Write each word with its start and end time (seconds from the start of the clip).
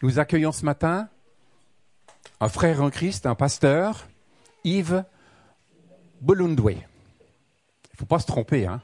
Nous 0.00 0.18
accueillons 0.20 0.52
ce 0.52 0.64
matin 0.64 1.08
un 2.40 2.48
frère 2.48 2.82
en 2.82 2.90
Christ, 2.90 3.26
un 3.26 3.34
pasteur, 3.34 4.06
Yves 4.62 5.04
Bolundwe. 6.20 6.70
Il 6.70 6.76
ne 6.76 7.98
faut 7.98 8.06
pas 8.06 8.20
se 8.20 8.26
tromper, 8.26 8.66
hein. 8.66 8.80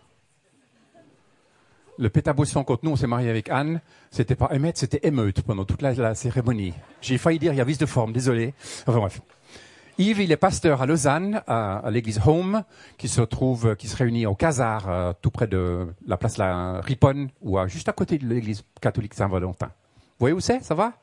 Le 1.97 2.11
pétabosson, 2.11 2.65
quand 2.65 2.83
nous 2.83 2.91
on 2.91 2.97
s'est 2.97 3.07
marié 3.07 3.31
avec 3.31 3.49
Anne, 3.49 3.81
c'était 4.11 4.35
pas 4.35 4.49
émeute, 4.51 4.77
c'était 4.77 5.07
émeute 5.07 5.43
pendant 5.43 5.65
toute 5.65 5.81
la, 5.81 6.17
cérémonie. 6.17 6.75
J'ai 7.01 7.19
failli 7.19 7.39
dire 7.39 7.53
il 7.53 7.57
y 7.57 7.61
a 7.61 7.65
vis 7.65 7.79
de 7.79 7.87
forme, 7.87 8.13
désolé. 8.13 8.53
Enfin 8.89 8.99
bref. 8.99 9.21
Yves, 9.99 10.21
il 10.21 10.33
est 10.33 10.37
pasteur 10.37 10.83
à 10.83 10.87
Lausanne, 10.87 11.43
à, 11.47 11.89
l'église 11.93 12.21
Home, 12.27 12.65
qui 12.99 13.07
se 13.07 13.21
trouve, 13.21 13.77
qui 13.77 13.87
se 13.87 13.97
réunit 13.97 14.27
au 14.27 14.35
Casar, 14.35 14.89
euh, 14.89 15.13
tout 15.23 15.31
près 15.31 15.47
de 15.47 15.87
la 16.05 16.17
place 16.17 16.37
La 16.37 16.81
Riponne, 16.81 17.29
ou 17.43 17.57
juste 17.69 17.89
à 17.89 17.93
côté 17.93 18.19
de 18.19 18.27
l'église 18.27 18.65
catholique 18.81 19.15
Saint-Valentin. 19.15 19.67
Vous 19.67 20.19
voyez 20.19 20.35
où 20.35 20.41
c'est? 20.41 20.65
Ça 20.65 20.75
va? 20.75 20.95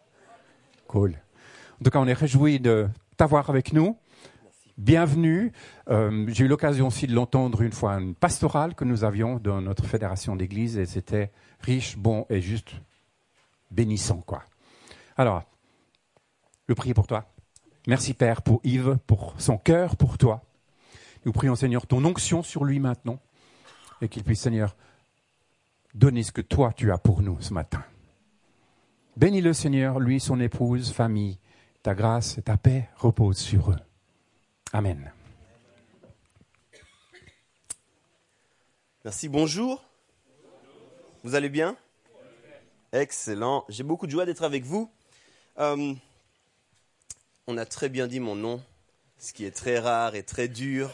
En 0.93 1.83
tout 1.83 1.89
cas, 1.89 1.99
on 1.99 2.07
est 2.07 2.13
réjouis 2.13 2.59
de 2.59 2.87
t'avoir 3.15 3.49
avec 3.49 3.71
nous. 3.71 3.97
Bienvenue. 4.77 5.53
Euh, 5.89 6.25
j'ai 6.29 6.45
eu 6.45 6.47
l'occasion 6.47 6.87
aussi 6.87 7.07
de 7.07 7.13
l'entendre 7.13 7.61
une 7.61 7.71
fois, 7.71 7.93
une 7.93 8.13
pastorale 8.13 8.75
que 8.75 8.83
nous 8.83 9.03
avions 9.03 9.37
dans 9.37 9.61
notre 9.61 9.85
fédération 9.85 10.35
d'église, 10.35 10.77
et 10.77 10.85
c'était 10.85 11.31
riche, 11.61 11.97
bon 11.97 12.25
et 12.29 12.41
juste 12.41 12.73
bénissant, 13.69 14.21
quoi. 14.25 14.43
Alors, 15.17 15.43
je 16.67 16.73
prie 16.73 16.93
pour 16.93 17.07
toi. 17.07 17.25
Merci 17.87 18.13
Père 18.13 18.41
pour 18.41 18.59
Yves, 18.63 18.97
pour 19.07 19.35
son 19.37 19.57
cœur, 19.57 19.95
pour 19.95 20.17
toi. 20.17 20.41
Nous 21.25 21.31
prions 21.31 21.55
Seigneur 21.55 21.87
ton 21.87 22.03
onction 22.03 22.43
sur 22.43 22.65
lui 22.65 22.79
maintenant 22.79 23.19
et 24.01 24.09
qu'il 24.09 24.23
puisse 24.23 24.41
Seigneur 24.41 24.75
donner 25.93 26.23
ce 26.23 26.31
que 26.31 26.41
toi 26.41 26.73
tu 26.75 26.91
as 26.91 26.97
pour 26.97 27.21
nous 27.21 27.39
ce 27.39 27.53
matin. 27.53 27.83
Bénis-le 29.17 29.53
Seigneur, 29.53 29.99
lui, 29.99 30.21
son 30.21 30.39
épouse, 30.39 30.91
famille. 30.91 31.37
Ta 31.83 31.93
grâce 31.95 32.37
et 32.37 32.43
ta 32.43 32.55
paix 32.55 32.87
reposent 32.95 33.37
sur 33.37 33.71
eux. 33.71 33.79
Amen. 34.71 35.11
Merci, 39.03 39.27
bonjour. 39.27 39.83
Vous 41.23 41.35
allez 41.35 41.49
bien? 41.49 41.75
Excellent. 42.93 43.65
J'ai 43.67 43.83
beaucoup 43.83 44.05
de 44.05 44.11
joie 44.11 44.25
d'être 44.25 44.43
avec 44.43 44.63
vous. 44.63 44.89
Euh, 45.59 45.93
on 47.47 47.57
a 47.57 47.65
très 47.65 47.89
bien 47.89 48.07
dit 48.07 48.19
mon 48.19 48.35
nom, 48.35 48.61
ce 49.17 49.33
qui 49.33 49.43
est 49.43 49.51
très 49.51 49.79
rare 49.79 50.15
et 50.15 50.23
très 50.23 50.47
dur. 50.47 50.89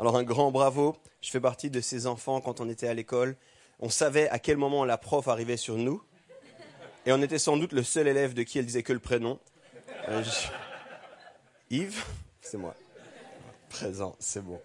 Alors 0.00 0.16
un 0.16 0.22
grand 0.22 0.50
bravo. 0.50 0.96
Je 1.20 1.30
fais 1.30 1.40
partie 1.40 1.70
de 1.70 1.80
ces 1.80 2.06
enfants 2.06 2.40
quand 2.40 2.60
on 2.60 2.68
était 2.68 2.88
à 2.88 2.94
l'école. 2.94 3.36
On 3.80 3.90
savait 3.90 4.28
à 4.30 4.38
quel 4.38 4.56
moment 4.56 4.84
la 4.84 4.96
prof 4.96 5.28
arrivait 5.28 5.58
sur 5.58 5.76
nous. 5.76 6.02
Et 7.06 7.12
on 7.12 7.20
était 7.20 7.38
sans 7.38 7.58
doute 7.58 7.72
le 7.72 7.82
seul 7.82 8.08
élève 8.08 8.32
de 8.32 8.42
qui 8.42 8.58
elle 8.58 8.64
disait 8.64 8.82
que 8.82 8.94
le 8.94 8.98
prénom. 8.98 9.38
Euh, 10.08 10.22
Yves, 11.68 12.02
c'est 12.40 12.56
moi. 12.56 12.74
Présent, 13.68 14.16
c'est 14.18 14.42
bon. 14.42 14.58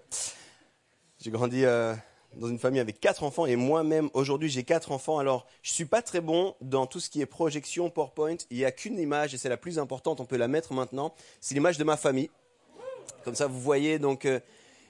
J'ai 1.19 1.31
grandi 1.31 1.65
euh, 1.65 1.93
dans 2.37 2.47
une 2.47 2.59
famille 2.59 2.79
avec 2.79 3.01
quatre 3.01 3.23
enfants 3.23 3.45
et 3.45 3.57
moi-même 3.57 4.09
aujourd'hui 4.13 4.47
j'ai 4.47 4.63
quatre 4.63 4.93
enfants. 4.93 5.19
Alors 5.19 5.47
je 5.63 5.73
suis 5.73 5.83
pas 5.83 6.01
très 6.01 6.21
bon 6.21 6.55
dans 6.61 6.85
tout 6.85 7.01
ce 7.01 7.09
qui 7.09 7.19
est 7.19 7.25
projection, 7.25 7.89
PowerPoint. 7.89 8.37
Il 8.51 8.57
n'y 8.57 8.65
a 8.65 8.71
qu'une 8.71 8.97
image 8.99 9.33
et 9.33 9.37
c'est 9.37 9.49
la 9.49 9.57
plus 9.57 9.77
importante. 9.77 10.21
On 10.21 10.25
peut 10.25 10.37
la 10.37 10.47
mettre 10.47 10.71
maintenant. 10.71 11.13
C'est 11.41 11.55
l'image 11.55 11.77
de 11.77 11.83
ma 11.83 11.97
famille. 11.97 12.29
Comme 13.25 13.35
ça 13.35 13.47
vous 13.47 13.59
voyez 13.59 13.99
donc. 13.99 14.23
Euh, 14.23 14.39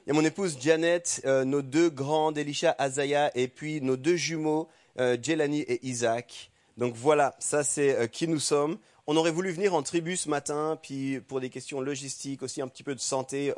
il 0.05 0.09
y 0.09 0.17
a 0.17 0.21
mon 0.21 0.25
épouse 0.25 0.57
Janet, 0.59 1.21
nos 1.25 1.61
deux 1.61 1.91
grands, 1.91 2.33
Elisha, 2.33 2.73
Azaya, 2.79 3.29
et 3.37 3.47
puis 3.47 3.79
nos 3.79 3.95
deux 3.95 4.15
jumeaux, 4.15 4.67
Jelani 4.97 5.59
et 5.59 5.85
Isaac. 5.85 6.49
Donc 6.79 6.95
voilà, 6.95 7.35
ça 7.39 7.63
c'est 7.63 8.09
qui 8.11 8.27
nous 8.27 8.39
sommes. 8.39 8.79
On 9.05 9.17
aurait 9.17 9.31
voulu 9.31 9.51
venir 9.51 9.75
en 9.75 9.83
tribu 9.83 10.17
ce 10.17 10.29
matin, 10.29 10.79
puis 10.81 11.19
pour 11.19 11.41
des 11.41 11.49
questions 11.49 11.81
logistiques, 11.81 12.41
aussi 12.41 12.61
un 12.61 12.67
petit 12.67 12.83
peu 12.83 12.95
de 12.95 12.99
santé, 12.99 13.53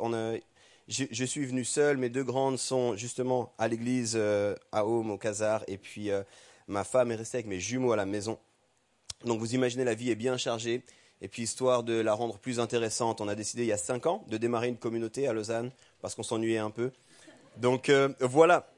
je, 0.88 1.24
suis 1.24 1.46
venu 1.46 1.64
seul. 1.64 1.96
Mes 1.96 2.08
deux 2.08 2.24
grandes 2.24 2.58
sont 2.58 2.96
justement 2.96 3.52
à 3.58 3.68
l'église 3.68 4.14
euh, 4.16 4.54
à 4.72 4.84
Home, 4.84 5.10
au 5.10 5.18
Casar, 5.18 5.62
et 5.68 5.78
puis 5.78 6.10
euh, 6.10 6.22
ma 6.66 6.84
femme 6.84 7.12
est 7.12 7.16
restée 7.16 7.38
avec 7.38 7.46
mes 7.46 7.60
jumeaux 7.60 7.92
à 7.92 7.96
la 7.96 8.06
maison. 8.06 8.38
Donc 9.24 9.38
vous 9.38 9.54
imaginez, 9.54 9.84
la 9.84 9.94
vie 9.94 10.10
est 10.10 10.16
bien 10.16 10.36
chargée. 10.36 10.82
Et 11.20 11.28
puis 11.28 11.42
histoire 11.42 11.84
de 11.84 12.00
la 12.00 12.14
rendre 12.14 12.36
plus 12.38 12.58
intéressante, 12.58 13.20
on 13.20 13.28
a 13.28 13.36
décidé 13.36 13.62
il 13.62 13.68
y 13.68 13.72
a 13.72 13.78
cinq 13.78 14.06
ans 14.06 14.24
de 14.28 14.36
démarrer 14.36 14.66
une 14.66 14.76
communauté 14.76 15.28
à 15.28 15.32
Lausanne 15.32 15.70
parce 16.00 16.16
qu'on 16.16 16.24
s'ennuyait 16.24 16.58
un 16.58 16.70
peu. 16.70 16.90
Donc 17.58 17.88
euh, 17.88 18.08
voilà, 18.18 18.71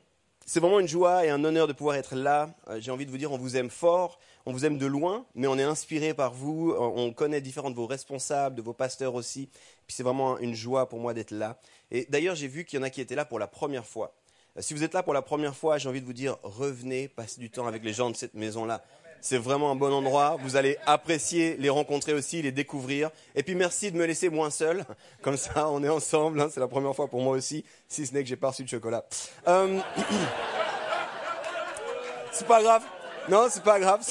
c'est 0.47 0.61
vraiment 0.61 0.81
une 0.81 0.89
joie 0.89 1.25
et 1.25 1.31
un 1.31 1.43
honneur 1.45 1.67
de 1.67 1.73
pouvoir 1.73 1.97
être 1.97 2.15
là. 2.15 2.51
J'ai 2.79 2.91
envie 2.91 3.07
de 3.07 3.11
vous 3.11 3.19
dire, 3.19 3.33
on 3.33 3.39
vous 3.39 3.57
aime 3.57 3.71
fort, 3.71 4.19
on 4.47 4.53
vous 4.53 4.65
aime 4.65 4.79
de 4.79 4.87
loin, 4.87 5.25
mais 5.35 5.47
on 5.47 5.59
est 5.59 5.63
inspiré 5.63 6.13
par 6.15 6.35
vous. 6.35 6.75
On 6.79 7.13
connaît 7.13 7.41
différents 7.41 7.71
de 7.71 7.77
vos 7.77 7.87
responsables, 7.87 8.55
de 8.55 8.63
vos 8.63 8.75
pasteurs 8.75 9.15
aussi. 9.15 9.49
Puis 9.87 9.97
c'est 9.97 10.03
vraiment 10.03 10.39
une 10.39 10.55
joie 10.55 10.89
pour 10.89 11.01
moi 11.01 11.15
d'être 11.15 11.31
là. 11.31 11.59
Et 11.91 12.07
d'ailleurs, 12.11 12.35
j'ai 12.35 12.49
vu 12.49 12.65
qu'il 12.65 12.79
y 12.79 12.83
en 12.83 12.85
a 12.85 12.91
qui 12.91 13.01
étaient 13.01 13.15
là 13.15 13.25
pour 13.25 13.39
la 13.39 13.47
première 13.47 13.87
fois. 13.87 14.15
Euh, 14.57 14.61
si 14.61 14.75
vous 14.75 14.85
êtes 14.85 14.95
là 14.95 15.03
pour 15.03 15.15
la 15.15 15.23
première 15.23 15.55
fois, 15.55 15.79
j'ai 15.79 15.89
envie 15.89 16.01
de 16.01 16.07
vous 16.07 16.13
dire, 16.13 16.37
revenez, 16.43 17.09
passez 17.09 17.41
du 17.41 17.51
temps 17.51 17.67
avec 17.67 17.85
les 17.85 17.93
gens 17.93 18.11
de 18.11 18.17
cette 18.17 18.35
maison-là. 18.35 18.85
C'est 19.27 19.39
vraiment 19.39 19.71
un 19.71 19.75
bon 19.75 19.91
endroit. 19.91 20.37
Vous 20.43 20.57
allez 20.57 20.77
apprécier 20.85 21.57
les 21.59 21.71
rencontrer 21.71 22.13
aussi, 22.13 22.43
les 22.43 22.53
découvrir. 22.53 23.09
Et 23.35 23.43
puis 23.43 23.55
merci 23.55 23.91
de 23.91 23.97
me 23.97 24.05
laisser 24.05 24.29
moins 24.29 24.51
seul. 24.51 24.85
Comme 25.23 25.39
ça, 25.39 25.71
on 25.71 25.83
est 25.83 25.89
ensemble. 25.89 26.43
Hein. 26.43 26.51
C'est 26.53 26.61
la 26.61 26.69
première 26.69 26.95
fois 26.95 27.09
pour 27.09 27.23
moi 27.23 27.35
aussi, 27.35 27.65
si 27.89 28.07
ce 28.07 28.13
n'est 28.13 28.23
que 28.23 28.29
j'ai 28.29 28.37
pas 28.37 28.51
reçu 28.51 28.65
de 28.65 28.69
chocolat. 28.69 29.03
Euh... 29.49 29.81
c'est 32.33 32.47
pas 32.47 32.63
grave. 32.63 32.83
Non, 33.31 33.47
c'est 33.49 33.63
pas 33.63 33.81
grave. 33.81 34.03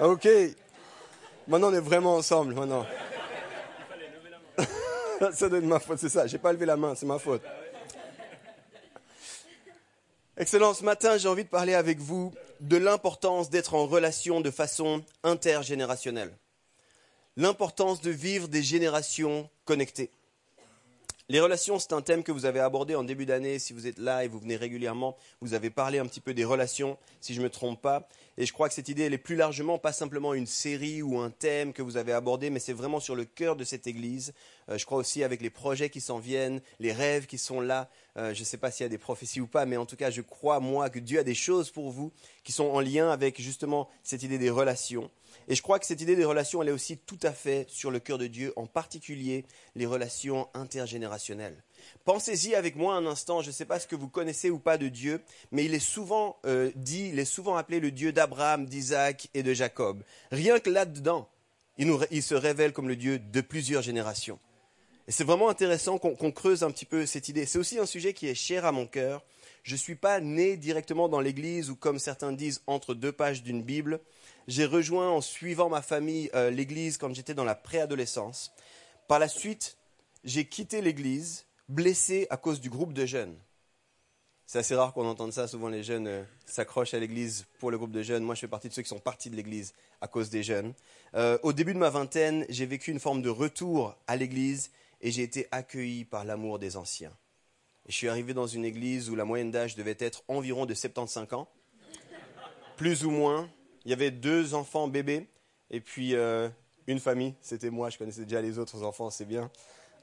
ok. 0.00 0.28
Maintenant, 1.46 1.68
on 1.68 1.74
est 1.74 1.78
vraiment 1.78 2.16
ensemble. 2.16 2.54
Maintenant. 2.54 2.84
ça 5.32 5.48
doit 5.48 5.58
être 5.58 5.64
ma 5.64 5.78
faute, 5.78 6.00
c'est 6.00 6.08
ça. 6.08 6.26
J'ai 6.26 6.38
pas 6.38 6.52
levé 6.52 6.66
la 6.66 6.76
main, 6.76 6.96
c'est 6.96 7.06
ma 7.06 7.20
faute. 7.20 7.42
Excellent. 10.40 10.72
Ce 10.72 10.82
matin, 10.82 11.18
j'ai 11.18 11.28
envie 11.28 11.44
de 11.44 11.50
parler 11.50 11.74
avec 11.74 11.98
vous 11.98 12.32
de 12.60 12.78
l'importance 12.78 13.50
d'être 13.50 13.74
en 13.74 13.84
relation 13.84 14.40
de 14.40 14.50
façon 14.50 15.04
intergénérationnelle. 15.22 16.34
L'importance 17.36 18.00
de 18.00 18.10
vivre 18.10 18.48
des 18.48 18.62
générations 18.62 19.50
connectées. 19.66 20.10
Les 21.30 21.38
relations, 21.38 21.78
c'est 21.78 21.92
un 21.92 22.02
thème 22.02 22.24
que 22.24 22.32
vous 22.32 22.44
avez 22.44 22.58
abordé 22.58 22.96
en 22.96 23.04
début 23.04 23.24
d'année. 23.24 23.60
Si 23.60 23.72
vous 23.72 23.86
êtes 23.86 23.98
là 23.98 24.24
et 24.24 24.26
vous 24.26 24.40
venez 24.40 24.56
régulièrement, 24.56 25.16
vous 25.40 25.54
avez 25.54 25.70
parlé 25.70 26.00
un 26.00 26.06
petit 26.06 26.18
peu 26.18 26.34
des 26.34 26.44
relations, 26.44 26.98
si 27.20 27.34
je 27.34 27.38
ne 27.38 27.44
me 27.44 27.50
trompe 27.50 27.80
pas. 27.80 28.08
Et 28.36 28.46
je 28.46 28.52
crois 28.52 28.68
que 28.68 28.74
cette 28.74 28.88
idée, 28.88 29.04
elle 29.04 29.14
est 29.14 29.18
plus 29.18 29.36
largement 29.36 29.78
pas 29.78 29.92
simplement 29.92 30.34
une 30.34 30.48
série 30.48 31.02
ou 31.02 31.20
un 31.20 31.30
thème 31.30 31.72
que 31.72 31.82
vous 31.82 31.96
avez 31.96 32.12
abordé, 32.12 32.50
mais 32.50 32.58
c'est 32.58 32.72
vraiment 32.72 32.98
sur 32.98 33.14
le 33.14 33.24
cœur 33.24 33.54
de 33.54 33.62
cette 33.62 33.86
Église. 33.86 34.32
Euh, 34.70 34.76
je 34.76 34.84
crois 34.84 34.98
aussi 34.98 35.22
avec 35.22 35.40
les 35.40 35.50
projets 35.50 35.88
qui 35.88 36.00
s'en 36.00 36.18
viennent, 36.18 36.60
les 36.80 36.92
rêves 36.92 37.26
qui 37.26 37.38
sont 37.38 37.60
là. 37.60 37.88
Euh, 38.16 38.34
je 38.34 38.40
ne 38.40 38.44
sais 38.44 38.56
pas 38.56 38.72
s'il 38.72 38.82
y 38.82 38.86
a 38.86 38.88
des 38.88 38.98
prophéties 38.98 39.40
ou 39.40 39.46
pas, 39.46 39.66
mais 39.66 39.76
en 39.76 39.86
tout 39.86 39.94
cas, 39.94 40.10
je 40.10 40.22
crois, 40.22 40.58
moi, 40.58 40.90
que 40.90 40.98
Dieu 40.98 41.20
a 41.20 41.22
des 41.22 41.36
choses 41.36 41.70
pour 41.70 41.92
vous 41.92 42.10
qui 42.42 42.50
sont 42.50 42.66
en 42.66 42.80
lien 42.80 43.08
avec 43.08 43.40
justement 43.40 43.88
cette 44.02 44.24
idée 44.24 44.38
des 44.38 44.50
relations. 44.50 45.08
Et 45.48 45.54
je 45.54 45.62
crois 45.62 45.78
que 45.78 45.86
cette 45.86 46.00
idée 46.00 46.16
des 46.16 46.24
relations, 46.24 46.62
elle 46.62 46.68
est 46.68 46.72
aussi 46.72 46.98
tout 46.98 47.18
à 47.22 47.32
fait 47.32 47.66
sur 47.68 47.90
le 47.90 47.98
cœur 47.98 48.18
de 48.18 48.26
Dieu, 48.26 48.52
en 48.56 48.66
particulier 48.66 49.44
les 49.74 49.86
relations 49.86 50.48
intergénérationnelles. 50.54 51.62
Pensez-y 52.04 52.54
avec 52.54 52.76
moi 52.76 52.94
un 52.94 53.06
instant, 53.06 53.42
je 53.42 53.48
ne 53.48 53.52
sais 53.52 53.64
pas 53.64 53.80
ce 53.80 53.86
que 53.86 53.96
vous 53.96 54.08
connaissez 54.08 54.50
ou 54.50 54.58
pas 54.58 54.78
de 54.78 54.88
Dieu, 54.88 55.20
mais 55.50 55.64
il 55.64 55.74
est 55.74 55.78
souvent 55.78 56.36
euh, 56.46 56.70
dit, 56.76 57.08
il 57.12 57.18
est 57.18 57.24
souvent 57.24 57.56
appelé 57.56 57.80
le 57.80 57.90
Dieu 57.90 58.12
d'Abraham, 58.12 58.66
d'Isaac 58.66 59.28
et 59.34 59.42
de 59.42 59.54
Jacob. 59.54 60.02
Rien 60.30 60.60
que 60.60 60.70
là-dedans, 60.70 61.28
il, 61.78 61.90
il, 62.10 62.22
se 62.22 62.34
révèle 62.34 62.72
comme 62.72 62.88
le 62.88 62.96
Dieu 62.96 63.18
de 63.18 63.40
plusieurs 63.40 63.82
générations. 63.82 64.38
Et 65.08 65.12
c'est 65.12 65.24
vraiment 65.24 65.48
intéressant 65.48 65.98
qu'on 65.98 66.30
creuse 66.30 66.62
un 66.62 66.70
petit 66.70 66.84
peu 66.84 67.04
cette 67.06 67.28
idée. 67.28 67.44
C'est 67.44 67.58
aussi 67.58 67.78
un 67.78 67.86
sujet 67.86 68.12
qui 68.12 68.28
est 68.28 68.34
cher 68.34 68.64
à 68.64 68.70
mon 68.70 68.86
cœur. 68.86 69.24
Je 69.64 69.72
ne 69.72 69.78
suis 69.78 69.96
pas 69.96 70.20
né 70.20 70.56
directement 70.56 71.08
dans 71.08 71.20
l'Église 71.20 71.70
ou 71.70 71.76
comme 71.76 71.98
certains 71.98 72.32
disent 72.32 72.62
entre 72.66 72.94
deux 72.94 73.12
pages 73.12 73.42
d'une 73.42 73.62
Bible. 73.62 74.00
J'ai 74.48 74.64
rejoint 74.64 75.10
en 75.10 75.20
suivant 75.20 75.68
ma 75.68 75.82
famille 75.82 76.30
euh, 76.34 76.50
l'église 76.50 76.98
quand 76.98 77.14
j'étais 77.14 77.34
dans 77.34 77.44
la 77.44 77.54
préadolescence. 77.54 78.52
Par 79.08 79.18
la 79.18 79.28
suite, 79.28 79.76
j'ai 80.24 80.44
quitté 80.44 80.80
l'église, 80.80 81.46
blessé 81.68 82.26
à 82.30 82.36
cause 82.36 82.60
du 82.60 82.70
groupe 82.70 82.92
de 82.92 83.06
jeunes. 83.06 83.36
C'est 84.46 84.58
assez 84.58 84.74
rare 84.74 84.92
qu'on 84.92 85.06
entende 85.06 85.32
ça. 85.32 85.46
Souvent, 85.46 85.68
les 85.68 85.84
jeunes 85.84 86.08
euh, 86.08 86.24
s'accrochent 86.44 86.94
à 86.94 86.98
l'église 86.98 87.46
pour 87.60 87.70
le 87.70 87.78
groupe 87.78 87.92
de 87.92 88.02
jeunes. 88.02 88.24
Moi, 88.24 88.34
je 88.34 88.40
fais 88.40 88.48
partie 88.48 88.68
de 88.68 88.74
ceux 88.74 88.82
qui 88.82 88.88
sont 88.88 88.98
partis 88.98 89.30
de 89.30 89.36
l'église 89.36 89.74
à 90.00 90.08
cause 90.08 90.28
des 90.28 90.42
jeunes. 90.42 90.74
Euh, 91.14 91.38
au 91.44 91.52
début 91.52 91.72
de 91.72 91.78
ma 91.78 91.90
vingtaine, 91.90 92.44
j'ai 92.48 92.66
vécu 92.66 92.90
une 92.90 92.98
forme 92.98 93.22
de 93.22 93.28
retour 93.28 93.96
à 94.08 94.16
l'église 94.16 94.72
et 95.00 95.12
j'ai 95.12 95.22
été 95.22 95.46
accueilli 95.52 96.04
par 96.04 96.24
l'amour 96.24 96.58
des 96.58 96.76
anciens. 96.76 97.12
Je 97.86 97.94
suis 97.94 98.08
arrivé 98.08 98.34
dans 98.34 98.46
une 98.46 98.64
église 98.64 99.08
où 99.08 99.14
la 99.14 99.24
moyenne 99.24 99.50
d'âge 99.50 99.76
devait 99.76 99.96
être 99.98 100.24
environ 100.28 100.66
de 100.66 100.74
75 100.74 101.32
ans, 101.32 101.48
plus 102.76 103.04
ou 103.04 103.10
moins 103.10 103.48
il 103.84 103.90
y 103.90 103.94
avait 103.94 104.10
deux 104.10 104.54
enfants 104.54 104.88
bébés 104.88 105.26
et 105.70 105.80
puis 105.80 106.14
euh, 106.14 106.48
une 106.86 107.00
famille. 107.00 107.34
C'était 107.40 107.70
moi, 107.70 107.90
je 107.90 107.98
connaissais 107.98 108.24
déjà 108.24 108.40
les 108.40 108.58
autres 108.58 108.82
enfants, 108.82 109.10
c'est 109.10 109.24
bien. 109.24 109.50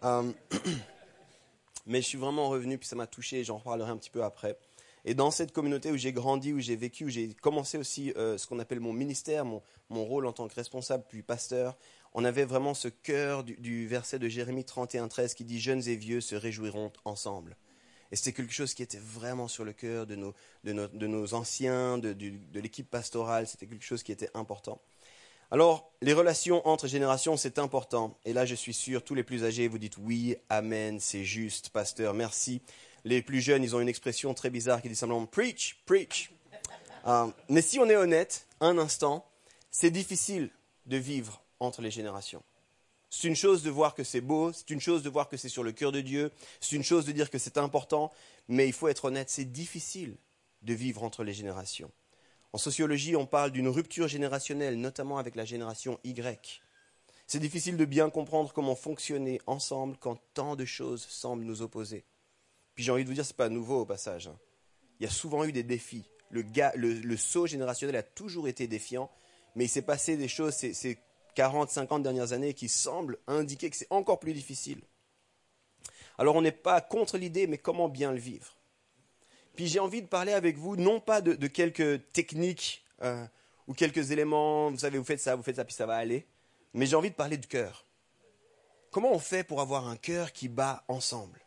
Euh, 0.03 0.31
mais 1.85 2.01
je 2.01 2.07
suis 2.07 2.17
vraiment 2.17 2.49
revenu, 2.49 2.77
puis 2.77 2.87
ça 2.87 2.95
m'a 2.95 3.07
touché, 3.07 3.43
j'en 3.43 3.57
reparlerai 3.57 3.91
un 3.91 3.97
petit 3.97 4.09
peu 4.09 4.23
après. 4.23 4.57
Et 5.05 5.13
dans 5.13 5.31
cette 5.31 5.53
communauté 5.53 5.91
où 5.91 5.97
j'ai 5.97 6.11
grandi, 6.11 6.51
où 6.51 6.59
j'ai 6.59 6.75
vécu, 6.75 7.05
où 7.05 7.09
j'ai 7.09 7.33
commencé 7.33 7.77
aussi 7.77 8.11
euh, 8.17 8.37
ce 8.37 8.45
qu'on 8.45 8.59
appelle 8.59 8.81
mon 8.81 8.93
ministère, 8.93 9.45
mon, 9.45 9.61
mon, 9.89 10.03
rôle 10.03 10.25
en 10.25 10.33
tant 10.33 10.47
que 10.47 10.55
responsable 10.55 11.05
puis 11.07 11.21
pasteur, 11.21 11.77
on 12.13 12.25
avait 12.25 12.43
vraiment 12.43 12.73
ce 12.73 12.89
cœur 12.89 13.43
du, 13.43 13.55
du 13.55 13.87
verset 13.87 14.19
de 14.19 14.27
Jérémie 14.27 14.65
31, 14.65 15.07
13 15.07 15.33
qui 15.33 15.45
dit 15.45 15.61
Jeunes 15.61 15.87
et 15.87 15.95
vieux 15.95 16.19
se 16.19 16.35
réjouiront 16.35 16.91
ensemble. 17.05 17.55
Et 18.11 18.15
c'était 18.15 18.33
quelque 18.33 18.53
chose 18.53 18.73
qui 18.73 18.83
était 18.83 18.99
vraiment 18.99 19.47
sur 19.47 19.65
le 19.65 19.73
cœur 19.73 20.05
de 20.05 20.15
nos, 20.15 21.33
anciens, 21.33 21.97
de, 21.97 22.13
de 22.13 22.59
l'équipe 22.59 22.89
pastorale. 22.89 23.47
C'était 23.47 23.67
quelque 23.67 23.85
chose 23.85 24.03
qui 24.03 24.11
était 24.11 24.29
important. 24.33 24.81
Alors, 25.49 25.89
les 26.01 26.11
relations 26.11 26.67
entre 26.67 26.87
générations, 26.87 27.37
c'est 27.37 27.57
important. 27.57 28.17
Et 28.25 28.33
là, 28.33 28.45
je 28.45 28.53
suis 28.53 28.73
sûr, 28.73 29.03
tous 29.03 29.15
les 29.15 29.23
plus 29.23 29.45
âgés, 29.45 29.69
vous 29.69 29.77
dites 29.77 29.97
oui, 29.97 30.35
amen, 30.49 30.99
c'est 30.99 31.23
juste, 31.23 31.69
pasteur, 31.69 32.13
merci. 32.13 32.61
Les 33.05 33.21
plus 33.21 33.39
jeunes, 33.39 33.63
ils 33.63 33.73
ont 33.73 33.79
une 33.79 33.87
expression 33.87 34.33
très 34.33 34.49
bizarre 34.49 34.81
qui 34.81 34.89
dit 34.89 34.95
simplement 34.95 35.25
preach, 35.25 35.77
preach. 35.85 36.31
Euh, 37.07 37.27
mais 37.47 37.61
si 37.61 37.79
on 37.79 37.89
est 37.89 37.95
honnête, 37.95 38.45
un 38.59 38.77
instant, 38.77 39.25
c'est 39.71 39.91
difficile 39.91 40.49
de 40.85 40.97
vivre 40.97 41.41
entre 41.61 41.81
les 41.81 41.91
générations. 41.91 42.43
C'est 43.09 43.27
une 43.27 43.35
chose 43.35 43.63
de 43.63 43.69
voir 43.69 43.95
que 43.95 44.03
c'est 44.03 44.21
beau, 44.21 44.51
c'est 44.51 44.69
une 44.69 44.81
chose 44.81 45.01
de 45.01 45.09
voir 45.09 45.29
que 45.29 45.37
c'est 45.37 45.49
sur 45.49 45.63
le 45.63 45.71
cœur 45.71 45.91
de 45.91 46.01
Dieu, 46.01 46.31
c'est 46.59 46.75
une 46.75 46.83
chose 46.83 47.05
de 47.05 47.11
dire 47.11 47.29
que 47.29 47.37
c'est 47.37 47.57
important, 47.57 48.11
mais 48.47 48.67
il 48.67 48.73
faut 48.73 48.89
être 48.89 49.05
honnête, 49.05 49.29
c'est 49.29 49.45
difficile 49.45 50.17
de 50.61 50.73
vivre 50.73 51.03
entre 51.03 51.23
les 51.23 51.33
générations. 51.33 51.91
En 52.53 52.57
sociologie, 52.57 53.15
on 53.15 53.25
parle 53.25 53.51
d'une 53.51 53.67
rupture 53.67 54.07
générationnelle, 54.07 54.79
notamment 54.79 55.17
avec 55.17 55.35
la 55.35 55.45
génération 55.45 55.99
Y. 56.03 56.61
C'est 57.27 57.39
difficile 57.39 57.75
de 57.75 57.85
bien 57.85 58.09
comprendre 58.09 58.53
comment 58.53 58.75
fonctionner 58.75 59.41
ensemble 59.47 59.97
quand 59.99 60.17
tant 60.33 60.55
de 60.55 60.65
choses 60.65 61.05
semblent 61.09 61.43
nous 61.43 61.61
opposer. 61.61 62.05
Puis 62.73 62.83
j'ai 62.85 62.91
envie 62.91 63.03
de 63.03 63.09
vous 63.09 63.15
dire, 63.15 63.25
ce 63.25 63.33
n'est 63.33 63.37
pas 63.37 63.49
nouveau 63.49 63.81
au 63.81 63.85
passage. 63.85 64.27
Hein. 64.27 64.37
Il 64.99 65.03
y 65.03 65.07
a 65.07 65.11
souvent 65.11 65.43
eu 65.43 65.51
des 65.51 65.63
défis. 65.63 66.05
Le, 66.31 67.17
saut 67.17 67.47
générationnel 67.47 67.95
a 67.95 68.03
toujours 68.03 68.47
été 68.47 68.67
défiant, 68.67 69.11
mais 69.55 69.65
il 69.65 69.69
s'est 69.69 69.81
passé 69.81 70.17
des 70.17 70.27
choses 70.27 70.53
ces, 70.53 70.97
40, 71.37 71.69
50 71.69 72.01
dernières 72.01 72.33
années 72.33 72.55
qui 72.55 72.67
semblent 72.67 73.19
indiquer 73.27 73.69
que 73.69 73.75
c'est 73.75 73.91
encore 73.91 74.19
plus 74.19 74.33
difficile. 74.33 74.81
Alors 76.17 76.35
on 76.35 76.41
n'est 76.41 76.51
pas 76.51 76.81
contre 76.81 77.19
l'idée, 77.19 77.45
mais 77.45 77.59
comment 77.59 77.89
bien 77.89 78.11
le 78.11 78.17
vivre? 78.17 78.57
Puis 79.55 79.67
j'ai 79.67 79.79
envie 79.79 80.01
de 80.01 80.07
parler 80.07 80.33
avec 80.33 80.57
vous, 80.57 80.75
non 80.77 80.99
pas 80.99 81.21
de, 81.21 81.45
quelques 81.45 82.11
techniques 82.11 82.83
euh, 83.03 83.23
ou 83.67 83.75
quelques 83.75 84.09
éléments, 84.09 84.71
vous 84.71 84.79
savez, 84.79 84.97
vous 84.97 85.03
faites 85.03 85.19
ça, 85.19 85.35
vous 85.35 85.43
faites 85.43 85.57
ça, 85.57 85.65
puis 85.65 85.75
ça 85.75 85.85
va 85.85 85.97
aller, 85.97 86.25
mais 86.73 86.87
j'ai 86.87 86.95
envie 86.95 87.11
de 87.11 87.15
parler 87.15 87.37
du 87.37 87.47
cœur. 87.47 87.85
Comment 88.89 89.11
on 89.11 89.19
fait 89.19 89.43
pour 89.43 89.61
avoir 89.61 89.87
un 89.87 89.95
cœur 89.95 90.33
qui 90.33 90.47
bat 90.47 90.83
ensemble? 90.87 91.39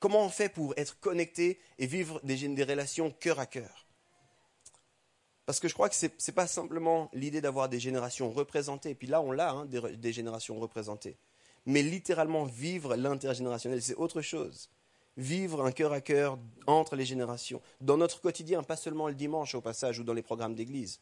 Comment 0.00 0.24
on 0.24 0.30
fait 0.30 0.48
pour 0.48 0.74
être 0.76 0.98
connecté 0.98 1.60
et 1.78 1.86
vivre 1.86 2.20
des, 2.24 2.48
des 2.48 2.64
relations 2.64 3.12
cœur 3.12 3.38
à 3.38 3.46
cœur? 3.46 3.85
Parce 5.46 5.60
que 5.60 5.68
je 5.68 5.74
crois 5.74 5.88
que 5.88 5.94
ce 5.94 6.06
n'est 6.06 6.34
pas 6.34 6.48
simplement 6.48 7.08
l'idée 7.14 7.40
d'avoir 7.40 7.68
des 7.68 7.78
générations 7.78 8.30
représentées, 8.30 8.90
et 8.90 8.94
puis 8.94 9.06
là 9.06 9.22
on 9.22 9.30
l'a, 9.30 9.52
hein, 9.52 9.64
des, 9.66 10.12
générations 10.12 10.58
représentées, 10.58 11.16
mais 11.64 11.82
littéralement 11.82 12.44
vivre 12.44 12.96
l'intergénérationnel, 12.96 13.80
c'est 13.80 13.94
autre 13.94 14.20
chose. 14.20 14.68
Vivre 15.16 15.64
un 15.64 15.72
cœur 15.72 15.92
à 15.92 16.02
cœur 16.02 16.38
entre 16.66 16.94
les 16.94 17.06
générations, 17.06 17.62
dans 17.80 17.96
notre 17.96 18.20
quotidien, 18.20 18.62
pas 18.62 18.76
seulement 18.76 19.08
le 19.08 19.14
dimanche 19.14 19.54
au 19.54 19.62
passage 19.62 19.98
ou 19.98 20.04
dans 20.04 20.12
les 20.12 20.22
programmes 20.22 20.54
d'église, 20.54 21.00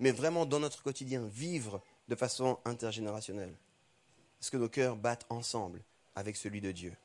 mais 0.00 0.10
vraiment 0.10 0.44
dans 0.46 0.58
notre 0.58 0.82
quotidien, 0.82 1.24
vivre 1.26 1.80
de 2.08 2.16
façon 2.16 2.58
intergénérationnelle. 2.64 3.54
Est-ce 4.40 4.50
que 4.50 4.56
nos 4.56 4.68
cœurs 4.68 4.96
battent 4.96 5.26
ensemble 5.28 5.82
avec 6.16 6.36
celui 6.36 6.60
de 6.60 6.72
Dieu 6.72 6.96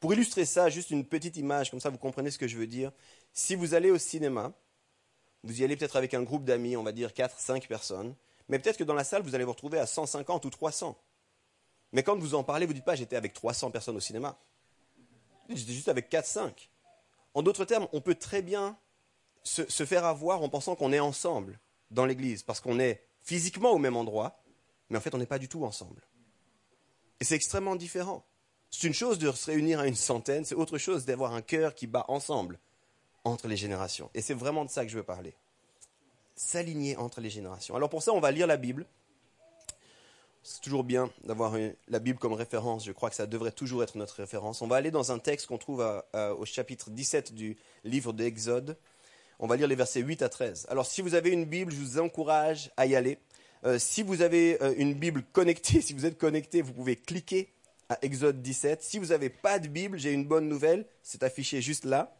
Pour 0.00 0.12
illustrer 0.12 0.44
ça, 0.44 0.68
juste 0.68 0.90
une 0.90 1.06
petite 1.06 1.36
image, 1.36 1.70
comme 1.70 1.80
ça 1.80 1.88
vous 1.88 1.98
comprenez 1.98 2.30
ce 2.30 2.38
que 2.38 2.48
je 2.48 2.58
veux 2.58 2.66
dire. 2.66 2.92
Si 3.32 3.54
vous 3.54 3.74
allez 3.74 3.90
au 3.90 3.98
cinéma, 3.98 4.52
vous 5.44 5.60
y 5.60 5.64
allez 5.64 5.76
peut-être 5.76 5.96
avec 5.96 6.14
un 6.14 6.22
groupe 6.22 6.44
d'amis, 6.44 6.76
on 6.76 6.82
va 6.82 6.92
dire 6.92 7.12
4, 7.12 7.38
5 7.38 7.68
personnes. 7.68 8.14
Mais 8.48 8.58
peut-être 8.58 8.78
que 8.78 8.84
dans 8.84 8.94
la 8.94 9.04
salle, 9.04 9.22
vous 9.22 9.34
allez 9.34 9.44
vous 9.44 9.52
retrouver 9.52 9.78
à 9.78 9.86
150 9.86 10.44
ou 10.44 10.50
300. 10.50 10.98
Mais 11.92 12.02
quand 12.02 12.18
vous 12.18 12.34
en 12.34 12.42
parlez, 12.42 12.66
vous 12.66 12.72
ne 12.72 12.78
dites 12.78 12.84
pas 12.84 12.96
j'étais 12.96 13.16
avec 13.16 13.34
300 13.34 13.70
personnes 13.70 13.96
au 13.96 14.00
cinéma. 14.00 14.38
J'étais 15.50 15.72
juste 15.72 15.88
avec 15.88 16.08
4, 16.08 16.26
5. 16.26 16.70
En 17.34 17.42
d'autres 17.42 17.64
termes, 17.64 17.88
on 17.92 18.00
peut 18.00 18.14
très 18.14 18.42
bien 18.42 18.78
se, 19.42 19.68
se 19.70 19.84
faire 19.84 20.04
avoir 20.04 20.42
en 20.42 20.48
pensant 20.48 20.76
qu'on 20.76 20.92
est 20.92 21.00
ensemble 21.00 21.60
dans 21.90 22.06
l'église, 22.06 22.42
parce 22.42 22.60
qu'on 22.60 22.80
est 22.80 23.06
physiquement 23.20 23.70
au 23.70 23.78
même 23.78 23.96
endroit, 23.96 24.42
mais 24.88 24.96
en 24.98 25.00
fait, 25.00 25.14
on 25.14 25.18
n'est 25.18 25.26
pas 25.26 25.38
du 25.38 25.48
tout 25.48 25.64
ensemble. 25.64 26.02
Et 27.20 27.24
c'est 27.24 27.34
extrêmement 27.34 27.76
différent. 27.76 28.26
C'est 28.70 28.86
une 28.86 28.94
chose 28.94 29.18
de 29.18 29.30
se 29.30 29.46
réunir 29.46 29.80
à 29.80 29.86
une 29.86 29.94
centaine, 29.94 30.44
c'est 30.44 30.54
autre 30.54 30.78
chose 30.78 31.04
d'avoir 31.04 31.34
un 31.34 31.42
cœur 31.42 31.74
qui 31.74 31.86
bat 31.86 32.04
ensemble 32.08 32.58
entre 33.24 33.48
les 33.48 33.56
générations. 33.56 34.10
Et 34.14 34.20
c'est 34.20 34.34
vraiment 34.34 34.64
de 34.64 34.70
ça 34.70 34.84
que 34.84 34.90
je 34.90 34.96
veux 34.96 35.02
parler. 35.02 35.34
S'aligner 36.36 36.96
entre 36.96 37.20
les 37.20 37.30
générations. 37.30 37.74
Alors 37.74 37.90
pour 37.90 38.02
ça, 38.02 38.12
on 38.12 38.20
va 38.20 38.30
lire 38.30 38.46
la 38.46 38.56
Bible. 38.56 38.86
C'est 40.42 40.60
toujours 40.60 40.84
bien 40.84 41.10
d'avoir 41.24 41.56
la 41.88 41.98
Bible 41.98 42.18
comme 42.18 42.34
référence. 42.34 42.84
Je 42.84 42.92
crois 42.92 43.08
que 43.08 43.16
ça 43.16 43.26
devrait 43.26 43.52
toujours 43.52 43.82
être 43.82 43.96
notre 43.96 44.16
référence. 44.16 44.60
On 44.60 44.66
va 44.66 44.76
aller 44.76 44.90
dans 44.90 45.10
un 45.10 45.18
texte 45.18 45.46
qu'on 45.46 45.56
trouve 45.56 45.82
au 46.12 46.44
chapitre 46.44 46.90
17 46.90 47.34
du 47.34 47.56
livre 47.84 48.12
d'Exode. 48.12 48.76
On 49.38 49.46
va 49.46 49.56
lire 49.56 49.68
les 49.68 49.74
versets 49.74 50.00
8 50.00 50.22
à 50.22 50.28
13. 50.28 50.66
Alors 50.68 50.86
si 50.86 51.00
vous 51.02 51.14
avez 51.14 51.30
une 51.30 51.44
Bible, 51.44 51.72
je 51.72 51.78
vous 51.78 51.98
encourage 51.98 52.70
à 52.76 52.86
y 52.86 52.94
aller. 52.94 53.18
Euh, 53.64 53.78
si 53.78 54.02
vous 54.02 54.20
avez 54.20 54.62
euh, 54.62 54.74
une 54.76 54.94
Bible 54.94 55.22
connectée, 55.32 55.80
si 55.82 55.94
vous 55.94 56.06
êtes 56.06 56.18
connecté, 56.18 56.62
vous 56.62 56.72
pouvez 56.72 56.96
cliquer 56.96 57.52
à 57.88 57.98
Exode 58.02 58.42
17. 58.42 58.82
Si 58.82 58.98
vous 58.98 59.06
n'avez 59.06 59.30
pas 59.30 59.58
de 59.58 59.68
Bible, 59.68 59.98
j'ai 59.98 60.12
une 60.12 60.24
bonne 60.24 60.48
nouvelle. 60.48 60.86
C'est 61.02 61.22
affiché 61.22 61.60
juste 61.60 61.84
là. 61.84 62.14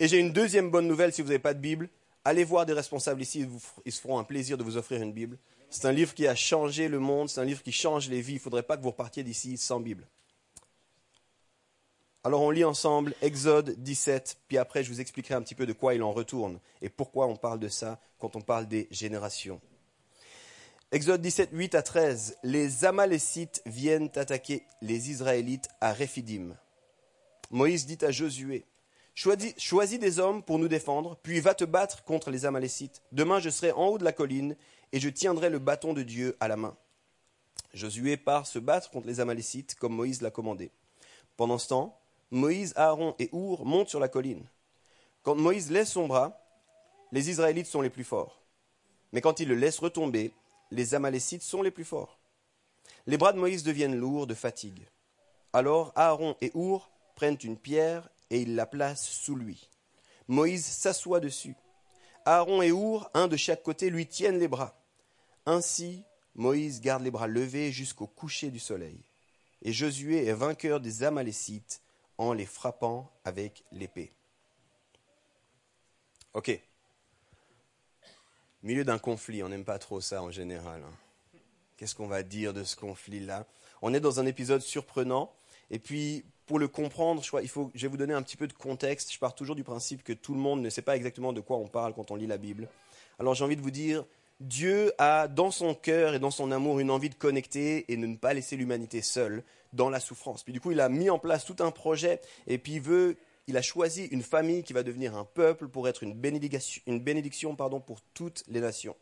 Et 0.00 0.08
j'ai 0.08 0.18
une 0.18 0.32
deuxième 0.32 0.70
bonne 0.70 0.88
nouvelle 0.88 1.12
si 1.12 1.20
vous 1.20 1.28
n'avez 1.28 1.38
pas 1.38 1.52
de 1.52 1.60
Bible. 1.60 1.90
Allez 2.24 2.42
voir 2.42 2.64
des 2.64 2.72
responsables 2.72 3.20
ici, 3.20 3.46
ils 3.84 3.92
se 3.92 4.00
feront 4.00 4.18
un 4.18 4.24
plaisir 4.24 4.56
de 4.56 4.64
vous 4.64 4.78
offrir 4.78 5.02
une 5.02 5.12
Bible. 5.12 5.38
C'est 5.68 5.86
un 5.86 5.92
livre 5.92 6.14
qui 6.14 6.26
a 6.26 6.34
changé 6.34 6.88
le 6.88 6.98
monde, 6.98 7.28
c'est 7.28 7.40
un 7.40 7.44
livre 7.44 7.62
qui 7.62 7.70
change 7.70 8.08
les 8.08 8.22
vies. 8.22 8.32
Il 8.32 8.36
ne 8.36 8.40
faudrait 8.40 8.62
pas 8.62 8.78
que 8.78 8.82
vous 8.82 8.90
repartiez 8.90 9.22
d'ici 9.22 9.58
sans 9.58 9.78
Bible. 9.78 10.08
Alors 12.24 12.40
on 12.40 12.50
lit 12.50 12.64
ensemble 12.64 13.14
Exode 13.22 13.74
17, 13.78 14.38
puis 14.48 14.58
après 14.58 14.84
je 14.84 14.90
vous 14.90 15.00
expliquerai 15.00 15.34
un 15.34 15.42
petit 15.42 15.54
peu 15.54 15.66
de 15.66 15.72
quoi 15.72 15.94
il 15.94 16.02
en 16.02 16.12
retourne 16.12 16.60
et 16.82 16.88
pourquoi 16.88 17.26
on 17.26 17.36
parle 17.36 17.60
de 17.60 17.68
ça 17.68 17.98
quand 18.18 18.36
on 18.36 18.42
parle 18.42 18.68
des 18.68 18.88
générations. 18.90 19.60
Exode 20.92 21.20
17, 21.20 21.50
8 21.52 21.74
à 21.74 21.82
13. 21.82 22.38
Les 22.42 22.84
Amalécites 22.84 23.62
viennent 23.64 24.10
attaquer 24.16 24.64
les 24.82 25.10
Israélites 25.10 25.68
à 25.80 25.92
Réphidim. 25.92 26.56
Moïse 27.50 27.86
dit 27.86 27.98
à 28.04 28.10
Josué, 28.10 28.64
Choisis, 29.14 29.98
des 29.98 30.18
hommes 30.18 30.42
pour 30.42 30.58
nous 30.58 30.68
défendre, 30.68 31.18
puis 31.22 31.40
va 31.40 31.54
te 31.54 31.64
battre 31.64 32.04
contre 32.04 32.30
les 32.30 32.46
Amalécites. 32.46 33.02
Demain 33.12 33.40
je 33.40 33.50
serai 33.50 33.72
en 33.72 33.86
haut 33.86 33.98
de 33.98 34.04
la 34.04 34.12
colline, 34.12 34.56
et 34.92 35.00
je 35.00 35.08
tiendrai 35.08 35.50
le 35.50 35.58
bâton 35.58 35.92
de 35.92 36.02
Dieu 36.02 36.36
à 36.40 36.48
la 36.48 36.56
main. 36.56 36.76
Josué 37.74 38.16
part 38.16 38.46
se 38.46 38.58
battre 38.58 38.90
contre 38.90 39.06
les 39.06 39.20
Amalécites, 39.20 39.74
comme 39.74 39.94
Moïse 39.94 40.22
l'a 40.22 40.30
commandé. 40.30 40.70
Pendant 41.36 41.58
ce 41.58 41.68
temps, 41.68 41.98
Moïse, 42.30 42.72
Aaron 42.76 43.14
et 43.18 43.28
Our 43.32 43.64
montent 43.64 43.88
sur 43.88 44.00
la 44.00 44.08
colline. 44.08 44.44
Quand 45.22 45.34
Moïse 45.34 45.70
laisse 45.70 45.90
son 45.90 46.06
bras, 46.06 46.40
les 47.12 47.30
Israélites 47.30 47.66
sont 47.66 47.82
les 47.82 47.90
plus 47.90 48.04
forts. 48.04 48.40
Mais 49.12 49.20
quand 49.20 49.40
il 49.40 49.48
le 49.48 49.54
laisse 49.54 49.78
retomber, 49.78 50.32
les 50.70 50.94
Amalécites 50.94 51.42
sont 51.42 51.62
les 51.62 51.70
plus 51.70 51.84
forts. 51.84 52.18
Les 53.06 53.16
bras 53.16 53.32
de 53.32 53.38
Moïse 53.38 53.64
deviennent 53.64 53.96
lourds 53.96 54.26
de 54.26 54.34
fatigue. 54.34 54.86
Alors 55.52 55.92
Aaron 55.96 56.36
et 56.40 56.52
Our 56.54 56.90
prennent 57.16 57.38
une 57.42 57.56
pierre 57.56 58.08
et 58.30 58.40
il 58.40 58.54
la 58.54 58.66
place 58.66 59.06
sous 59.06 59.36
lui. 59.36 59.68
Moïse 60.28 60.64
s'assoit 60.64 61.20
dessus. 61.20 61.56
Aaron 62.24 62.62
et 62.62 62.70
Our, 62.70 63.10
un 63.14 63.28
de 63.28 63.36
chaque 63.36 63.62
côté, 63.62 63.90
lui 63.90 64.06
tiennent 64.06 64.38
les 64.38 64.48
bras. 64.48 64.80
Ainsi, 65.46 66.04
Moïse 66.34 66.80
garde 66.80 67.02
les 67.02 67.10
bras 67.10 67.26
levés 67.26 67.72
jusqu'au 67.72 68.06
coucher 68.06 68.50
du 68.50 68.58
soleil. 68.58 69.02
Et 69.62 69.72
Josué 69.72 70.26
est 70.26 70.32
vainqueur 70.32 70.80
des 70.80 71.02
Amalécites 71.02 71.82
en 72.18 72.32
les 72.32 72.46
frappant 72.46 73.10
avec 73.24 73.64
l'épée. 73.72 74.12
Ok. 76.34 76.60
Milieu 78.62 78.84
d'un 78.84 78.98
conflit, 78.98 79.42
on 79.42 79.48
n'aime 79.48 79.64
pas 79.64 79.78
trop 79.78 80.00
ça 80.00 80.22
en 80.22 80.30
général. 80.30 80.82
Hein. 80.82 81.40
Qu'est-ce 81.76 81.94
qu'on 81.94 82.06
va 82.06 82.22
dire 82.22 82.52
de 82.52 82.62
ce 82.62 82.76
conflit-là? 82.76 83.46
On 83.80 83.94
est 83.94 84.00
dans 84.00 84.20
un 84.20 84.26
épisode 84.26 84.60
surprenant. 84.60 85.34
Et 85.70 85.78
puis, 85.78 86.24
pour 86.46 86.58
le 86.58 86.68
comprendre, 86.68 87.22
je, 87.22 87.30
vais 87.36 87.88
vous 87.88 87.96
donner 87.96 88.14
un 88.14 88.22
petit 88.22 88.36
peu 88.36 88.48
de 88.48 88.52
contexte. 88.52 89.12
Je 89.12 89.18
pars 89.18 89.34
toujours 89.34 89.54
du 89.54 89.62
principe 89.62 90.02
que 90.02 90.12
tout 90.12 90.34
le 90.34 90.40
monde 90.40 90.62
ne 90.62 90.68
sait 90.68 90.82
pas 90.82 90.96
exactement 90.96 91.32
de 91.32 91.40
quoi 91.40 91.58
on 91.58 91.68
parle 91.68 91.94
quand 91.94 92.10
on 92.10 92.16
lit 92.16 92.26
la 92.26 92.38
Bible. 92.38 92.68
Alors 93.20 93.34
j'ai 93.34 93.44
envie 93.44 93.56
de 93.56 93.60
vous 93.60 93.70
dire, 93.70 94.04
Dieu 94.40 94.92
a 94.98 95.28
dans 95.28 95.50
son 95.50 95.74
cœur 95.74 96.14
et 96.14 96.18
dans 96.18 96.32
son 96.32 96.50
amour 96.50 96.80
une 96.80 96.90
envie 96.90 97.10
de 97.10 97.14
connecter 97.14 97.84
et 97.92 97.96
de 97.96 98.04
ne 98.04 98.16
pas 98.16 98.34
laisser 98.34 98.56
l'humanité 98.56 99.00
seule 99.02 99.44
dans 99.72 99.90
la 99.90 100.00
souffrance. 100.00 100.42
Puis 100.42 100.52
du 100.52 100.60
coup, 100.60 100.72
il 100.72 100.80
a 100.80 100.88
mis 100.88 101.08
en 101.08 101.18
place 101.18 101.44
tout 101.44 101.56
un 101.60 101.70
projet 101.70 102.20
et 102.48 102.58
puis 102.58 102.72
il 102.72 102.80
veut, 102.80 103.16
il 103.46 103.56
a 103.56 103.62
choisi 103.62 104.06
une 104.06 104.22
famille 104.22 104.64
qui 104.64 104.72
va 104.72 104.82
devenir 104.82 105.16
un 105.16 105.24
peuple 105.24 105.68
pour 105.68 105.88
être 105.88 106.02
une 106.02 106.14
bénédiction, 106.14 106.82
une 106.86 106.98
bénédiction 106.98 107.54
pardon, 107.54 107.80
pour 107.80 108.00
toutes 108.14 108.42
les 108.48 108.60
nations. 108.60 108.96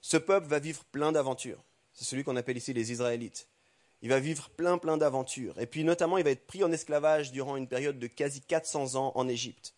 Ce 0.00 0.16
peuple 0.16 0.46
va 0.46 0.58
vivre 0.58 0.84
plein 0.92 1.12
d'aventures. 1.12 1.62
C'est 1.92 2.04
celui 2.04 2.24
qu'on 2.24 2.36
appelle 2.36 2.56
ici 2.56 2.72
les 2.72 2.92
Israélites. 2.92 3.48
Il 4.02 4.08
va 4.08 4.20
vivre 4.20 4.48
plein, 4.50 4.78
plein 4.78 4.96
d'aventures. 4.96 5.58
Et 5.60 5.66
puis 5.66 5.84
notamment, 5.84 6.18
il 6.18 6.24
va 6.24 6.30
être 6.30 6.46
pris 6.46 6.62
en 6.62 6.70
esclavage 6.70 7.32
durant 7.32 7.56
une 7.56 7.66
période 7.66 7.98
de 7.98 8.06
quasi 8.06 8.40
400 8.40 8.94
ans 8.94 9.12
en 9.14 9.28
Égypte. 9.28 9.74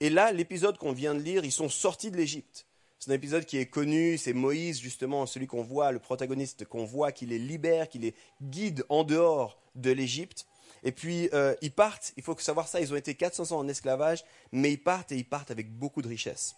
Et 0.00 0.10
là, 0.10 0.32
l'épisode 0.32 0.78
qu'on 0.78 0.92
vient 0.92 1.14
de 1.14 1.20
lire, 1.20 1.44
ils 1.44 1.52
sont 1.52 1.68
sortis 1.68 2.10
de 2.10 2.16
l'Égypte. 2.16 2.66
C'est 2.98 3.10
un 3.10 3.14
épisode 3.14 3.44
qui 3.44 3.58
est 3.58 3.66
connu, 3.66 4.18
c'est 4.18 4.32
Moïse 4.32 4.80
justement, 4.80 5.26
celui 5.26 5.46
qu'on 5.46 5.62
voit, 5.62 5.92
le 5.92 5.98
protagoniste 5.98 6.64
qu'on 6.64 6.84
voit, 6.84 7.12
qui 7.12 7.26
les 7.26 7.38
libère, 7.38 7.88
qui 7.88 7.98
les 7.98 8.14
guide 8.40 8.84
en 8.88 9.04
dehors 9.04 9.60
de 9.74 9.90
l'Égypte. 9.90 10.46
Et 10.84 10.92
puis 10.92 11.28
euh, 11.32 11.54
ils 11.62 11.72
partent, 11.72 12.12
il 12.16 12.22
faut 12.22 12.36
savoir 12.38 12.68
ça, 12.68 12.80
ils 12.80 12.92
ont 12.92 12.96
été 12.96 13.14
400 13.14 13.52
ans 13.52 13.58
en 13.58 13.68
esclavage, 13.68 14.24
mais 14.50 14.72
ils 14.72 14.82
partent 14.82 15.12
et 15.12 15.16
ils 15.16 15.28
partent 15.28 15.50
avec 15.50 15.72
beaucoup 15.76 16.02
de 16.02 16.08
richesse. 16.08 16.56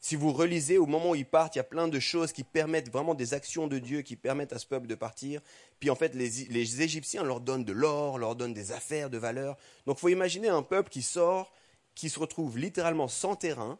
Si 0.00 0.14
vous 0.14 0.32
relisez, 0.32 0.78
au 0.78 0.86
moment 0.86 1.10
où 1.10 1.14
ils 1.14 1.26
partent, 1.26 1.56
il 1.56 1.58
y 1.58 1.60
a 1.60 1.64
plein 1.64 1.88
de 1.88 1.98
choses 1.98 2.32
qui 2.32 2.44
permettent 2.44 2.90
vraiment 2.90 3.14
des 3.14 3.34
actions 3.34 3.66
de 3.66 3.78
Dieu 3.78 4.02
qui 4.02 4.16
permettent 4.16 4.52
à 4.52 4.58
ce 4.58 4.66
peuple 4.66 4.86
de 4.86 4.94
partir. 4.94 5.40
Puis 5.80 5.90
en 5.90 5.94
fait, 5.94 6.14
les, 6.14 6.82
Égyptiens 6.82 7.24
leur 7.24 7.40
donnent 7.40 7.64
de 7.64 7.72
l'or, 7.72 8.18
leur 8.18 8.36
donnent 8.36 8.54
des 8.54 8.72
affaires 8.72 9.10
de 9.10 9.18
valeur. 9.18 9.56
Donc 9.86 9.98
faut 9.98 10.08
imaginer 10.08 10.48
un 10.48 10.62
peuple 10.62 10.90
qui 10.90 11.02
sort, 11.02 11.52
qui 11.94 12.08
se 12.08 12.18
retrouve 12.18 12.58
littéralement 12.58 13.08
sans 13.08 13.36
terrain, 13.36 13.78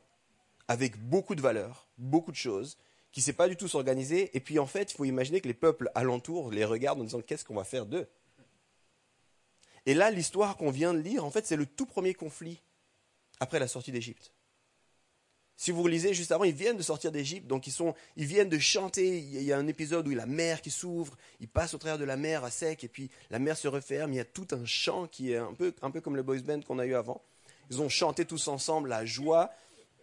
avec 0.69 0.99
beaucoup 0.99 1.35
de 1.35 1.43
valeur, 1.43 1.87
beaucoup 1.97 2.33
de 2.33 2.37
choses, 2.37 2.77
qui 3.13 3.21
ne 3.21 3.25
sait 3.25 3.33
pas 3.33 3.49
du 3.49 3.57
tout 3.57 3.69
s'organiser. 3.69 4.37
Et 4.37 4.41
puis 4.41 4.59
en 4.59 4.67
fait, 4.67 4.93
il 4.93 4.97
faut 4.97 5.05
imaginer 5.05 5.41
que 5.41 5.49
les 5.49 5.55
peuples 5.55 5.91
alentours 5.95 6.51
les 6.51 6.65
regardent 6.65 7.01
en 7.01 7.05
disant 7.05 7.21
qu'est-ce 7.21 7.45
qu'on 7.45 7.55
va 7.55 7.65
faire 7.65 7.87
d'eux? 7.87 8.09
Et 9.87 9.95
là, 9.95 10.11
l'histoire 10.11 10.57
qu'on 10.57 10.73
vient 10.73 10.93
de 10.93 10.99
lire, 10.99 11.25
en 11.25 11.31
fait, 11.31 11.47
c'est 11.47 11.57
le 11.57 11.67
tout 11.67 11.87
premier 11.87 12.15
conflit 12.15 12.61
après 13.39 13.61
la 13.61 13.69
sortie 13.69 13.93
d'Égypte. 13.93 14.33
Si 15.59 15.71
vous 15.71 15.87
lisez 15.87 16.13
juste 16.13 16.33
avant, 16.33 16.45
ils 16.45 16.55
viennent 16.55 16.77
de 16.77 16.83
sortir 16.83 17.11
d'Égypte, 17.11 17.47
donc 17.47 17.67
ils, 17.67 17.73
sont, 17.73 17.95
ils 18.17 18.27
viennent 18.27 18.51
de 18.51 18.59
chanter. 18.59 19.19
Il 19.19 19.43
y 19.43 19.53
a 19.53 19.59
un 19.59 19.67
épisode 19.67 20.07
où 20.07 20.11
la 20.11 20.27
mer 20.27 20.61
qui 20.61 20.71
s'ouvre, 20.71 21.17
ils 21.41 21.49
passent 21.49 21.73
au 21.73 21.79
travers 21.79 21.99
de 21.99 22.05
la 22.05 22.17
mer 22.17 22.45
à 22.45 22.51
sec, 22.51 22.85
et 22.85 22.89
puis 22.89 23.11
la 23.31 23.39
mer 23.39 23.57
se 23.57 23.67
referme. 23.67 24.13
Il 24.13 24.17
y 24.17 24.21
a 24.21 24.25
tout 24.25 24.47
un 24.53 24.67
chant 24.67 25.07
qui 25.07 25.33
est 25.33 25.39
un 25.39 25.55
peu, 25.55 25.75
un 25.81 25.91
peu 25.91 26.03
comme 26.03 26.17
le 26.17 26.23
boys 26.23 26.41
band 26.41 26.61
qu'on 26.61 26.79
a 26.79 26.85
eu 26.85 26.95
avant. 26.95 27.23
Ils 27.71 27.81
ont 27.81 27.89
chanté 27.89 28.27
tous 28.27 28.49
ensemble 28.49 28.91
la 28.91 29.07
joie. 29.07 29.51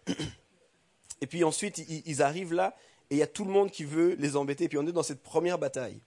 Et 1.22 1.28
puis 1.28 1.44
ensuite, 1.44 1.78
ils 1.78 2.22
arrivent 2.22 2.54
là, 2.54 2.76
et 3.10 3.16
il 3.16 3.18
y 3.20 3.24
a 3.24 3.28
tout 3.28 3.46
le 3.46 3.52
monde 3.52 3.72
qui 3.72 3.86
veut 3.86 4.16
les 4.16 4.36
embêter. 4.36 4.66
Et 4.66 4.68
puis 4.68 4.78
on 4.78 4.86
est 4.86 4.92
dans 4.92 5.04
cette 5.04 5.24
première 5.24 5.58
bataille. 5.58 6.02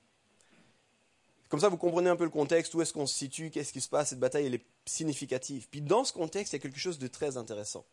Comme 1.49 1.61
ça, 1.61 1.69
vous 1.69 1.77
comprenez 1.77 2.11
un 2.11 2.17
peu 2.17 2.25
le 2.25 2.31
contexte, 2.31 2.75
où 2.75 2.83
est-ce 2.83 2.93
qu'on 2.93 3.07
se 3.07 3.15
situe, 3.15 3.51
qu'est-ce 3.51 3.73
qui 3.73 3.81
se 3.81 3.89
passe, 3.89 4.11
cette 4.11 4.19
bataille, 4.19 4.47
elle 4.47 4.57
est 4.57 4.67
significative. 4.85 5.69
Puis 5.71 5.81
dans 5.81 6.05
ce 6.05 6.13
contexte, 6.13 6.53
il 6.53 6.57
y 6.57 6.59
a 6.59 6.63
quelque 6.63 6.79
chose 6.79 6.99
de 6.99 7.07
très 7.07 7.37
intéressant. 7.37 7.87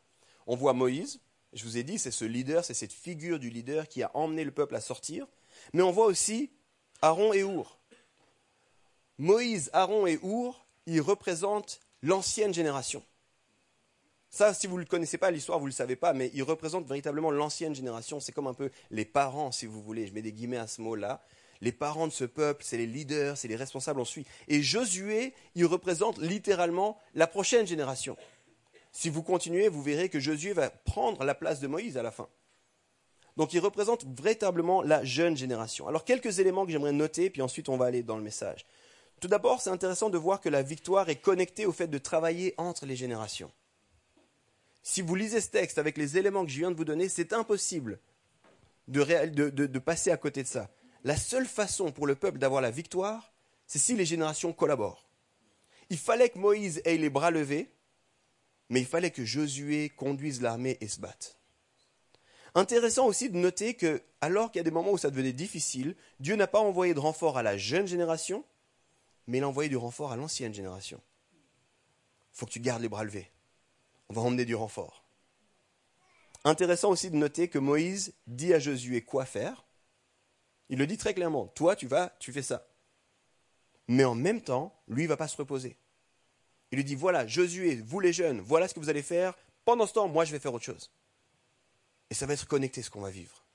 On 0.47 0.55
voit 0.55 0.73
Moïse, 0.73 1.21
je 1.53 1.63
vous 1.63 1.77
ai 1.77 1.83
dit, 1.83 1.99
c'est 1.99 2.11
ce 2.11 2.25
leader, 2.25 2.63
c'est 2.65 2.73
cette 2.73 2.93
figure 2.93 3.39
du 3.39 3.49
leader 3.49 3.87
qui 3.87 4.03
a 4.03 4.11
emmené 4.13 4.43
le 4.43 4.51
peuple 4.51 4.75
à 4.75 4.81
sortir, 4.81 5.27
mais 5.73 5.81
on 5.81 5.91
voit 5.91 6.05
aussi 6.05 6.49
Aaron 7.01 7.33
et 7.33 7.43
Our. 7.43 7.79
Moïse, 9.17 9.69
Aaron 9.73 10.07
et 10.07 10.19
Our, 10.23 10.65
ils 10.85 11.01
représentent 11.01 11.79
l'ancienne 12.01 12.53
génération. 12.53 13.03
Ça, 14.29 14.53
si 14.53 14.65
vous 14.65 14.79
ne 14.79 14.85
connaissez 14.85 15.19
pas, 15.19 15.29
l'histoire, 15.29 15.59
vous 15.59 15.65
ne 15.65 15.69
le 15.69 15.75
savez 15.75 15.95
pas, 15.95 16.13
mais 16.13 16.31
ils 16.33 16.41
représentent 16.41 16.87
véritablement 16.87 17.29
l'ancienne 17.29 17.75
génération. 17.75 18.19
C'est 18.19 18.31
comme 18.31 18.47
un 18.47 18.55
peu 18.55 18.71
les 18.89 19.05
parents, 19.05 19.51
si 19.51 19.67
vous 19.67 19.81
voulez. 19.81 20.07
Je 20.07 20.13
mets 20.13 20.23
des 20.23 20.33
guillemets 20.33 20.57
à 20.57 20.65
ce 20.65 20.81
mot-là 20.81 21.23
les 21.63 21.71
parents 21.71 22.07
de 22.07 22.11
ce 22.11 22.25
peuple, 22.25 22.63
c'est 22.63 22.77
les 22.77 22.85
leaders, 22.85 23.37
c'est 23.37 23.47
les 23.47 23.55
responsables, 23.55 23.99
on 23.99 24.05
suit. 24.05 24.25
Et 24.49 24.61
Josué, 24.61 25.33
il 25.55 25.65
représente 25.65 26.17
littéralement 26.17 26.99
la 27.15 27.25
prochaine 27.25 27.65
génération. 27.65 28.17
Si 28.93 29.09
vous 29.09 29.23
continuez, 29.23 29.67
vous 29.67 29.81
verrez 29.81 30.07
que 30.07 30.21
Josué 30.21 30.53
va 30.53 30.69
prendre 30.69 31.25
la 31.25 31.35
place 31.35 31.59
de 31.59 31.67
Moïse 31.67 31.97
à 31.97 32.03
la 32.03 32.11
fin. 32.11 32.29
Donc 33.35 33.53
il 33.53 33.59
représente 33.59 34.05
véritablement 34.05 34.81
la 34.81 35.03
jeune 35.03 35.35
génération. 35.35 35.87
Alors 35.87 36.05
quelques 36.05 36.39
éléments 36.39 36.65
que 36.65 36.71
j'aimerais 36.71 36.93
noter, 36.93 37.29
puis 37.29 37.41
ensuite 37.41 37.67
on 37.67 37.75
va 37.75 37.87
aller 37.87 38.03
dans 38.03 38.15
le 38.15 38.23
message. 38.23 38.65
Tout 39.19 39.27
d'abord, 39.27 39.59
c'est 39.59 39.69
intéressant 39.69 40.09
de 40.09 40.17
voir 40.17 40.39
que 40.39 40.49
la 40.49 40.61
victoire 40.61 41.09
est 41.09 41.17
connectée 41.17 41.65
au 41.65 41.73
fait 41.73 41.87
de 41.87 41.97
travailler 41.97 42.53
entre 42.57 42.85
les 42.85 42.95
générations. 42.95 43.51
Si 44.83 45.01
vous 45.01 45.15
lisez 45.15 45.41
ce 45.41 45.49
texte 45.49 45.77
avec 45.77 45.97
les 45.97 46.17
éléments 46.17 46.45
que 46.45 46.51
je 46.51 46.59
viens 46.59 46.71
de 46.71 46.77
vous 46.77 46.85
donner, 46.85 47.09
c'est 47.09 47.33
impossible 47.33 47.99
de 48.87 49.79
passer 49.79 50.11
à 50.11 50.17
côté 50.17 50.43
de 50.43 50.47
ça 50.47 50.69
la 51.03 51.17
seule 51.17 51.45
façon 51.45 51.91
pour 51.91 52.07
le 52.07 52.15
peuple 52.15 52.37
d'avoir 52.37 52.61
la 52.61 52.71
victoire, 52.71 53.33
c'est 53.67 53.79
si 53.79 53.95
les 53.95 54.05
générations 54.05 54.53
collaborent. 54.53 55.09
Il 55.89 55.97
fallait 55.97 56.29
que 56.29 56.39
Moïse 56.39 56.81
ait 56.85 56.97
les 56.97 57.09
bras 57.09 57.31
levés, 57.31 57.69
mais 58.73 58.79
il 58.79 58.87
fallait 58.87 59.11
que 59.11 59.23
Josué 59.23 59.89
conduise 59.89 60.41
l'armée 60.41 60.79
et 60.81 60.87
se 60.87 60.99
batte. 60.99 61.37
Intéressant 62.55 63.05
aussi 63.05 63.29
de 63.29 63.37
noter 63.37 63.75
que, 63.75 64.01
alors 64.19 64.51
qu'il 64.51 64.57
y 64.57 64.61
a 64.61 64.63
des 64.63 64.71
moments 64.71 64.93
où 64.93 64.97
ça 64.97 65.11
devenait 65.11 65.31
difficile, 65.31 65.95
Dieu 66.19 66.35
n'a 66.35 66.47
pas 66.47 66.59
envoyé 66.59 66.95
de 66.95 66.99
renfort 66.99 67.37
à 67.37 67.43
la 67.43 67.55
jeune 67.55 67.85
génération, 67.85 68.43
mais 69.27 69.37
il 69.37 69.43
a 69.43 69.47
envoyé 69.47 69.69
du 69.69 69.77
renfort 69.77 70.11
à 70.11 70.15
l'ancienne 70.15 70.55
génération. 70.55 70.99
Faut 72.31 72.47
que 72.47 72.51
tu 72.51 72.59
gardes 72.59 72.81
les 72.81 72.89
bras 72.89 73.03
levés. 73.03 73.29
On 74.09 74.15
va 74.15 74.21
emmener 74.21 74.43
du 74.43 74.55
renfort. 74.55 75.05
Intéressant 76.43 76.89
aussi 76.89 77.11
de 77.11 77.15
noter 77.15 77.49
que 77.49 77.59
Moïse 77.59 78.15
dit 78.25 78.55
à 78.55 78.59
Josué 78.59 79.03
quoi 79.03 79.25
faire, 79.25 79.67
il 80.69 80.79
le 80.79 80.87
dit 80.87 80.97
très 80.97 81.13
clairement. 81.13 81.45
Toi, 81.45 81.75
tu 81.75 81.85
vas, 81.85 82.15
tu 82.17 82.33
fais 82.33 82.41
ça. 82.41 82.67
Mais 83.87 84.03
en 84.03 84.15
même 84.15 84.41
temps, 84.41 84.81
lui, 84.87 85.03
ne 85.03 85.09
va 85.09 85.17
pas 85.17 85.27
se 85.27 85.37
reposer. 85.37 85.77
Il 86.73 86.77
lui 86.77 86.83
dit, 86.83 86.95
voilà, 86.95 87.27
Josué, 87.27 87.75
vous 87.85 87.99
les 87.99 88.11
jeunes, 88.11 88.41
voilà 88.41 88.67
ce 88.67 88.73
que 88.73 88.79
vous 88.79 88.89
allez 88.89 89.03
faire. 89.03 89.35
Pendant 89.63 89.85
ce 89.85 89.93
temps, 89.93 90.07
moi, 90.07 90.25
je 90.25 90.31
vais 90.31 90.39
faire 90.39 90.55
autre 90.55 90.65
chose. 90.65 90.89
Et 92.09 92.15
ça 92.15 92.25
va 92.25 92.33
être 92.33 92.47
connecté 92.47 92.81
ce 92.81 92.89
qu'on 92.89 93.01
va 93.01 93.11
vivre. 93.11 93.45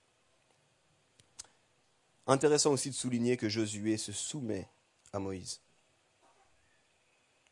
Intéressant 2.28 2.70
aussi 2.70 2.90
de 2.90 2.94
souligner 2.94 3.36
que 3.36 3.48
Josué 3.48 3.96
se 3.96 4.12
soumet 4.12 4.68
à 5.12 5.18
Moïse. 5.18 5.60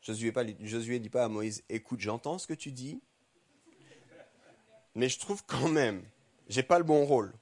Josué 0.03 0.31
ne 0.31 0.97
dit 0.99 1.09
pas 1.09 1.25
à 1.25 1.27
Moïse, 1.27 1.61
écoute, 1.67 1.99
j'entends 1.99 2.37
ce 2.37 2.47
que 2.47 2.53
tu 2.53 2.71
dis, 2.71 3.01
mais 4.95 5.09
je 5.09 5.19
trouve 5.19 5.43
quand 5.45 5.67
même, 5.67 6.01
j'ai 6.47 6.63
pas 6.63 6.77
le 6.77 6.85
bon 6.85 7.03
rôle. 7.03 7.33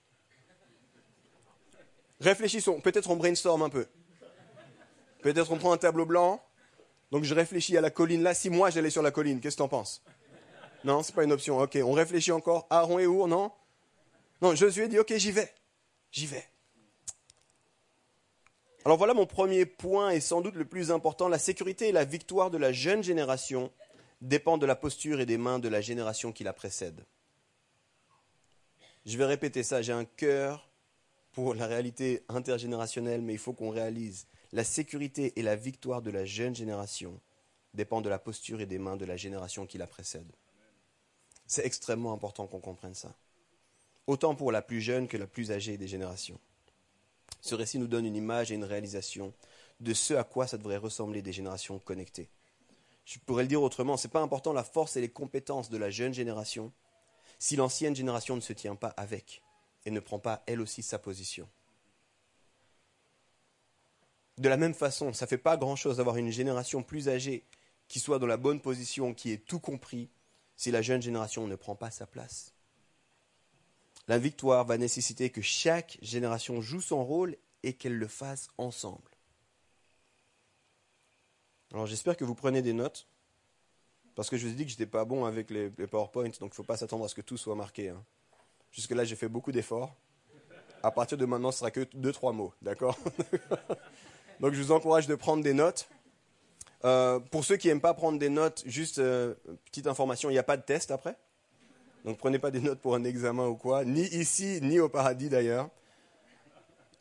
Réfléchissons. 2.22 2.82
Peut-être 2.82 3.12
on 3.12 3.18
brainstorm 3.18 3.62
un 3.62 3.70
peu. 3.70 3.86
Peut-être 5.22 5.52
on 5.52 5.60
prend 5.60 5.74
un 5.74 5.78
tableau 5.78 6.08
blanc. 6.08 6.44
Donc 7.12 7.24
je 7.24 7.34
réfléchis 7.34 7.78
à 7.78 7.82
la 7.82 7.90
colline 7.90 8.24
là. 8.24 8.34
Si 8.34 8.50
moi 8.50 8.70
j'allais 8.70 8.90
sur 8.90 9.02
la 9.02 9.12
colline, 9.12 9.40
qu'est-ce 9.40 9.56
que 9.56 9.62
tu 9.62 9.64
en 9.64 9.70
penses? 9.70 10.04
Non, 10.84 11.02
c'est 11.02 11.16
pas 11.16 11.24
une 11.24 11.32
option. 11.32 11.60
Ok, 11.60 11.78
on 11.84 11.94
réfléchit 11.94 12.32
encore. 12.32 12.68
Aaron 12.70 13.00
et 13.00 13.08
Our, 13.08 13.28
non? 13.28 13.52
Non, 14.42 14.54
Josué 14.56 14.88
dit 14.88 15.00
ok, 15.00 15.14
j'y 15.16 15.32
vais. 15.32 15.52
J'y 16.12 16.28
vais. 16.28 16.46
Alors 18.86 18.98
voilà 18.98 19.16
mon 19.16 19.26
premier 19.26 19.66
point 19.66 20.12
et 20.12 20.20
sans 20.20 20.42
doute 20.42 20.56
le 20.56 20.66
plus 20.66 20.92
important. 20.92 21.28
La 21.28 21.40
sécurité 21.40 21.90
et 21.90 21.92
la 21.92 22.06
victoire 22.06 22.52
de 22.52 22.60
la 22.60 22.72
jeune 22.72 23.04
génération 23.04 23.72
dépendent 24.22 24.62
de 24.62 24.68
la 24.68 24.76
posture 24.76 25.20
et 25.20 25.26
des 25.26 25.38
mains 25.38 25.58
de 25.58 25.68
la 25.70 25.82
génération 25.82 26.32
qui 26.32 26.44
la 26.44 26.54
précède. 26.54 27.04
Je 29.06 29.18
vais 29.18 29.26
répéter 29.26 29.64
ça. 29.64 29.82
J'ai 29.82 29.92
un 29.92 30.06
cœur 30.06 30.70
pour 31.32 31.56
la 31.56 31.66
réalité 31.66 32.24
intergénérationnelle, 32.30 33.22
mais 33.22 33.34
il 33.34 33.40
faut 33.40 33.54
qu'on 33.54 33.72
réalise 33.72 34.28
la 34.56 34.64
sécurité 34.64 35.34
et 35.36 35.42
la 35.42 35.58
victoire 35.58 36.02
de 36.02 36.10
la 36.10 36.24
jeune 36.24 36.56
génération 36.56 37.20
dépendent 37.74 38.06
de 38.06 38.10
la 38.10 38.20
posture 38.20 38.62
et 38.62 38.66
des 38.66 38.78
mains 38.78 38.96
de 38.96 39.04
la 39.04 39.18
génération 39.18 39.66
qui 39.66 39.78
la 39.78 39.86
précède. 39.86 40.32
C'est 41.46 41.66
extrêmement 41.66 42.14
important 42.14 42.48
qu'on 42.48 42.62
comprenne 42.62 42.96
ça. 42.96 43.14
Autant 44.08 44.34
pour 44.34 44.54
la 44.54 44.62
plus 44.62 44.80
jeune 44.80 45.10
que 45.10 45.18
la 45.18 45.28
plus 45.28 45.52
âgée 45.52 45.76
des 45.76 45.90
générations. 45.90 46.40
Ce 47.42 47.54
récit 47.54 47.80
nous 47.80 47.88
donne 47.88 48.06
une 48.06 48.16
image 48.16 48.50
et 48.50 48.56
une 48.56 48.64
réalisation 48.64 49.34
de 49.82 49.94
ce 49.94 50.14
à 50.14 50.24
quoi 50.24 50.48
ça 50.48 50.58
devrait 50.58 50.78
ressembler 50.78 51.22
des 51.22 51.34
générations 51.34 51.78
connectées. 51.80 52.30
Je 53.04 53.20
pourrais 53.20 53.44
le 53.44 53.50
dire 53.50 53.62
autrement, 53.62 53.98
ce 53.98 54.08
n'est 54.08 54.12
pas 54.12 54.22
important 54.22 54.54
la 54.54 54.64
force 54.64 54.96
et 54.96 55.02
les 55.02 55.10
compétences 55.10 55.70
de 55.70 55.78
la 55.78 55.90
jeune 55.90 56.14
génération 56.14 56.72
si 57.40 57.58
l'ancienne 57.58 57.94
génération 57.94 58.38
ne 58.38 58.42
se 58.42 58.54
tient 58.54 58.76
pas 58.76 58.94
avec 58.96 59.44
et 59.86 59.92
ne 59.92 60.00
prend 60.00 60.18
pas 60.18 60.44
elle 60.48 60.62
aussi 60.62 60.82
sa 60.82 60.98
position. 60.98 61.46
De 64.38 64.50
la 64.50 64.58
même 64.58 64.74
façon, 64.74 65.14
ça 65.14 65.26
ne 65.26 65.30
fait 65.30 65.38
pas 65.38 65.58
grand-chose 65.58 65.98
d'avoir 65.98 66.18
une 66.18 66.32
génération 66.32 66.84
plus 66.84 67.08
âgée 67.08 67.46
qui 67.88 68.00
soit 68.00 68.20
dans 68.20 68.28
la 68.28 68.38
bonne 68.38 68.62
position, 68.62 69.14
qui 69.14 69.32
ait 69.32 69.38
tout 69.38 69.60
compris, 69.60 70.10
si 70.56 70.72
la 70.72 70.82
jeune 70.82 71.02
génération 71.02 71.48
ne 71.48 71.56
prend 71.56 71.76
pas 71.76 71.92
sa 71.92 72.06
place. 72.06 72.54
La 74.08 74.18
victoire 74.18 74.66
va 74.66 74.78
nécessiter 74.78 75.30
que 75.30 75.42
chaque 75.42 75.98
génération 76.02 76.62
joue 76.62 76.82
son 76.82 77.04
rôle 77.04 77.38
et 77.64 77.74
qu'elle 77.74 77.98
le 77.98 78.08
fasse 78.08 78.50
ensemble. 78.58 79.12
Alors 81.72 81.88
j'espère 81.88 82.16
que 82.16 82.24
vous 82.24 82.36
prenez 82.36 82.62
des 82.62 82.74
notes, 82.74 83.08
parce 84.16 84.30
que 84.30 84.38
je 84.38 84.46
vous 84.46 84.54
ai 84.54 84.56
dit 84.56 84.66
que 84.66 84.72
je 84.72 84.76
n'étais 84.76 84.86
pas 84.86 85.06
bon 85.06 85.26
avec 85.26 85.50
les, 85.50 85.70
PowerPoint, 85.70 86.26
donc 86.26 86.36
il 86.40 86.46
ne 86.46 86.54
faut 86.54 86.64
pas 86.64 86.78
s'attendre 86.78 87.06
à 87.06 87.08
ce 87.08 87.16
que 87.16 87.22
tout 87.22 87.38
soit 87.38 87.56
marqué. 87.56 87.90
Hein. 87.90 88.04
Jusque-là, 88.72 89.04
j'ai 89.04 89.16
fait 89.16 89.28
beaucoup 89.28 89.52
d'efforts. 89.52 89.96
À 90.84 90.92
partir 90.92 91.18
de 91.18 91.26
maintenant, 91.26 91.52
ce 91.52 91.60
sera 91.60 91.72
que 91.72 91.88
deux, 91.94 92.12
trois 92.12 92.32
mots, 92.32 92.54
d'accord? 92.62 92.98
Donc, 94.40 94.54
je 94.54 94.62
vous 94.62 94.72
encourage 94.72 95.08
de 95.08 95.16
prendre 95.16 95.44
des 95.44 95.54
notes. 95.54 95.88
Euh, 96.84 97.20
pour 97.20 97.44
ceux 97.44 97.58
qui 97.58 97.68
n'aiment 97.68 97.82
pas 97.82 97.94
prendre 97.94 98.20
des 98.20 98.30
notes, 98.30 98.64
juste 98.66 99.00
euh, 99.00 99.34
petite 99.66 99.88
information, 99.88 100.30
il 100.30 100.34
n'y 100.34 100.40
a 100.40 100.44
pas 100.44 100.58
de 100.58 100.62
test 100.62 100.92
après. 100.92 101.16
Donc, 102.04 102.18
prenez 102.18 102.38
pas 102.38 102.52
des 102.52 102.60
notes 102.60 102.80
pour 102.80 102.96
un 102.96 103.04
examen 103.04 103.48
ou 103.48 103.56
quoi, 103.56 103.84
ni 103.86 104.04
ici, 104.04 104.60
ni 104.62 104.80
au 104.80 104.90
paradis 104.90 105.30
d'ailleurs. 105.30 105.70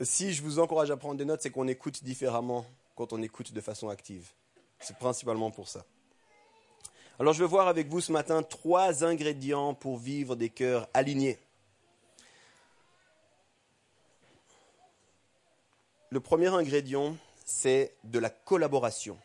Si 0.01 0.33
je 0.33 0.43
vous 0.43 0.59
encourage 0.59 0.91
à 0.91 0.97
prendre 0.97 1.17
des 1.17 1.25
notes, 1.25 1.43
c'est 1.43 1.51
qu'on 1.51 1.69
écoute 1.69 2.03
différemment 2.03 2.65
quand 2.97 3.13
on 3.13 3.23
écoute 3.23 3.53
de 3.53 3.61
façon 3.61 3.89
active. 3.89 4.31
C'est 4.81 4.97
principalement 4.97 5.51
pour 5.51 5.69
ça. 5.69 5.85
Alors 7.21 7.33
je 7.33 7.45
vais 7.45 7.49
voir 7.49 7.69
avec 7.69 7.89
vous 7.89 8.01
ce 8.01 8.11
matin 8.11 8.43
trois 8.43 9.05
ingrédients 9.05 9.73
pour 9.73 9.99
vivre 9.99 10.35
des 10.35 10.49
cœurs 10.49 10.89
alignés. 10.95 11.39
Le 16.15 16.21
premier 16.21 16.47
ingrédient, 16.47 17.17
c'est 17.45 17.97
de 18.05 18.21
la 18.21 18.31
collaboration. 18.31 19.19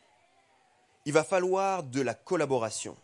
Il 1.05 1.13
va 1.13 1.24
falloir 1.24 1.84
de 1.84 2.01
la 2.01 2.15
collaboration. 2.15 2.98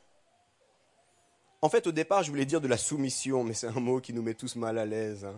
En 1.62 1.70
fait, 1.70 1.86
au 1.86 1.92
départ, 1.92 2.24
je 2.24 2.32
voulais 2.32 2.48
dire 2.48 2.62
de 2.62 2.68
la 2.68 2.78
soumission, 2.78 3.44
mais 3.44 3.54
c'est 3.54 3.68
un 3.68 3.80
mot 3.80 4.02
qui 4.02 4.12
nous 4.12 4.24
met 4.24 4.34
tous 4.34 4.56
mal 4.56 4.80
à 4.80 4.88
l'aise. 4.88 5.24
Hein. 5.24 5.36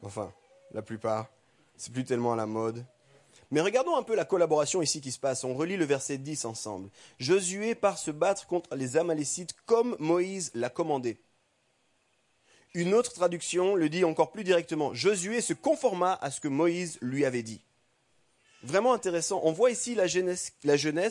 Enfin, 0.00 0.32
la 0.72 0.80
plupart. 0.80 1.28
C'est 1.76 1.92
plus 1.92 2.06
tellement 2.06 2.32
à 2.32 2.36
la 2.36 2.46
mode. 2.46 2.86
Mais 3.50 3.60
regardons 3.60 3.96
un 3.96 4.02
peu 4.02 4.14
la 4.14 4.24
collaboration 4.24 4.80
ici 4.80 5.02
qui 5.02 5.12
se 5.12 5.18
passe. 5.18 5.44
On 5.44 5.52
relit 5.52 5.76
le 5.76 5.84
verset 5.84 6.16
10 6.16 6.46
ensemble. 6.46 6.88
Josué 7.18 7.74
part 7.74 7.98
se 7.98 8.10
battre 8.10 8.46
contre 8.46 8.74
les 8.76 8.96
Amalécites 8.96 9.54
comme 9.66 9.94
Moïse 9.98 10.50
l'a 10.54 10.70
commandé. 10.70 11.18
Une 12.74 12.94
autre 12.94 13.12
traduction 13.12 13.74
le 13.74 13.88
dit 13.88 14.04
encore 14.04 14.30
plus 14.30 14.44
directement. 14.44 14.92
Josué 14.94 15.40
se 15.40 15.54
conforma 15.54 16.18
à 16.20 16.30
ce 16.30 16.40
que 16.40 16.48
Moïse 16.48 16.98
lui 17.00 17.24
avait 17.24 17.42
dit. 17.42 17.60
Vraiment 18.62 18.92
intéressant. 18.92 19.40
On 19.44 19.52
voit 19.52 19.70
ici 19.70 19.94
la 19.94 20.06
jeunesse, 20.06 20.52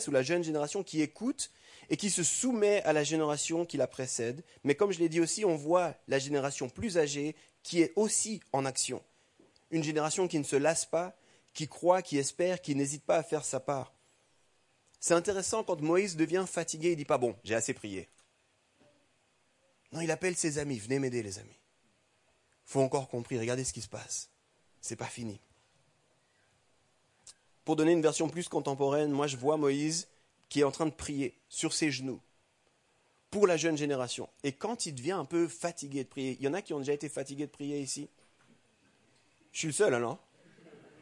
ou 0.06 0.10
la 0.10 0.22
jeune 0.22 0.44
génération 0.44 0.82
qui 0.82 1.02
écoute 1.02 1.50
et 1.90 1.96
qui 1.96 2.10
se 2.10 2.22
soumet 2.22 2.82
à 2.82 2.92
la 2.92 3.02
génération 3.02 3.64
qui 3.64 3.76
la 3.76 3.86
précède. 3.86 4.44
Mais 4.64 4.74
comme 4.74 4.92
je 4.92 4.98
l'ai 4.98 5.08
dit 5.08 5.20
aussi, 5.20 5.44
on 5.44 5.56
voit 5.56 5.94
la 6.06 6.18
génération 6.18 6.68
plus 6.68 6.98
âgée 6.98 7.34
qui 7.62 7.80
est 7.80 7.92
aussi 7.96 8.40
en 8.52 8.64
action. 8.64 9.02
Une 9.70 9.82
génération 9.82 10.28
qui 10.28 10.38
ne 10.38 10.44
se 10.44 10.56
lasse 10.56 10.86
pas, 10.86 11.16
qui 11.54 11.66
croit, 11.66 12.02
qui 12.02 12.18
espère, 12.18 12.60
qui 12.60 12.74
n'hésite 12.74 13.04
pas 13.04 13.16
à 13.16 13.22
faire 13.22 13.44
sa 13.44 13.60
part. 13.60 13.92
C'est 15.00 15.14
intéressant 15.14 15.64
quand 15.64 15.80
Moïse 15.80 16.16
devient 16.16 16.44
fatigué, 16.46 16.92
il 16.92 16.96
dit 16.96 17.04
pas 17.04 17.18
bon, 17.18 17.36
j'ai 17.44 17.54
assez 17.54 17.74
prié. 17.74 18.08
Non, 19.92 20.00
il 20.00 20.10
appelle 20.10 20.36
ses 20.36 20.58
amis, 20.58 20.78
venez 20.78 20.98
m'aider 20.98 21.22
les 21.22 21.38
amis. 21.38 21.58
Faut 22.64 22.80
encore 22.80 23.08
compris, 23.08 23.38
regardez 23.38 23.64
ce 23.64 23.72
qui 23.72 23.80
se 23.80 23.88
passe. 23.88 24.30
C'est 24.80 24.96
pas 24.96 25.06
fini. 25.06 25.40
Pour 27.64 27.76
donner 27.76 27.92
une 27.92 28.02
version 28.02 28.28
plus 28.28 28.48
contemporaine, 28.48 29.10
moi 29.10 29.26
je 29.26 29.36
vois 29.36 29.56
Moïse 29.56 30.08
qui 30.48 30.60
est 30.60 30.64
en 30.64 30.70
train 30.70 30.86
de 30.86 30.90
prier 30.90 31.38
sur 31.48 31.72
ses 31.72 31.90
genoux 31.90 32.20
pour 33.30 33.46
la 33.46 33.56
jeune 33.56 33.76
génération. 33.76 34.28
Et 34.42 34.52
quand 34.52 34.86
il 34.86 34.94
devient 34.94 35.12
un 35.12 35.24
peu 35.24 35.48
fatigué 35.48 36.04
de 36.04 36.08
prier, 36.08 36.36
il 36.38 36.44
y 36.44 36.48
en 36.48 36.54
a 36.54 36.62
qui 36.62 36.72
ont 36.72 36.78
déjà 36.78 36.92
été 36.92 37.08
fatigués 37.08 37.46
de 37.46 37.50
prier 37.50 37.80
ici 37.80 38.08
Je 39.52 39.58
suis 39.58 39.68
le 39.68 39.72
seul 39.72 39.94
alors 39.94 40.18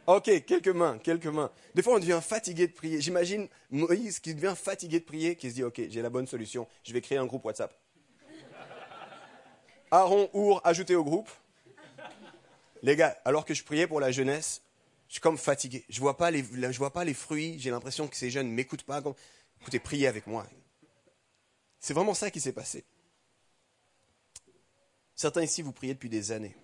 Ok, 0.09 0.45
quelques 0.45 0.69
mains, 0.69 0.99
quelques 0.99 1.27
mains. 1.27 1.51
Des 1.75 1.83
fois, 1.83 1.97
on 1.97 1.99
devient 1.99 2.21
fatigué 2.23 2.69
de 2.69 2.73
prier. 2.73 3.01
J'imagine 3.01 3.49
Moïse 3.71 4.21
qui 4.21 4.37
devient 4.37 4.55
fatigué 4.57 5.01
de 5.01 5.05
prier, 5.05 5.35
qui 5.35 5.51
se 5.51 5.57
dit, 5.57 5.65
ok, 5.65 5.83
j'ai 5.89 6.01
la 6.01 6.11
bonne 6.11 6.29
solution, 6.29 6.69
je 6.85 6.93
vais 6.93 7.01
créer 7.01 7.19
un 7.19 7.27
groupe 7.27 7.45
WhatsApp. 7.45 7.77
Aaron, 9.91 10.29
Our, 10.33 10.61
ajouté 10.65 10.95
au 10.95 11.05
groupe. 11.05 11.31
Les 12.83 12.97
gars, 12.97 13.19
alors 13.25 13.45
que 13.45 13.55
je 13.55 13.65
priais 13.65 13.87
pour 13.87 14.01
la 14.01 14.13
jeunesse, 14.13 14.63
je 15.09 15.15
suis 15.15 15.21
comme 15.21 15.39
fatigué. 15.39 15.85
Je 15.89 16.01
vois 16.01 16.17
pas 16.17 16.31
les, 16.31 16.43
vois 16.43 16.93
pas 16.93 17.05
les 17.05 17.15
fruits. 17.15 17.59
J'ai 17.59 17.71
l'impression 17.71 18.09
que 18.09 18.17
ces 18.17 18.31
jeunes 18.31 18.49
ne 18.49 18.55
m'écoutent 18.55 18.85
pas. 18.85 19.03
Écoutez, 19.61 19.79
priez 19.79 20.07
avec 20.07 20.27
moi. 20.27 20.47
C'est 21.81 21.95
vraiment 21.95 22.15
ça 22.15 22.31
qui 22.31 22.41
s'est 22.41 22.53
passé. 22.53 22.85
Certains 25.15 25.43
ici, 25.43 25.63
vous 25.63 25.73
priez 25.73 25.95
depuis 25.95 26.11
des 26.11 26.33
années. 26.33 26.57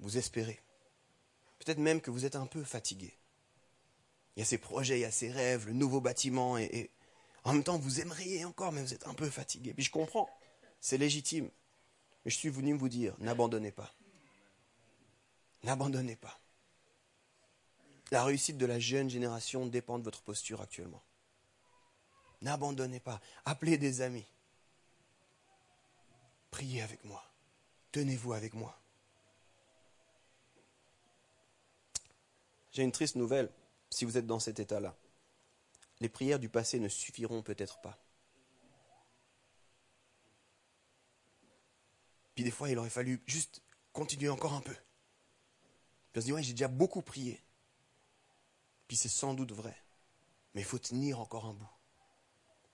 Vous 0.00 0.16
espérez. 0.16 0.60
Peut-être 1.58 1.78
même 1.78 2.00
que 2.00 2.10
vous 2.10 2.24
êtes 2.24 2.36
un 2.36 2.46
peu 2.46 2.64
fatigué. 2.64 3.12
Il 4.34 4.40
y 4.40 4.42
a 4.42 4.46
ces 4.46 4.58
projets, 4.58 4.98
il 4.98 5.02
y 5.02 5.04
a 5.04 5.10
ces 5.10 5.30
rêves, 5.30 5.66
le 5.66 5.74
nouveau 5.74 6.00
bâtiment, 6.00 6.56
et, 6.56 6.90
en 7.44 7.52
même 7.52 7.64
temps, 7.64 7.78
vous 7.78 8.00
aimeriez 8.00 8.44
encore, 8.44 8.72
mais 8.72 8.82
vous 8.82 8.94
êtes 8.94 9.06
un 9.06 9.14
peu 9.14 9.28
fatigué. 9.28 9.74
Puis 9.74 9.84
je 9.84 9.90
comprends, 9.90 10.28
c'est 10.80 10.98
légitime. 10.98 11.50
Je 12.26 12.34
suis 12.34 12.48
venu 12.48 12.74
vous 12.74 12.88
dire, 12.88 13.14
n'abandonnez 13.18 13.72
pas. 13.72 13.92
N'abandonnez 15.62 16.16
pas. 16.16 16.38
La 18.10 18.24
réussite 18.24 18.58
de 18.58 18.66
la 18.66 18.78
jeune 18.78 19.08
génération 19.08 19.66
dépend 19.66 19.98
de 19.98 20.04
votre 20.04 20.22
posture 20.22 20.60
actuellement. 20.60 21.02
N'abandonnez 22.42 23.00
pas. 23.00 23.20
Appelez 23.44 23.78
des 23.78 24.00
amis. 24.00 24.26
Priez 26.50 26.82
avec 26.82 27.04
moi. 27.04 27.24
Tenez-vous 27.92 28.32
avec 28.32 28.54
moi. 28.54 28.76
J'ai 32.72 32.82
une 32.82 32.92
triste 32.92 33.16
nouvelle 33.16 33.50
si 33.90 34.04
vous 34.04 34.16
êtes 34.16 34.26
dans 34.26 34.38
cet 34.38 34.60
état-là. 34.60 34.96
Les 36.00 36.08
prières 36.08 36.38
du 36.38 36.48
passé 36.48 36.78
ne 36.78 36.88
suffiront 36.88 37.42
peut-être 37.42 37.80
pas. 37.80 37.98
Puis 42.34 42.44
des 42.44 42.50
fois, 42.50 42.70
il 42.70 42.78
aurait 42.78 42.90
fallu 42.90 43.22
juste 43.26 43.62
continuer 43.92 44.28
encore 44.28 44.54
un 44.54 44.60
peu. 44.60 44.74
Puis 46.12 46.18
on 46.18 46.20
se 46.20 46.26
dit, 46.26 46.32
ouais, 46.32 46.42
j'ai 46.42 46.52
déjà 46.52 46.68
beaucoup 46.68 47.02
prié. 47.02 47.40
Puis 48.88 48.96
c'est 48.96 49.08
sans 49.08 49.34
doute 49.34 49.52
vrai. 49.52 49.76
Mais 50.54 50.62
il 50.62 50.64
faut 50.64 50.78
tenir 50.78 51.20
encore 51.20 51.46
un 51.46 51.54
bout. 51.54 51.70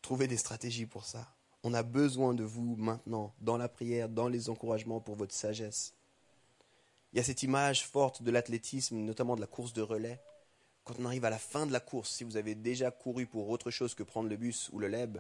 Trouver 0.00 0.26
des 0.26 0.36
stratégies 0.36 0.86
pour 0.86 1.04
ça. 1.04 1.34
On 1.62 1.74
a 1.74 1.82
besoin 1.82 2.32
de 2.32 2.44
vous 2.44 2.76
maintenant, 2.76 3.34
dans 3.40 3.56
la 3.56 3.68
prière, 3.68 4.08
dans 4.08 4.28
les 4.28 4.48
encouragements 4.48 5.00
pour 5.00 5.16
votre 5.16 5.34
sagesse. 5.34 5.94
Il 7.12 7.16
y 7.16 7.20
a 7.20 7.24
cette 7.24 7.42
image 7.42 7.86
forte 7.86 8.22
de 8.22 8.30
l'athlétisme, 8.30 8.96
notamment 8.98 9.36
de 9.36 9.40
la 9.40 9.46
course 9.46 9.72
de 9.72 9.82
relais. 9.82 10.20
Quand 10.84 10.94
on 10.98 11.04
arrive 11.06 11.24
à 11.24 11.30
la 11.30 11.38
fin 11.38 11.66
de 11.66 11.72
la 11.72 11.80
course, 11.80 12.10
si 12.10 12.24
vous 12.24 12.36
avez 12.36 12.54
déjà 12.54 12.90
couru 12.90 13.26
pour 13.26 13.48
autre 13.48 13.70
chose 13.70 13.94
que 13.94 14.02
prendre 14.02 14.28
le 14.28 14.36
bus 14.36 14.70
ou 14.72 14.78
le 14.78 14.88
leb, 14.88 15.18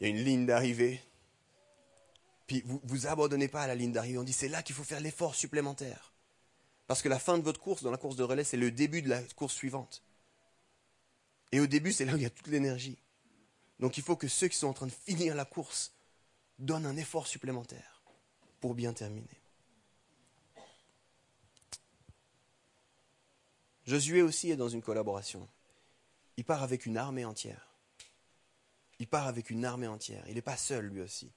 il 0.00 0.04
y 0.04 0.06
a 0.06 0.08
une 0.08 0.24
ligne 0.24 0.46
d'arrivée. 0.46 1.00
Puis 2.46 2.62
vous 2.66 2.80
vous 2.84 3.06
abandonnez 3.06 3.48
pas 3.48 3.62
à 3.62 3.66
la 3.66 3.74
ligne 3.74 3.92
d'arrivée. 3.92 4.18
On 4.18 4.24
dit 4.24 4.32
c'est 4.32 4.48
là 4.48 4.62
qu'il 4.62 4.74
faut 4.74 4.84
faire 4.84 5.00
l'effort 5.00 5.34
supplémentaire. 5.34 6.12
Parce 6.86 7.00
que 7.00 7.08
la 7.08 7.18
fin 7.18 7.38
de 7.38 7.42
votre 7.42 7.60
course, 7.60 7.82
dans 7.82 7.90
la 7.90 7.96
course 7.96 8.16
de 8.16 8.22
relais, 8.22 8.44
c'est 8.44 8.56
le 8.56 8.70
début 8.70 9.02
de 9.02 9.08
la 9.08 9.22
course 9.22 9.54
suivante. 9.54 10.02
Et 11.52 11.60
au 11.60 11.66
début, 11.66 11.92
c'est 11.92 12.04
là 12.04 12.14
où 12.14 12.16
il 12.16 12.22
y 12.22 12.26
a 12.26 12.30
toute 12.30 12.48
l'énergie. 12.48 12.98
Donc 13.80 13.96
il 13.96 14.02
faut 14.02 14.16
que 14.16 14.28
ceux 14.28 14.48
qui 14.48 14.58
sont 14.58 14.68
en 14.68 14.72
train 14.72 14.86
de 14.86 14.92
finir 14.92 15.34
la 15.34 15.44
course 15.44 15.92
donnent 16.58 16.86
un 16.86 16.96
effort 16.96 17.26
supplémentaire 17.26 18.02
pour 18.60 18.74
bien 18.74 18.92
terminer. 18.92 19.40
Josué 23.86 24.22
aussi 24.22 24.50
est 24.50 24.56
dans 24.56 24.68
une 24.68 24.82
collaboration. 24.82 25.48
Il 26.36 26.44
part 26.44 26.62
avec 26.62 26.86
une 26.86 26.96
armée 26.96 27.24
entière. 27.24 27.68
Il 28.98 29.06
part 29.06 29.26
avec 29.26 29.50
une 29.50 29.64
armée 29.64 29.86
entière. 29.86 30.24
Il 30.28 30.34
n'est 30.34 30.42
pas 30.42 30.56
seul 30.56 30.86
lui 30.86 31.00
aussi. 31.00 31.30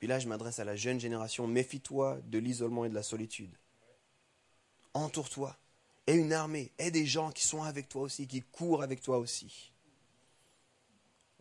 Puis 0.00 0.08
là, 0.08 0.18
je 0.18 0.26
m'adresse 0.26 0.58
à 0.58 0.64
la 0.64 0.74
jeune 0.74 0.98
génération. 0.98 1.46
Méfie-toi 1.46 2.20
de 2.24 2.38
l'isolement 2.38 2.84
et 2.84 2.88
de 2.88 2.94
la 2.94 3.04
solitude. 3.04 3.56
Entoure-toi. 4.94 5.56
Aie 6.08 6.16
une 6.16 6.32
armée. 6.32 6.72
Aie 6.78 6.90
des 6.90 7.06
gens 7.06 7.30
qui 7.30 7.46
sont 7.46 7.62
avec 7.62 7.88
toi 7.88 8.02
aussi, 8.02 8.26
qui 8.26 8.42
courent 8.42 8.82
avec 8.82 9.00
toi 9.00 9.18
aussi. 9.18 9.72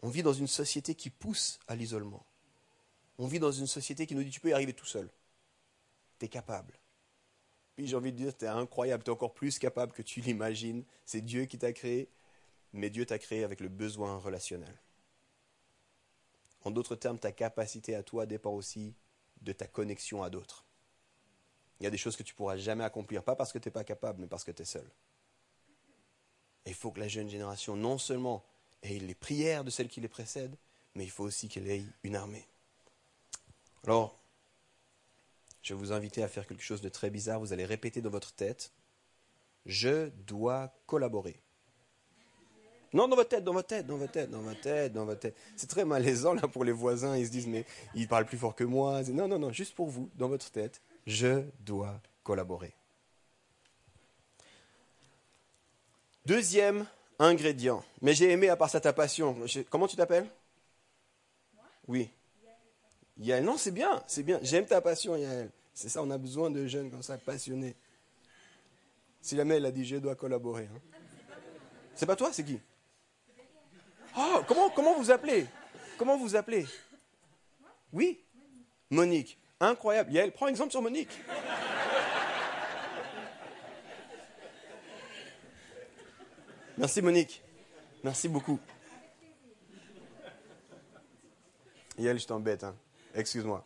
On 0.04 0.10
vit 0.10 0.22
dans 0.22 0.34
une 0.34 0.48
société 0.48 0.94
qui 0.94 1.10
pousse 1.10 1.60
à 1.68 1.76
l'isolement. 1.76 2.24
On 3.18 3.26
vit 3.26 3.40
dans 3.40 3.52
une 3.52 3.66
société 3.66 4.06
qui 4.06 4.14
nous 4.14 4.24
dit 4.24 4.30
tu 4.30 4.40
peux 4.40 4.50
y 4.50 4.54
arriver 4.54 4.74
tout 4.74 4.86
seul 4.86 5.10
tu 6.20 6.26
es 6.26 6.30
capable. 6.30 6.74
Puis 7.76 7.88
j'ai 7.88 7.96
envie 7.96 8.12
de 8.12 8.18
dire, 8.18 8.38
tu 8.38 8.46
es 8.46 8.50
incroyable, 8.50 9.04
tu 9.04 9.10
es 9.10 9.14
encore 9.14 9.34
plus 9.34 9.58
capable 9.58 9.94
que 9.94 10.02
tu 10.02 10.20
l'imagines. 10.20 10.84
C'est 11.06 11.22
Dieu 11.22 11.46
qui 11.46 11.58
t'a 11.58 11.72
créé, 11.72 12.10
mais 12.74 12.90
Dieu 12.90 13.06
t'a 13.06 13.18
créé 13.18 13.44
avec 13.44 13.62
le 13.62 13.70
besoin 13.70 14.18
relationnel. 14.18 14.76
En 16.64 16.72
d'autres 16.72 16.96
termes, 16.96 17.20
ta 17.20 17.32
capacité 17.32 17.96
à 17.96 18.04
toi 18.04 18.26
dépend 18.26 18.52
aussi 18.52 18.94
de 19.42 19.52
ta 19.52 19.68
connexion 19.68 20.24
à 20.24 20.30
d'autres. 20.30 20.66
Il 21.80 21.86
y 21.86 21.88
a 21.88 21.90
des 21.90 21.98
choses 21.98 22.18
que 22.18 22.24
tu 22.24 22.34
pourras 22.34 22.58
jamais 22.58 22.84
accomplir, 22.84 23.24
pas 23.24 23.36
parce 23.36 23.54
que 23.54 23.58
tu 23.58 23.68
n'es 23.68 23.72
pas 23.72 23.84
capable, 23.86 24.22
mais 24.22 24.28
parce 24.28 24.44
que 24.44 24.52
tu 24.52 24.62
es 24.62 24.66
seul. 24.66 24.90
Il 26.66 26.74
faut 26.74 26.92
que 26.92 27.00
la 27.00 27.08
jeune 27.08 27.30
génération, 27.30 27.76
non 27.76 27.98
seulement 27.98 28.44
ait 28.84 29.00
les 29.00 29.16
prières 29.16 29.64
de 29.64 29.70
celles 29.70 29.88
qui 29.88 30.02
les 30.02 30.10
précèdent, 30.10 30.58
mais 30.96 31.06
il 31.06 31.10
faut 31.10 31.24
aussi 31.24 31.48
qu'elle 31.48 31.70
ait 31.70 31.86
une 32.04 32.16
armée. 32.16 32.48
Alors, 33.86 34.20
je 35.62 35.74
vais 35.74 35.80
vous 35.80 35.92
inviter 35.94 36.22
à 36.24 36.28
faire 36.28 36.46
quelque 36.46 36.64
chose 36.64 36.82
de 36.82 36.90
très 36.90 37.10
bizarre. 37.10 37.40
Vous 37.40 37.54
allez 37.54 37.66
répéter 37.66 38.02
dans 38.02 38.10
votre 38.10 38.34
tête, 38.34 38.72
je 39.66 40.10
dois 40.10 40.74
collaborer. 40.86 41.40
Non, 42.92 43.08
dans 43.08 43.16
votre 43.16 43.30
tête, 43.30 43.44
dans 43.44 43.54
votre 43.54 43.68
tête, 43.68 43.86
dans 43.86 43.98
votre 43.98 44.12
tête, 44.12 44.32
dans 44.32 44.42
votre 44.42 44.62
tête, 44.62 44.94
dans 44.94 45.06
votre 45.06 45.20
tête. 45.20 45.36
C'est 45.56 45.70
très 45.70 45.86
malaisant 45.86 46.34
là 46.34 46.48
pour 46.48 46.64
les 46.64 46.72
voisins. 46.72 47.16
Ils 47.16 47.28
se 47.28 47.32
disent, 47.32 47.48
mais 47.48 47.66
il 47.94 48.08
parle 48.08 48.26
plus 48.26 48.38
fort 48.38 48.56
que 48.56 48.64
moi. 48.64 49.04
Non, 49.04 49.28
non, 49.28 49.38
non, 49.38 49.52
juste 49.52 49.76
pour 49.76 49.88
vous, 49.88 50.10
dans 50.16 50.28
votre 50.28 50.50
tête, 50.50 50.82
je 51.06 51.44
dois 51.60 52.02
collaborer. 52.24 52.74
Deuxième 56.26 56.86
ingrédient. 57.20 57.84
Mais 58.02 58.14
j'ai 58.14 58.32
aimé 58.32 58.50
à 58.50 58.56
part 58.56 58.70
ça 58.70 58.80
ta 58.80 58.94
passion. 58.94 59.38
Comment 59.70 59.88
tu 59.88 59.96
t'appelles? 59.96 60.28
Oui. 61.88 62.10
Yael. 63.18 63.44
Non, 63.44 63.58
c'est 63.58 63.72
bien, 63.72 64.02
c'est 64.08 64.24
bien. 64.24 64.40
J'aime 64.42 64.66
ta 64.66 64.82
passion, 64.82 65.16
Yael. 65.16 65.50
C'est 65.74 65.90
ça, 65.90 66.02
on 66.02 66.10
a 66.12 66.18
besoin 66.18 66.50
de 66.50 66.68
jeunes 66.68 66.90
comme 66.90 67.04
ça, 67.04 67.18
passionnés. 67.18 67.76
Si 69.22 69.36
jamais 69.36 69.58
elle 69.58 69.66
a 69.66 69.72
dit 69.72 69.86
je 69.86 69.98
dois 69.98 70.16
collaborer. 70.16 70.70
Hein. 70.74 70.80
C'est 71.96 72.06
pas 72.06 72.16
toi, 72.16 72.32
c'est 72.32 72.44
qui? 72.44 72.60
Oh, 74.18 74.42
comment, 74.48 74.70
comment 74.70 74.96
vous 74.96 75.12
appelez? 75.12 75.46
Comment 75.98 76.18
vous 76.18 76.36
appelez? 76.36 76.66
Oui? 77.92 78.20
Monique. 78.90 79.38
Incroyable. 79.60 80.12
Yael, 80.12 80.32
prends 80.32 80.48
exemple 80.48 80.72
sur 80.72 80.82
Monique. 80.82 81.12
Merci 86.78 87.02
Monique. 87.02 87.42
Merci 88.04 88.30
beaucoup. 88.30 88.60
Yael, 91.98 92.20
je 92.20 92.26
t'embête. 92.26 92.64
Hein. 92.64 92.76
Excuse-moi. 93.14 93.64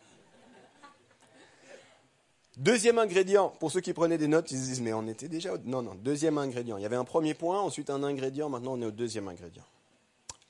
Deuxième 2.56 2.98
ingrédient, 2.98 3.48
pour 3.48 3.70
ceux 3.72 3.80
qui 3.80 3.92
prenaient 3.92 4.18
des 4.18 4.28
notes, 4.28 4.50
ils 4.52 4.58
se 4.58 4.64
disent, 4.64 4.80
mais 4.80 4.92
on 4.92 5.06
était 5.08 5.28
déjà... 5.28 5.54
Au... 5.54 5.58
Non, 5.58 5.82
non, 5.82 5.94
deuxième 5.94 6.38
ingrédient. 6.38 6.76
Il 6.76 6.82
y 6.82 6.86
avait 6.86 6.96
un 6.96 7.04
premier 7.04 7.34
point, 7.34 7.60
ensuite 7.60 7.90
un 7.90 8.02
ingrédient, 8.04 8.48
maintenant 8.48 8.74
on 8.74 8.82
est 8.82 8.86
au 8.86 8.92
deuxième 8.92 9.26
ingrédient. 9.26 9.64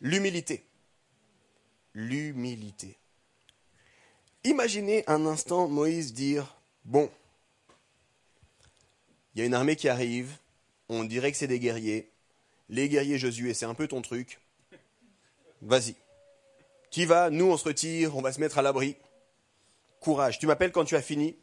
L'humilité. 0.04 0.62
L'humilité. 1.94 2.98
Imaginez 4.44 5.02
un 5.06 5.24
instant 5.24 5.66
Moïse 5.66 6.12
dire, 6.12 6.58
bon, 6.84 7.10
il 9.34 9.38
y 9.38 9.42
a 9.42 9.46
une 9.46 9.54
armée 9.54 9.76
qui 9.76 9.88
arrive, 9.88 10.36
on 10.90 11.04
dirait 11.04 11.32
que 11.32 11.38
c'est 11.38 11.46
des 11.46 11.58
guerriers, 11.58 12.12
les 12.68 12.90
guerriers 12.90 13.16
Josué, 13.16 13.54
c'est 13.54 13.64
un 13.64 13.72
peu 13.72 13.88
ton 13.88 14.02
truc, 14.02 14.40
vas-y. 15.62 15.94
Tu 16.90 17.06
vas, 17.06 17.30
nous 17.30 17.46
on 17.46 17.56
se 17.56 17.64
retire, 17.64 18.14
on 18.14 18.20
va 18.20 18.30
se 18.30 18.40
mettre 18.40 18.58
à 18.58 18.62
l'abri. 18.62 18.96
Courage, 20.00 20.38
tu 20.38 20.46
m'appelles 20.46 20.72
quand 20.72 20.84
tu 20.84 20.96
as 20.96 21.02
fini, 21.02 21.34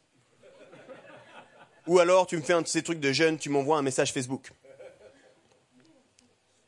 ou 1.87 1.97
alors, 1.97 2.27
tu 2.27 2.37
me 2.37 2.43
fais 2.43 2.53
un 2.53 2.61
de 2.61 2.67
ces 2.67 2.83
trucs 2.83 2.99
de 2.99 3.11
jeune, 3.11 3.39
tu 3.39 3.49
m'envoies 3.49 3.79
un 3.79 3.81
message 3.81 4.13
Facebook. 4.13 4.51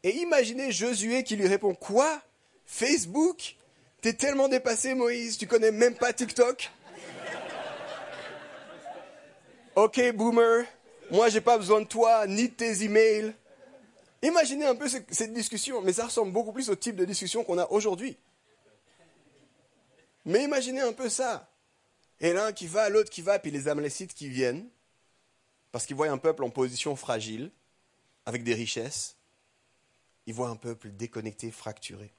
Et 0.04 0.18
imaginez 0.18 0.72
Josué 0.72 1.24
qui 1.24 1.36
lui 1.36 1.48
répond 1.48 1.74
Quoi? 1.74 2.22
Facebook? 2.66 3.56
T'es 4.02 4.14
tellement 4.14 4.50
dépassé, 4.50 4.94
Moïse, 4.94 5.38
tu 5.38 5.48
connais 5.48 5.72
même 5.72 5.96
pas 5.96 6.12
TikTok? 6.12 6.70
Ok, 9.76 10.00
boomer, 10.14 10.66
moi 11.10 11.30
j'ai 11.30 11.42
pas 11.42 11.58
besoin 11.58 11.82
de 11.82 11.88
toi, 11.88 12.28
ni 12.28 12.50
de 12.50 12.54
tes 12.54 12.84
emails. 12.84 13.34
Imaginez 14.22 14.66
un 14.66 14.76
peu 14.76 14.88
cette 14.88 15.34
discussion, 15.34 15.82
mais 15.82 15.94
ça 15.94 16.06
ressemble 16.06 16.32
beaucoup 16.32 16.52
plus 16.52 16.70
au 16.70 16.76
type 16.76 16.96
de 16.96 17.06
discussion 17.06 17.44
qu'on 17.44 17.58
a 17.58 17.66
aujourd'hui. 17.72 18.18
Mais 20.26 20.44
imaginez 20.44 20.82
un 20.82 20.94
peu 20.94 21.10
ça. 21.10 21.50
Et 22.20 22.34
l'un 22.34 22.52
qui 22.52 22.68
va, 22.68 22.90
l'autre 22.90 23.10
qui 23.10 23.22
va, 23.22 23.40
puis 23.40 23.52
les 23.52 23.68
Amalécites 23.68 24.14
qui 24.14 24.30
viennent 24.30 24.70
parce 25.74 25.88
qu'ils 25.88 25.96
voient 25.96 26.08
un 26.10 26.20
peuple 26.20 26.44
en 26.44 26.52
position 26.52 26.96
fragile, 26.96 27.50
avec 28.28 28.44
des 28.44 28.54
richesses. 28.54 29.18
Ils 30.26 30.34
voient 30.34 30.50
un 30.50 30.56
peuple 30.56 30.92
déconnecté, 30.92 31.52
fracturé. 31.52 32.14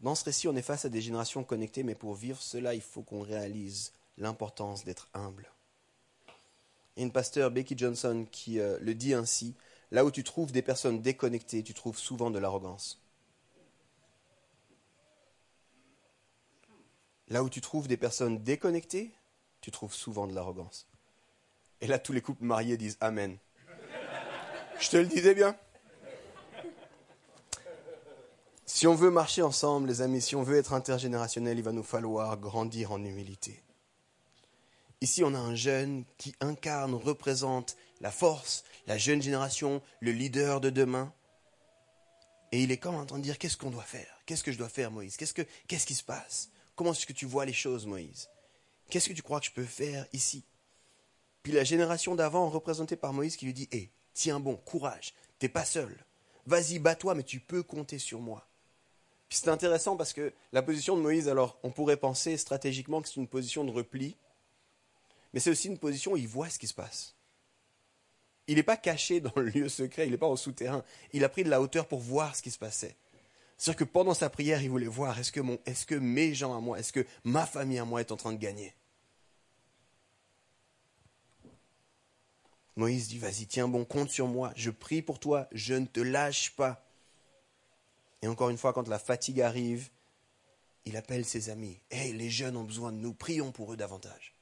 Dans 0.00 0.14
ce 0.14 0.24
récit, 0.24 0.48
on 0.48 0.56
est 0.56 0.62
face 0.62 0.84
à 0.84 0.88
des 0.88 1.00
générations 1.00 1.44
connectées, 1.44 1.84
mais 1.84 1.94
pour 1.94 2.14
vivre 2.14 2.42
cela, 2.42 2.74
il 2.74 2.80
faut 2.80 3.02
qu'on 3.02 3.22
réalise 3.22 3.92
l'importance 4.18 4.84
d'être 4.84 5.08
humble. 5.14 5.48
Il 6.96 7.00
y 7.00 7.02
a 7.02 7.06
une 7.06 7.12
pasteur, 7.12 7.50
Becky 7.50 7.78
Johnson, 7.78 8.26
qui 8.30 8.58
euh, 8.58 8.78
le 8.80 8.94
dit 8.94 9.14
ainsi, 9.14 9.54
là 9.90 10.04
où 10.04 10.10
tu 10.10 10.24
trouves 10.24 10.52
des 10.52 10.60
personnes 10.60 11.00
déconnectées, 11.00 11.62
tu 11.62 11.72
trouves 11.72 11.98
souvent 11.98 12.30
de 12.30 12.38
l'arrogance. 12.38 13.00
Là 17.28 17.42
où 17.42 17.48
tu 17.48 17.60
trouves 17.60 17.88
des 17.88 17.96
personnes 17.96 18.42
déconnectées, 18.42 19.12
tu 19.60 19.70
trouves 19.70 19.94
souvent 19.94 20.26
de 20.26 20.34
l'arrogance. 20.34 20.86
Et 21.80 21.86
là, 21.86 21.98
tous 21.98 22.12
les 22.12 22.20
couples 22.20 22.44
mariés 22.44 22.76
disent 22.76 22.98
Amen. 23.00 23.38
Je 24.82 24.90
te 24.90 24.96
le 24.96 25.06
disais 25.06 25.32
bien. 25.32 25.56
Si 28.66 28.88
on 28.88 28.96
veut 28.96 29.12
marcher 29.12 29.40
ensemble, 29.42 29.86
les 29.86 30.02
amis, 30.02 30.20
si 30.20 30.34
on 30.34 30.42
veut 30.42 30.56
être 30.56 30.72
intergénérationnel, 30.72 31.56
il 31.56 31.62
va 31.62 31.70
nous 31.70 31.84
falloir 31.84 32.36
grandir 32.36 32.90
en 32.90 33.04
humilité. 33.04 33.62
Ici, 35.00 35.22
on 35.22 35.34
a 35.34 35.38
un 35.38 35.54
jeune 35.54 36.04
qui 36.18 36.34
incarne, 36.40 36.94
représente 36.94 37.76
la 38.00 38.10
force, 38.10 38.64
la 38.88 38.98
jeune 38.98 39.22
génération, 39.22 39.80
le 40.00 40.10
leader 40.10 40.60
de 40.60 40.68
demain. 40.68 41.12
Et 42.50 42.60
il 42.64 42.72
est 42.72 42.78
comme 42.78 42.96
en 42.96 43.06
train 43.06 43.18
de 43.18 43.22
dire 43.22 43.38
qu'est-ce 43.38 43.56
qu'on 43.56 43.70
doit 43.70 43.84
faire? 43.84 44.20
Qu'est-ce 44.26 44.42
que 44.42 44.50
je 44.50 44.58
dois 44.58 44.68
faire, 44.68 44.90
Moïse? 44.90 45.16
Qu'est-ce, 45.16 45.34
que, 45.34 45.46
qu'est-ce 45.68 45.86
qui 45.86 45.94
se 45.94 46.02
passe? 46.02 46.50
Comment 46.74 46.90
est-ce 46.90 47.06
que 47.06 47.12
tu 47.12 47.26
vois 47.26 47.44
les 47.44 47.52
choses, 47.52 47.86
Moïse? 47.86 48.28
Qu'est-ce 48.90 49.08
que 49.08 49.14
tu 49.14 49.22
crois 49.22 49.38
que 49.38 49.46
je 49.46 49.52
peux 49.52 49.64
faire 49.64 50.06
ici? 50.12 50.44
Puis 51.44 51.52
la 51.52 51.62
génération 51.62 52.16
d'avant, 52.16 52.48
représentée 52.48 52.96
par 52.96 53.12
Moïse, 53.12 53.36
qui 53.36 53.44
lui 53.44 53.54
dit 53.54 53.68
Hé, 53.70 53.92
tiens 54.14 54.40
bon, 54.40 54.56
courage, 54.56 55.14
t'es 55.38 55.48
pas 55.48 55.64
seul. 55.64 55.96
Vas-y, 56.46 56.78
bats-toi, 56.78 57.14
mais 57.14 57.22
tu 57.22 57.40
peux 57.40 57.62
compter 57.62 57.98
sur 57.98 58.20
moi. 58.20 58.46
Puis 59.28 59.38
c'est 59.42 59.48
intéressant 59.48 59.96
parce 59.96 60.12
que 60.12 60.32
la 60.52 60.62
position 60.62 60.96
de 60.96 61.02
Moïse, 61.02 61.28
alors, 61.28 61.58
on 61.62 61.70
pourrait 61.70 61.96
penser 61.96 62.36
stratégiquement 62.36 63.00
que 63.00 63.08
c'est 63.08 63.16
une 63.16 63.28
position 63.28 63.64
de 63.64 63.70
repli, 63.70 64.16
mais 65.32 65.40
c'est 65.40 65.50
aussi 65.50 65.68
une 65.68 65.78
position 65.78 66.12
où 66.12 66.16
il 66.16 66.28
voit 66.28 66.50
ce 66.50 66.58
qui 66.58 66.66
se 66.66 66.74
passe. 66.74 67.14
Il 68.46 68.56
n'est 68.56 68.62
pas 68.62 68.76
caché 68.76 69.20
dans 69.20 69.32
le 69.36 69.44
lieu 69.44 69.68
secret, 69.68 70.06
il 70.06 70.10
n'est 70.10 70.18
pas 70.18 70.26
au 70.26 70.36
souterrain. 70.36 70.84
Il 71.12 71.24
a 71.24 71.28
pris 71.28 71.44
de 71.44 71.48
la 71.48 71.62
hauteur 71.62 71.86
pour 71.86 72.00
voir 72.00 72.36
ce 72.36 72.42
qui 72.42 72.50
se 72.50 72.58
passait. 72.58 72.96
C'est-à-dire 73.56 73.78
que 73.78 73.90
pendant 73.90 74.14
sa 74.14 74.28
prière, 74.28 74.60
il 74.62 74.70
voulait 74.70 74.86
voir 74.86 75.18
est-ce 75.18 75.30
que, 75.30 75.40
est-ce 75.66 75.86
que 75.86 75.94
mes 75.94 76.34
gens 76.34 76.56
à 76.56 76.60
moi, 76.60 76.78
est-ce 76.78 76.92
que 76.92 77.06
ma 77.22 77.46
famille 77.46 77.78
à 77.78 77.84
moi 77.84 78.00
est 78.00 78.10
en 78.10 78.16
train 78.16 78.32
de 78.32 78.38
gagner? 78.38 78.74
Moïse 82.76 83.08
dit, 83.08 83.18
vas-y, 83.18 83.46
tiens 83.46 83.68
bon, 83.68 83.84
compte 83.84 84.10
sur 84.10 84.26
moi, 84.26 84.52
je 84.56 84.70
prie 84.70 85.02
pour 85.02 85.18
toi, 85.18 85.48
je 85.52 85.74
ne 85.74 85.86
te 85.86 86.00
lâche 86.00 86.56
pas. 86.56 86.86
Et 88.22 88.28
encore 88.28 88.50
une 88.50 88.58
fois, 88.58 88.72
quand 88.72 88.88
la 88.88 88.98
fatigue 88.98 89.40
arrive, 89.40 89.90
il 90.84 90.96
appelle 90.96 91.24
ses 91.24 91.50
amis. 91.50 91.80
Hé, 91.90 92.12
les 92.12 92.30
jeunes 92.30 92.56
ont 92.56 92.64
besoin 92.64 92.92
de 92.92 92.96
nous, 92.96 93.12
prions 93.12 93.52
pour 93.52 93.72
eux 93.72 93.76
davantage. 93.76 94.34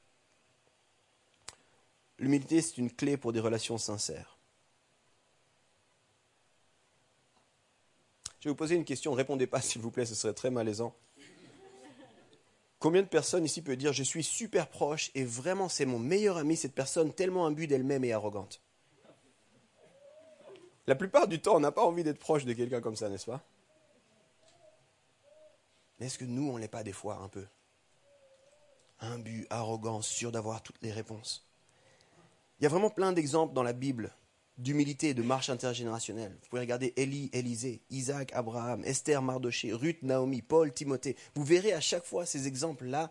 L'humilité, 2.19 2.61
c'est 2.63 2.79
une 2.79 2.93
clé 2.93 3.17
pour 3.17 3.33
des 3.33 3.41
relations 3.41 3.79
sincères. 3.79 4.39
Je 8.41 8.45
vais 8.45 8.51
vous 8.51 8.57
poser 8.57 8.75
une 8.75 8.85
question, 8.85 9.13
répondez 9.13 9.47
pas 9.47 9.61
s'il 9.63 9.83
vous 9.83 9.91
plaît, 9.91 10.07
ce 10.07 10.15
serait 10.15 10.35
très 10.35 10.51
malaisant. 10.51 10.95
Combien 12.81 13.03
de 13.03 13.09
personnes 13.09 13.45
ici 13.45 13.61
peuvent 13.61 13.77
dire 13.77 13.93
je 13.93 14.03
suis 14.03 14.25
super 14.25 14.67
proche 14.67 15.11
et 15.15 15.23
vraiment 15.23 15.69
c'est 15.69 15.85
mon 15.85 15.99
meilleur 15.99 16.39
ami, 16.39 16.57
cette 16.57 16.75
personne 16.75 17.13
tellement 17.13 17.47
imbue 17.47 17.67
d'elle-même 17.67 18.05
et 18.05 18.13
arrogante? 18.13 18.63
La 20.87 20.95
plupart 20.95 21.29
du 21.29 21.41
temps, 21.41 21.57
on 21.57 21.61
n'a 21.61 21.73
pas 21.73 21.85
envie 21.85 22.03
d'être 22.03 22.19
proche 22.19 22.47
de 22.47 22.55
quelqu'un 22.55 22.81
comme 22.81 22.97
ça, 22.97 23.11
n'est-ce 23.11 23.27
pas? 23.27 23.43
Est-ce 26.01 26.19
que 26.19 26.25
nous, 26.25 26.49
on 26.49 26.55
ne 26.55 26.61
l'est 26.61 26.69
pas 26.69 26.83
des 26.83 26.95
fois 26.95 27.17
un 27.17 27.29
peu? 27.29 27.47
Imbu, 29.01 29.47
arrogant, 29.51 30.01
sûr 30.01 30.33
d'avoir 30.33 30.63
toutes 30.63 30.81
les 30.81 30.91
réponses. 30.91 31.47
Il 32.59 32.65
y 32.65 32.67
a 32.67 32.71
vraiment 32.71 32.91
plein 32.91 33.13
d'exemples 33.13 33.53
dans 33.53 33.63
la 33.63 33.75
Bible 33.75 34.11
d'humilité, 34.61 35.15
de 35.15 35.23
marche 35.23 35.51
intergénérationnelle. 35.51 36.37
Vous 36.43 36.49
pouvez 36.51 36.61
regarder 36.61 36.93
Élie, 36.97 37.31
Élisée, 37.33 37.81
Isaac, 37.91 38.31
Abraham, 38.35 38.85
Esther, 38.85 39.23
Mardoché, 39.23 39.73
Ruth, 39.73 40.03
Naomi, 40.03 40.43
Paul, 40.43 40.73
Timothée. 40.73 41.17
Vous 41.35 41.45
verrez 41.45 41.73
à 41.73 41.81
chaque 41.81 42.05
fois 42.05 42.27
ces 42.27 42.47
exemples-là 42.47 43.11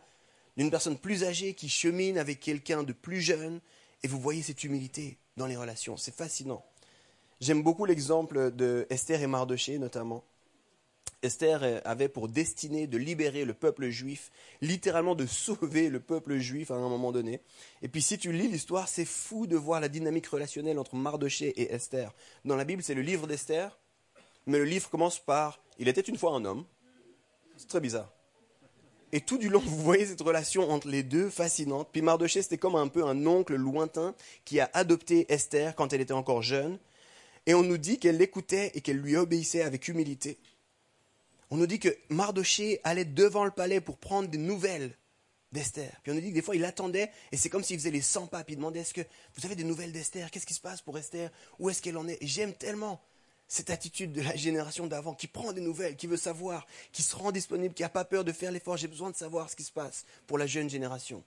d'une 0.58 0.72
personne 0.72 0.98
plus 0.98 1.24
âgée 1.24 1.54
qui 1.54 1.70
chemine 1.70 2.18
avec 2.18 2.40
quelqu'un 2.40 2.84
de 2.84 2.94
plus 2.94 3.22
jeune 3.22 3.60
et 4.04 4.08
vous 4.08 4.20
voyez 4.20 4.42
cette 4.42 4.64
humilité 4.64 5.18
dans 5.38 5.48
les 5.48 5.58
relations. 5.58 5.98
C'est 5.98 6.16
fascinant. 6.16 6.64
J'aime 7.42 7.64
beaucoup 7.64 7.86
l'exemple 7.86 8.52
de 8.52 8.86
Esther 8.90 9.22
et 9.22 9.28
Mardoché 9.28 9.80
notamment. 9.80 10.24
Esther 11.22 11.82
avait 11.86 12.10
pour 12.10 12.28
destinée 12.28 12.88
de 12.88 12.98
libérer 12.98 13.46
le 13.46 13.54
peuple 13.54 13.90
juif, 13.90 14.32
littéralement 14.62 15.16
de 15.16 15.26
sauver 15.26 15.90
le 15.90 16.00
peuple 16.00 16.38
juif 16.38 16.72
à 16.72 16.76
un 16.76 16.90
moment 16.90 17.12
donné. 17.12 17.42
Et 17.82 17.88
puis 17.88 18.02
si 18.02 18.18
tu 18.18 18.32
lis 18.32 18.48
l'histoire, 18.48 18.88
c'est 18.88 19.06
fou 19.06 19.48
de 19.48 19.56
voir 19.56 19.82
la 19.82 19.90
dynamique 19.90 20.28
relationnelle 20.28 20.80
entre 20.80 20.96
Mardoché 20.96 21.48
et 21.62 21.74
Esther. 21.74 22.14
Dans 22.46 22.56
la 22.56 22.66
Bible, 22.66 22.84
c'est 22.84 22.94
le 22.94 23.02
livre 23.02 23.28
d'Esther, 23.28 23.78
mais 24.46 24.58
le 24.58 24.66
livre 24.66 24.90
commence 24.90 25.20
par 25.20 25.60
Il 25.78 25.88
était 25.88 26.02
une 26.02 26.18
fois 26.18 26.34
un 26.34 26.46
homme. 26.46 26.66
C'est 27.58 27.68
très 27.68 27.82
bizarre. 27.82 28.12
Et 29.12 29.22
tout 29.22 29.38
du 29.38 29.50
long, 29.50 29.60
vous 29.66 29.82
voyez 29.82 30.06
cette 30.06 30.22
relation 30.22 30.70
entre 30.70 30.88
les 30.88 31.04
deux 31.04 31.30
fascinante. 31.30 31.90
Puis 31.92 32.02
Mardoché, 32.02 32.42
c'était 32.42 32.60
comme 32.60 32.76
un 32.76 32.88
peu 32.88 33.04
un 33.04 33.26
oncle 33.26 33.56
lointain 33.56 34.14
qui 34.46 34.60
a 34.60 34.70
adopté 34.74 35.26
Esther 35.32 35.76
quand 35.76 35.94
elle 35.94 36.02
était 36.02 36.14
encore 36.14 36.44
jeune. 36.44 36.78
Et 37.46 37.56
on 37.56 37.64
nous 37.64 37.78
dit 37.80 37.98
qu'elle 37.98 38.18
l'écoutait 38.18 38.72
et 38.76 38.82
qu'elle 38.82 38.98
lui 38.98 39.16
obéissait 39.16 39.64
avec 39.64 39.88
humilité 39.88 40.38
on 41.52 41.58
nous 41.58 41.68
dit 41.68 41.80
que 41.80 41.96
Mardoché 42.10 42.80
allait 42.84 43.06
devant 43.06 43.46
le 43.46 43.52
palais 43.52 43.82
pour 43.82 43.98
prendre 43.98 44.30
des 44.30 44.38
nouvelles 44.38 44.96
d'Esther. 45.52 45.92
Puis 46.04 46.12
on 46.12 46.16
nous 46.16 46.22
dit 46.22 46.30
que 46.30 46.36
des 46.36 46.42
fois 46.42 46.56
il 46.56 46.64
attendait 46.64 47.12
et 47.32 47.38
c'est 47.38 47.50
comme 47.50 47.64
s'il 47.64 47.78
faisait 47.78 47.92
les 47.92 48.02
100 48.02 48.28
pas. 48.28 48.44
Puis 48.44 48.54
il 48.54 48.58
demandait 48.58 48.82
est-ce 48.82 48.94
que 48.94 49.02
vous 49.36 49.46
avez 49.46 49.56
des 49.56 49.64
nouvelles 49.64 49.92
d'Esther? 49.92 50.30
Qu'est-ce 50.30 50.46
qui 50.46 50.54
se 50.54 50.62
passe 50.62 50.82
pour 50.82 50.98
Esther? 50.98 51.32
Où 51.58 51.70
est-ce 51.70 51.82
qu'elle 51.82 51.98
en 51.98 52.08
est? 52.08 52.20
J'aime 52.22 52.54
tellement 52.54 53.02
cette 53.48 53.72
attitude 53.72 54.14
de 54.14 54.22
la 54.22 54.36
génération 54.36 54.86
d'avant 54.86 55.16
qui 55.16 55.26
prend 55.26 55.52
des 55.52 55.62
nouvelles, 55.62 55.96
qui 55.96 56.06
veut 56.06 56.18
savoir, 56.18 56.68
qui 56.92 57.02
se 57.02 57.16
rend 57.16 57.32
disponible, 57.32 57.74
qui 57.74 57.82
n'a 57.82 57.90
pas 57.90 58.06
peur 58.06 58.24
de 58.24 58.32
faire 58.32 58.52
l'effort. 58.52 58.78
J'ai 58.78 58.88
besoin 58.88 59.10
de 59.10 59.16
savoir 59.16 59.50
ce 59.50 59.56
qui 59.56 59.64
se 59.64 59.72
passe 59.72 60.06
pour 60.28 60.38
la 60.38 60.46
jeune 60.46 60.70
génération. 60.70 61.24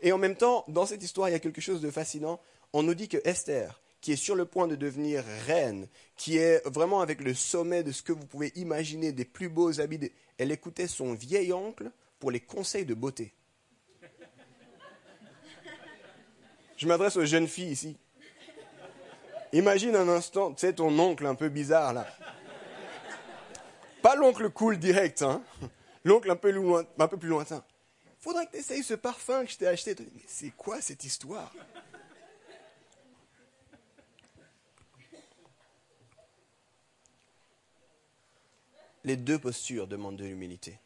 Et 0.00 0.10
en 0.10 0.18
même 0.18 0.36
temps, 0.36 0.64
dans 0.66 0.84
cette 0.84 1.02
histoire, 1.02 1.28
il 1.28 1.32
y 1.32 1.36
a 1.36 1.40
quelque 1.40 1.60
chose 1.60 1.80
de 1.80 1.90
fascinant. 1.92 2.40
On 2.72 2.82
nous 2.82 2.94
dit 2.94 3.08
que 3.08 3.18
Esther, 3.24 3.80
qui 4.00 4.12
est 4.12 4.16
sur 4.16 4.34
le 4.34 4.44
point 4.44 4.68
de 4.68 4.76
devenir 4.76 5.24
reine, 5.46 5.88
qui 6.16 6.38
est 6.38 6.66
vraiment 6.66 7.00
avec 7.00 7.20
le 7.20 7.34
sommet 7.34 7.82
de 7.82 7.92
ce 7.92 8.02
que 8.02 8.12
vous 8.12 8.26
pouvez 8.26 8.52
imaginer, 8.54 9.12
des 9.12 9.24
plus 9.24 9.48
beaux 9.48 9.80
habits. 9.80 10.12
Elle 10.38 10.52
écoutait 10.52 10.86
son 10.86 11.14
vieil 11.14 11.52
oncle 11.52 11.90
pour 12.18 12.30
les 12.30 12.40
conseils 12.40 12.84
de 12.84 12.94
beauté. 12.94 13.34
Je 16.76 16.86
m'adresse 16.86 17.16
aux 17.16 17.24
jeunes 17.24 17.48
filles 17.48 17.72
ici. 17.72 17.96
Imagine 19.52 19.96
un 19.96 20.08
instant, 20.08 20.52
tu 20.52 20.60
sais, 20.60 20.74
ton 20.74 20.96
oncle 20.98 21.26
un 21.26 21.34
peu 21.34 21.48
bizarre 21.48 21.92
là. 21.92 22.06
Pas 24.02 24.14
l'oncle 24.14 24.48
cool 24.50 24.78
direct, 24.78 25.22
hein. 25.22 25.42
L'oncle 26.04 26.30
un 26.30 26.36
peu, 26.36 26.54
un 26.98 27.08
peu 27.08 27.16
plus 27.16 27.28
lointain. 27.28 27.64
Faudrait 28.20 28.46
que 28.46 28.52
tu 28.52 28.58
essayes 28.58 28.82
ce 28.82 28.94
parfum 28.94 29.44
que 29.44 29.50
je 29.50 29.56
t'ai 29.56 29.66
acheté. 29.66 29.96
C'est 30.26 30.50
quoi 30.50 30.80
cette 30.80 31.04
histoire? 31.04 31.52
Les 39.08 39.16
deux 39.16 39.38
postures 39.38 39.86
demandent 39.86 40.18
de 40.18 40.26
l'humilité. 40.26 40.78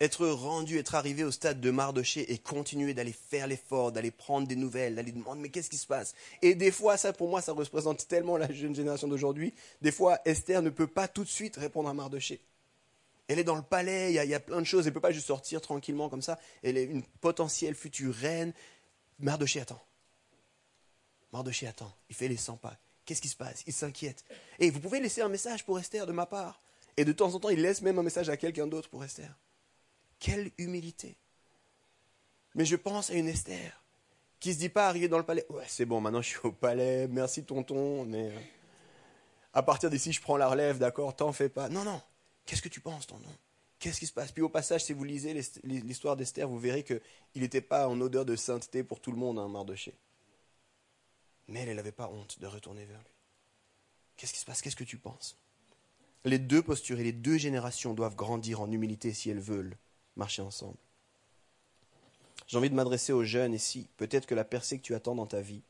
être 0.00 0.26
rendu, 0.26 0.78
être 0.78 0.94
arrivé 0.94 1.24
au 1.24 1.30
stade 1.30 1.60
de 1.60 1.70
Mardoché 1.70 2.32
et 2.32 2.38
continuer 2.38 2.94
d'aller 2.94 3.12
faire 3.12 3.46
l'effort, 3.46 3.92
d'aller 3.92 4.10
prendre 4.10 4.48
des 4.48 4.56
nouvelles, 4.56 4.96
d'aller 4.96 5.12
demander 5.12 5.42
mais 5.42 5.48
qu'est-ce 5.50 5.70
qui 5.70 5.76
se 5.76 5.86
passe? 5.86 6.14
Et 6.40 6.54
des 6.54 6.72
fois, 6.72 6.96
ça 6.96 7.12
pour 7.12 7.28
moi, 7.28 7.40
ça 7.42 7.52
représente 7.52 8.08
tellement 8.08 8.38
la 8.38 8.50
jeune 8.50 8.74
génération 8.74 9.06
d'aujourd'hui. 9.06 9.54
Des 9.82 9.92
fois, 9.92 10.18
Esther 10.24 10.62
ne 10.62 10.70
peut 10.70 10.86
pas 10.86 11.06
tout 11.06 11.22
de 11.22 11.28
suite 11.28 11.56
répondre 11.56 11.88
à 11.88 11.94
Mardoché. 11.94 12.40
Elle 13.28 13.38
est 13.38 13.44
dans 13.44 13.54
le 13.54 13.62
palais, 13.62 14.12
il 14.12 14.28
y, 14.28 14.34
a, 14.34 14.40
plein 14.40 14.58
de 14.58 14.66
choses, 14.66 14.86
elle 14.86 14.92
ne 14.92 14.94
peut 14.94 15.00
pas 15.00 15.12
juste 15.12 15.26
sortir 15.26 15.60
tranquillement 15.60 16.08
comme 16.08 16.22
ça. 16.22 16.40
Elle 16.64 16.78
est 16.78 16.84
une 16.84 17.04
potentielle 17.20 17.74
future 17.74 18.14
reine. 18.14 18.54
Mardoché 19.20 19.60
attend. 19.60 19.80
Mardoché 21.32 21.68
attend. 21.68 21.94
Il 22.08 22.16
fait 22.16 22.28
les 22.28 22.38
100 22.38 22.56
pas. 22.56 22.76
Qu'est-ce 23.04 23.20
qui 23.20 23.28
se 23.28 23.36
passe? 23.36 23.64
Il 23.66 23.72
s'inquiète. 23.72 24.24
Et 24.58 24.70
vous 24.70 24.80
pouvez 24.80 25.00
laisser 25.00 25.22
un 25.22 25.28
message 25.28 25.64
pour 25.64 25.78
Esther 25.78 26.06
de 26.06 26.12
ma 26.12 26.26
part. 26.26 26.60
Et 26.96 27.04
de 27.04 27.12
temps 27.12 27.34
en 27.34 27.40
temps, 27.40 27.48
il 27.48 27.60
laisse 27.60 27.82
même 27.82 27.98
un 27.98 28.02
message 28.02 28.28
à 28.28 28.36
quelqu'un 28.36 28.66
d'autre 28.66 28.88
pour 28.88 29.02
Esther. 29.02 29.36
Quelle 30.18 30.50
humilité. 30.58 31.16
Mais 32.54 32.64
je 32.64 32.76
pense 32.76 33.10
à 33.10 33.14
une 33.14 33.28
Esther 33.28 33.82
qui 34.38 34.50
ne 34.50 34.54
se 34.54 34.58
dit 34.58 34.68
pas 34.68 34.88
arriver 34.88 35.08
dans 35.08 35.18
le 35.18 35.24
palais. 35.24 35.46
Ouais, 35.48 35.64
c'est 35.68 35.84
bon, 35.84 36.00
maintenant 36.00 36.20
je 36.20 36.28
suis 36.28 36.40
au 36.42 36.52
palais, 36.52 37.06
merci 37.08 37.44
tonton, 37.44 38.04
mais 38.04 38.26
euh, 38.26 38.40
à 39.54 39.62
partir 39.62 39.88
d'ici 39.88 40.12
je 40.12 40.20
prends 40.20 40.36
la 40.36 40.48
relève, 40.48 40.78
d'accord, 40.78 41.14
t'en 41.14 41.32
fais 41.32 41.48
pas. 41.48 41.68
Non, 41.68 41.84
non. 41.84 42.00
Qu'est-ce 42.44 42.60
que 42.60 42.68
tu 42.68 42.80
penses, 42.80 43.06
tonton? 43.06 43.30
Qu'est-ce 43.78 44.00
qui 44.00 44.06
se 44.06 44.12
passe? 44.12 44.32
Puis 44.32 44.42
au 44.42 44.48
passage, 44.48 44.84
si 44.84 44.92
vous 44.92 45.04
lisez 45.04 45.32
l'histoire 45.64 46.16
d'Esther, 46.16 46.48
vous 46.48 46.58
verrez 46.58 46.82
qu'il 46.82 47.00
n'était 47.36 47.60
pas 47.60 47.88
en 47.88 48.00
odeur 48.00 48.24
de 48.24 48.36
sainteté 48.36 48.84
pour 48.84 49.00
tout 49.00 49.12
le 49.12 49.16
monde, 49.16 49.38
un 49.38 49.52
hein. 49.54 49.66
Mais 51.52 51.60
elle, 51.60 51.76
n'avait 51.76 51.92
pas 51.92 52.08
honte 52.08 52.38
de 52.40 52.46
retourner 52.46 52.86
vers 52.86 52.98
lui. 52.98 53.14
Qu'est-ce 54.16 54.32
qui 54.32 54.40
se 54.40 54.46
passe? 54.46 54.62
Qu'est-ce 54.62 54.74
que 54.74 54.84
tu 54.84 54.96
penses? 54.96 55.36
Les 56.24 56.38
deux 56.38 56.62
postures 56.62 56.98
et 56.98 57.04
les 57.04 57.12
deux 57.12 57.36
générations 57.36 57.92
doivent 57.92 58.16
grandir 58.16 58.62
en 58.62 58.72
humilité 58.72 59.12
si 59.12 59.28
elles 59.28 59.38
veulent 59.38 59.76
marcher 60.16 60.40
ensemble. 60.40 60.78
J'ai 62.46 62.56
envie 62.56 62.70
de 62.70 62.74
m'adresser 62.74 63.12
aux 63.12 63.24
jeunes 63.24 63.52
ici. 63.52 63.86
Peut-être 63.98 64.24
que 64.24 64.34
la 64.34 64.44
percée 64.44 64.78
que 64.78 64.82
tu 64.82 64.94
attends 64.94 65.14
dans 65.14 65.26
ta 65.26 65.42
vie 65.42 65.62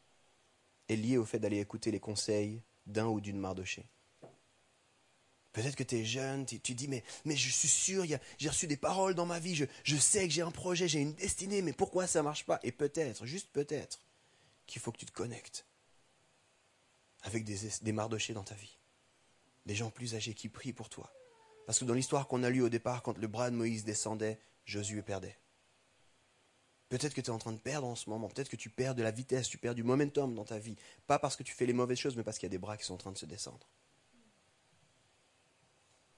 est 0.88 0.94
liée 0.94 1.16
au 1.16 1.24
fait 1.24 1.40
d'aller 1.40 1.58
écouter 1.58 1.90
les 1.90 2.00
conseils 2.00 2.62
d'un 2.86 3.06
ou 3.06 3.20
d'une 3.20 3.38
Mardoché. 3.38 3.84
Peut-être 5.52 5.74
que 5.74 5.82
tu 5.82 5.96
es 5.96 6.04
jeune, 6.04 6.46
tu, 6.46 6.74
dis, 6.74 6.86
mais, 6.86 7.02
mais 7.24 7.34
je 7.34 7.50
suis 7.50 7.68
sûr, 7.68 8.04
j'ai 8.38 8.48
reçu 8.48 8.68
des 8.68 8.76
paroles 8.76 9.16
dans 9.16 9.26
ma 9.26 9.40
vie, 9.40 9.56
je, 9.56 9.64
je 9.82 9.96
sais 9.96 10.28
que 10.28 10.32
j'ai 10.32 10.42
un 10.42 10.52
projet, 10.52 10.86
j'ai 10.86 11.00
une 11.00 11.14
destinée, 11.14 11.60
mais 11.60 11.72
pourquoi 11.72 12.06
ça 12.06 12.20
ne 12.20 12.24
marche 12.24 12.46
pas? 12.46 12.60
Et 12.62 12.70
peut-être, 12.70 13.26
juste 13.26 13.50
peut-être, 13.52 14.00
qu'il 14.66 14.80
faut 14.80 14.92
que 14.92 14.98
tu 14.98 15.06
te 15.06 15.12
connectes 15.12 15.66
avec 17.22 17.44
des, 17.44 17.92
Mardochés 17.92 18.34
dans 18.34 18.42
ta 18.42 18.54
vie. 18.54 18.78
Des 19.66 19.74
gens 19.74 19.90
plus 19.90 20.14
âgés 20.14 20.34
qui 20.34 20.48
prient 20.48 20.72
pour 20.72 20.88
toi, 20.88 21.12
parce 21.66 21.78
que 21.78 21.84
dans 21.84 21.94
l'histoire 21.94 22.26
qu'on 22.26 22.42
a 22.42 22.50
lue 22.50 22.62
au 22.62 22.68
départ, 22.68 23.02
quand 23.02 23.16
le 23.16 23.28
bras 23.28 23.50
de 23.50 23.56
Moïse 23.56 23.84
descendait, 23.84 24.40
Josué 24.64 25.02
perdait. 25.02 25.38
Peut-être 26.88 27.14
que 27.14 27.20
tu 27.20 27.28
es 27.28 27.32
en 27.32 27.38
train 27.38 27.52
de 27.52 27.58
perdre 27.58 27.86
en 27.86 27.94
ce 27.94 28.10
moment, 28.10 28.28
peut-être 28.28 28.50
que 28.50 28.56
tu 28.56 28.68
perds 28.68 28.94
de 28.94 29.02
la 29.02 29.10
vitesse, 29.10 29.48
tu 29.48 29.56
perds 29.56 29.74
du 29.74 29.82
momentum 29.82 30.34
dans 30.34 30.44
ta 30.44 30.58
vie, 30.58 30.76
pas 31.06 31.18
parce 31.18 31.36
que 31.36 31.42
tu 31.42 31.54
fais 31.54 31.64
les 31.64 31.72
mauvaises 31.72 31.98
choses, 31.98 32.16
mais 32.16 32.22
parce 32.22 32.38
qu'il 32.38 32.46
y 32.46 32.50
a 32.50 32.56
des 32.56 32.58
bras 32.58 32.76
qui 32.76 32.84
sont 32.84 32.94
en 32.94 32.98
train 32.98 33.12
de 33.12 33.18
se 33.18 33.26
descendre. 33.26 33.66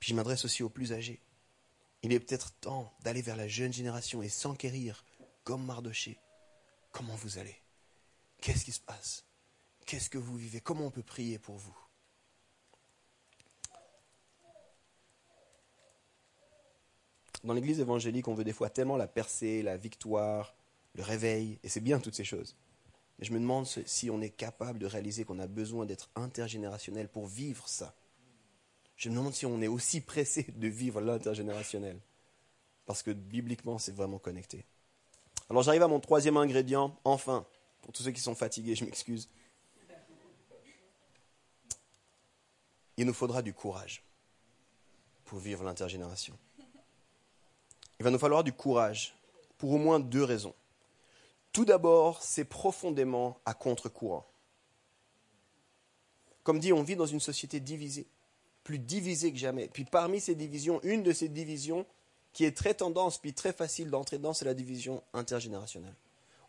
Puis 0.01 0.11
je 0.11 0.17
m'adresse 0.17 0.45
aussi 0.45 0.63
aux 0.63 0.69
plus 0.69 0.93
âgés. 0.93 1.23
Il 2.03 2.13
est 2.13 2.21
peut-être 2.21 2.53
temps 2.61 2.93
d'aller 3.01 3.23
vers 3.23 3.37
la 3.37 3.49
jeune 3.49 3.73
génération 3.73 4.23
et 4.23 4.29
s'enquérir, 4.29 5.05
comme 5.45 5.65
Mardoché. 5.65 6.19
Comment 6.91 7.15
vous 7.17 7.39
allez? 7.39 7.57
Qu'est-ce 8.43 8.65
qui 8.65 8.73
se 8.73 8.81
passe? 8.81 9.25
Qu'est-ce 9.87 10.11
que 10.11 10.19
vous 10.19 10.37
vivez? 10.37 10.61
Comment 10.61 10.87
on 10.87 10.91
peut 10.91 11.03
prier 11.03 11.39
pour 11.39 11.57
vous? 11.57 11.77
Dans 17.43 17.53
l'église 17.53 17.81
évangélique, 17.81 18.27
on 18.27 18.35
veut 18.35 18.45
des 18.45 18.55
fois 18.55 18.71
tellement 18.71 18.97
la 18.97 19.07
percée, 19.07 19.63
la 19.63 19.77
victoire, 19.77 20.55
le 20.95 21.03
réveil, 21.03 21.59
et 21.63 21.69
c'est 21.69 21.81
bien 21.81 22.01
toutes 22.01 22.15
ces 22.15 22.25
choses. 22.25 22.57
Mais 23.19 23.27
je 23.27 23.33
me 23.33 23.39
demande 23.39 23.67
si 23.67 24.09
on 24.09 24.23
est 24.23 24.31
capable 24.31 24.79
de 24.79 24.87
réaliser 24.87 25.25
qu'on 25.25 25.39
a 25.39 25.47
besoin 25.47 25.85
d'être 25.85 26.09
intergénérationnel 26.17 27.09
pour 27.09 27.27
vivre 27.27 27.69
ça. 27.69 27.95
Je 28.97 29.11
me 29.11 29.17
demande 29.17 29.35
si 29.35 29.45
on 29.45 29.61
est 29.61 29.69
aussi 29.69 30.01
pressé 30.01 30.45
de 30.57 30.69
vivre 30.69 31.03
l'intergénérationnel. 31.03 32.01
Parce 32.87 33.03
que 33.03 33.11
bibliquement, 33.11 33.79
c'est 33.79 33.95
vraiment 33.95 34.19
connecté. 34.19 34.65
Alors 35.51 35.63
j'arrive 35.63 35.83
à 35.83 35.89
mon 35.89 36.01
troisième 36.01 36.39
ingrédient, 36.39 36.99
enfin, 37.05 37.47
pour 37.83 37.93
tous 37.93 38.03
ceux 38.03 38.13
qui 38.13 38.21
sont 38.21 38.35
fatigués, 38.35 38.75
je 38.75 38.85
m'excuse. 38.85 39.29
Il 42.97 43.07
nous 43.07 43.15
faudra 43.15 43.43
du 43.43 43.53
courage 43.53 44.03
pour 45.25 45.39
vivre 45.39 45.65
l'intergénération. 45.65 46.37
Il 47.99 48.05
va 48.05 48.11
nous 48.11 48.19
falloir 48.19 48.45
du 48.45 48.53
courage, 48.53 49.17
pour 49.59 49.73
au 49.73 49.79
moins 49.79 50.01
deux 50.01 50.25
raisons. 50.25 50.55
Tout 51.53 51.65
d'abord, 51.65 52.23
c'est 52.23 52.45
profondément 52.45 53.39
à 53.45 53.55
contre-courant. 53.55 54.27
Comme 56.43 56.59
dit, 56.59 56.73
on 56.73 56.83
vit 56.83 56.97
dans 56.97 57.07
une 57.07 57.21
société 57.21 57.61
divisée, 57.61 58.07
plus 58.65 58.79
divisée 58.79 59.33
que 59.33 59.39
jamais. 59.39 59.69
Puis 59.69 59.85
parmi 59.85 60.21
ces 60.21 60.35
divisions, 60.35 60.81
une 60.83 61.03
de 61.03 61.13
ces 61.13 61.29
divisions 61.29 61.87
qui 62.33 62.45
est 62.45 62.57
très 62.57 62.75
tendance, 62.75 63.19
puis 63.19 63.33
très 63.33 63.53
facile 63.53 63.91
d'entrer 63.91 64.19
dedans, 64.19 64.35
c'est 64.35 64.45
la 64.45 64.55
division 64.55 65.03
intergénérationnelle. 65.13 65.95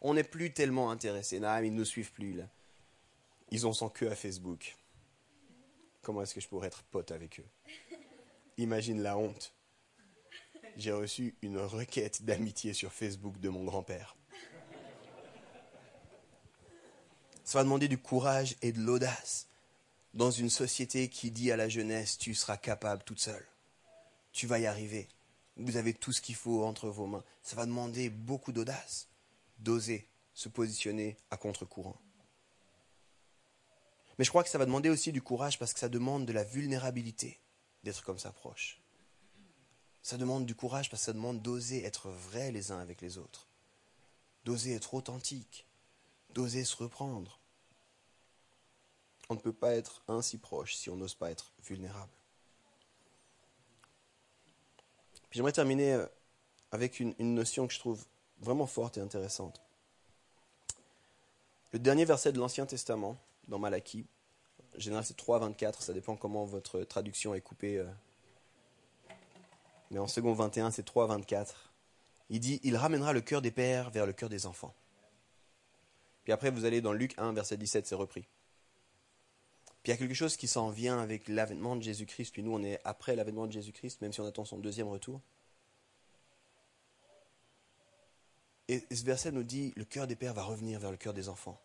On 0.01 0.15
n'est 0.15 0.23
plus 0.23 0.51
tellement 0.51 0.91
intéressé. 0.91 1.37
Ils 1.37 1.41
ne 1.41 1.69
nous 1.69 1.85
suivent 1.85 2.11
plus, 2.11 2.33
là. 2.33 2.43
Ils 3.51 3.67
ont 3.67 3.73
sans 3.73 3.89
queue 3.89 4.09
à 4.09 4.15
Facebook. 4.15 4.75
Comment 6.05 6.21
est-ce 6.21 6.35
que 6.35 6.41
je 6.41 6.47
pourrais 6.47 6.67
être 6.67 6.83
pote 6.83 7.11
avec 7.11 7.39
eux? 7.39 7.49
Imagine 8.57 9.01
la 9.01 9.17
honte 9.17 9.55
j'ai 10.77 10.91
reçu 10.91 11.35
une 11.41 11.57
requête 11.57 12.23
d'amitié 12.23 12.73
sur 12.73 12.91
Facebook 12.91 13.39
de 13.39 13.49
mon 13.49 13.63
grand-père. 13.63 14.15
Ça 17.43 17.59
va 17.59 17.63
demander 17.63 17.87
du 17.87 17.97
courage 17.97 18.55
et 18.61 18.71
de 18.71 18.81
l'audace 18.81 19.47
dans 20.13 20.31
une 20.31 20.49
société 20.49 21.09
qui 21.09 21.31
dit 21.31 21.51
à 21.51 21.57
la 21.57 21.69
jeunesse, 21.69 22.17
tu 22.17 22.33
seras 22.33 22.57
capable 22.57 23.03
toute 23.03 23.19
seule. 23.19 23.45
Tu 24.31 24.47
vas 24.47 24.59
y 24.59 24.65
arriver. 24.65 25.07
Vous 25.57 25.77
avez 25.77 25.93
tout 25.93 26.11
ce 26.11 26.21
qu'il 26.21 26.35
faut 26.35 26.65
entre 26.65 26.89
vos 26.89 27.05
mains. 27.05 27.23
Ça 27.41 27.55
va 27.55 27.65
demander 27.65 28.09
beaucoup 28.09 28.51
d'audace, 28.51 29.07
d'oser 29.59 30.07
se 30.33 30.49
positionner 30.49 31.15
à 31.31 31.37
contre-courant. 31.37 31.95
Mais 34.17 34.25
je 34.25 34.29
crois 34.29 34.43
que 34.43 34.49
ça 34.49 34.57
va 34.57 34.65
demander 34.65 34.89
aussi 34.89 35.11
du 35.11 35.21
courage 35.21 35.59
parce 35.59 35.73
que 35.73 35.79
ça 35.79 35.89
demande 35.89 36.25
de 36.25 36.33
la 36.33 36.43
vulnérabilité 36.43 37.39
d'être 37.83 38.03
comme 38.03 38.19
ça 38.19 38.31
proche. 38.31 38.79
Ça 40.01 40.17
demande 40.17 40.45
du 40.45 40.55
courage 40.55 40.89
parce 40.89 41.01
que 41.01 41.05
ça 41.05 41.13
demande 41.13 41.41
d'oser 41.41 41.83
être 41.83 42.09
vrai 42.09 42.51
les 42.51 42.71
uns 42.71 42.79
avec 42.79 43.01
les 43.01 43.17
autres, 43.17 43.47
d'oser 44.43 44.73
être 44.73 44.93
authentique, 44.93 45.65
d'oser 46.29 46.63
se 46.63 46.75
reprendre. 46.75 47.39
On 49.29 49.35
ne 49.35 49.39
peut 49.39 49.53
pas 49.53 49.75
être 49.75 50.03
ainsi 50.07 50.37
proche 50.37 50.75
si 50.75 50.89
on 50.89 50.95
n'ose 50.95 51.15
pas 51.15 51.31
être 51.31 51.53
vulnérable. 51.63 52.11
Puis 55.29 55.37
j'aimerais 55.37 55.51
terminer 55.51 55.93
euh, 55.93 56.05
avec 56.71 56.99
une, 56.99 57.15
une, 57.17 57.33
notion 57.33 57.67
que 57.67 57.73
je 57.73 57.79
trouve 57.79 58.05
vraiment 58.39 58.67
forte 58.67 58.97
et 58.97 59.01
intéressante. 59.01 59.61
Le 61.71 61.79
dernier 61.79 62.05
verset 62.05 62.31
de 62.31 62.39
l'Ancien 62.39 62.65
Testament, 62.65 63.17
dans 63.47 63.59
Malachie, 63.59 64.05
en 64.75 64.79
général 64.79 65.05
c'est 65.05 65.17
3, 65.17 65.39
24, 65.39 65.81
ça 65.81 65.93
dépend 65.93 66.15
comment 66.15 66.45
votre 66.45 66.81
traduction 66.81 67.33
est 67.33 67.41
coupée 67.41 67.77
euh, 67.77 67.85
mais 69.91 69.99
en 69.99 70.07
second 70.07 70.33
21, 70.33 70.71
c'est 70.71 70.83
3, 70.83 71.07
24. 71.07 71.73
Il 72.29 72.39
dit 72.39 72.59
Il 72.63 72.75
ramènera 72.75 73.13
le 73.13 73.21
cœur 73.21 73.41
des 73.41 73.51
pères 73.51 73.89
vers 73.91 74.05
le 74.05 74.13
cœur 74.13 74.29
des 74.29 74.45
enfants. 74.45 74.73
Puis 76.23 76.33
après, 76.33 76.49
vous 76.49 76.65
allez 76.65 76.81
dans 76.81 76.93
Luc 76.93 77.13
1, 77.17 77.33
verset 77.33 77.57
17, 77.57 77.85
c'est 77.85 77.95
repris. 77.95 78.27
Puis 79.83 79.91
il 79.91 79.93
y 79.93 79.93
a 79.93 79.97
quelque 79.97 80.15
chose 80.15 80.35
qui 80.35 80.47
s'en 80.47 80.69
vient 80.69 80.99
avec 80.99 81.27
l'avènement 81.27 81.75
de 81.75 81.83
Jésus-Christ. 81.83 82.31
Puis 82.33 82.41
nous, 82.41 82.53
on 82.53 82.63
est 82.63 82.79
après 82.83 83.15
l'avènement 83.15 83.45
de 83.45 83.51
Jésus-Christ, 83.51 84.01
même 84.01 84.11
si 84.11 84.19
on 84.19 84.25
attend 84.25 84.43
son 84.43 84.57
deuxième 84.57 84.87
retour. 84.87 85.21
Et 88.67 88.83
ce 88.91 89.03
verset 89.03 89.31
nous 89.31 89.43
dit, 89.43 89.73
le 89.75 89.85
cœur 89.85 90.07
des 90.07 90.15
pères 90.15 90.33
va 90.33 90.41
revenir 90.41 90.79
vers 90.79 90.89
le 90.89 90.97
cœur 90.97 91.13
des 91.13 91.29
enfants. 91.29 91.61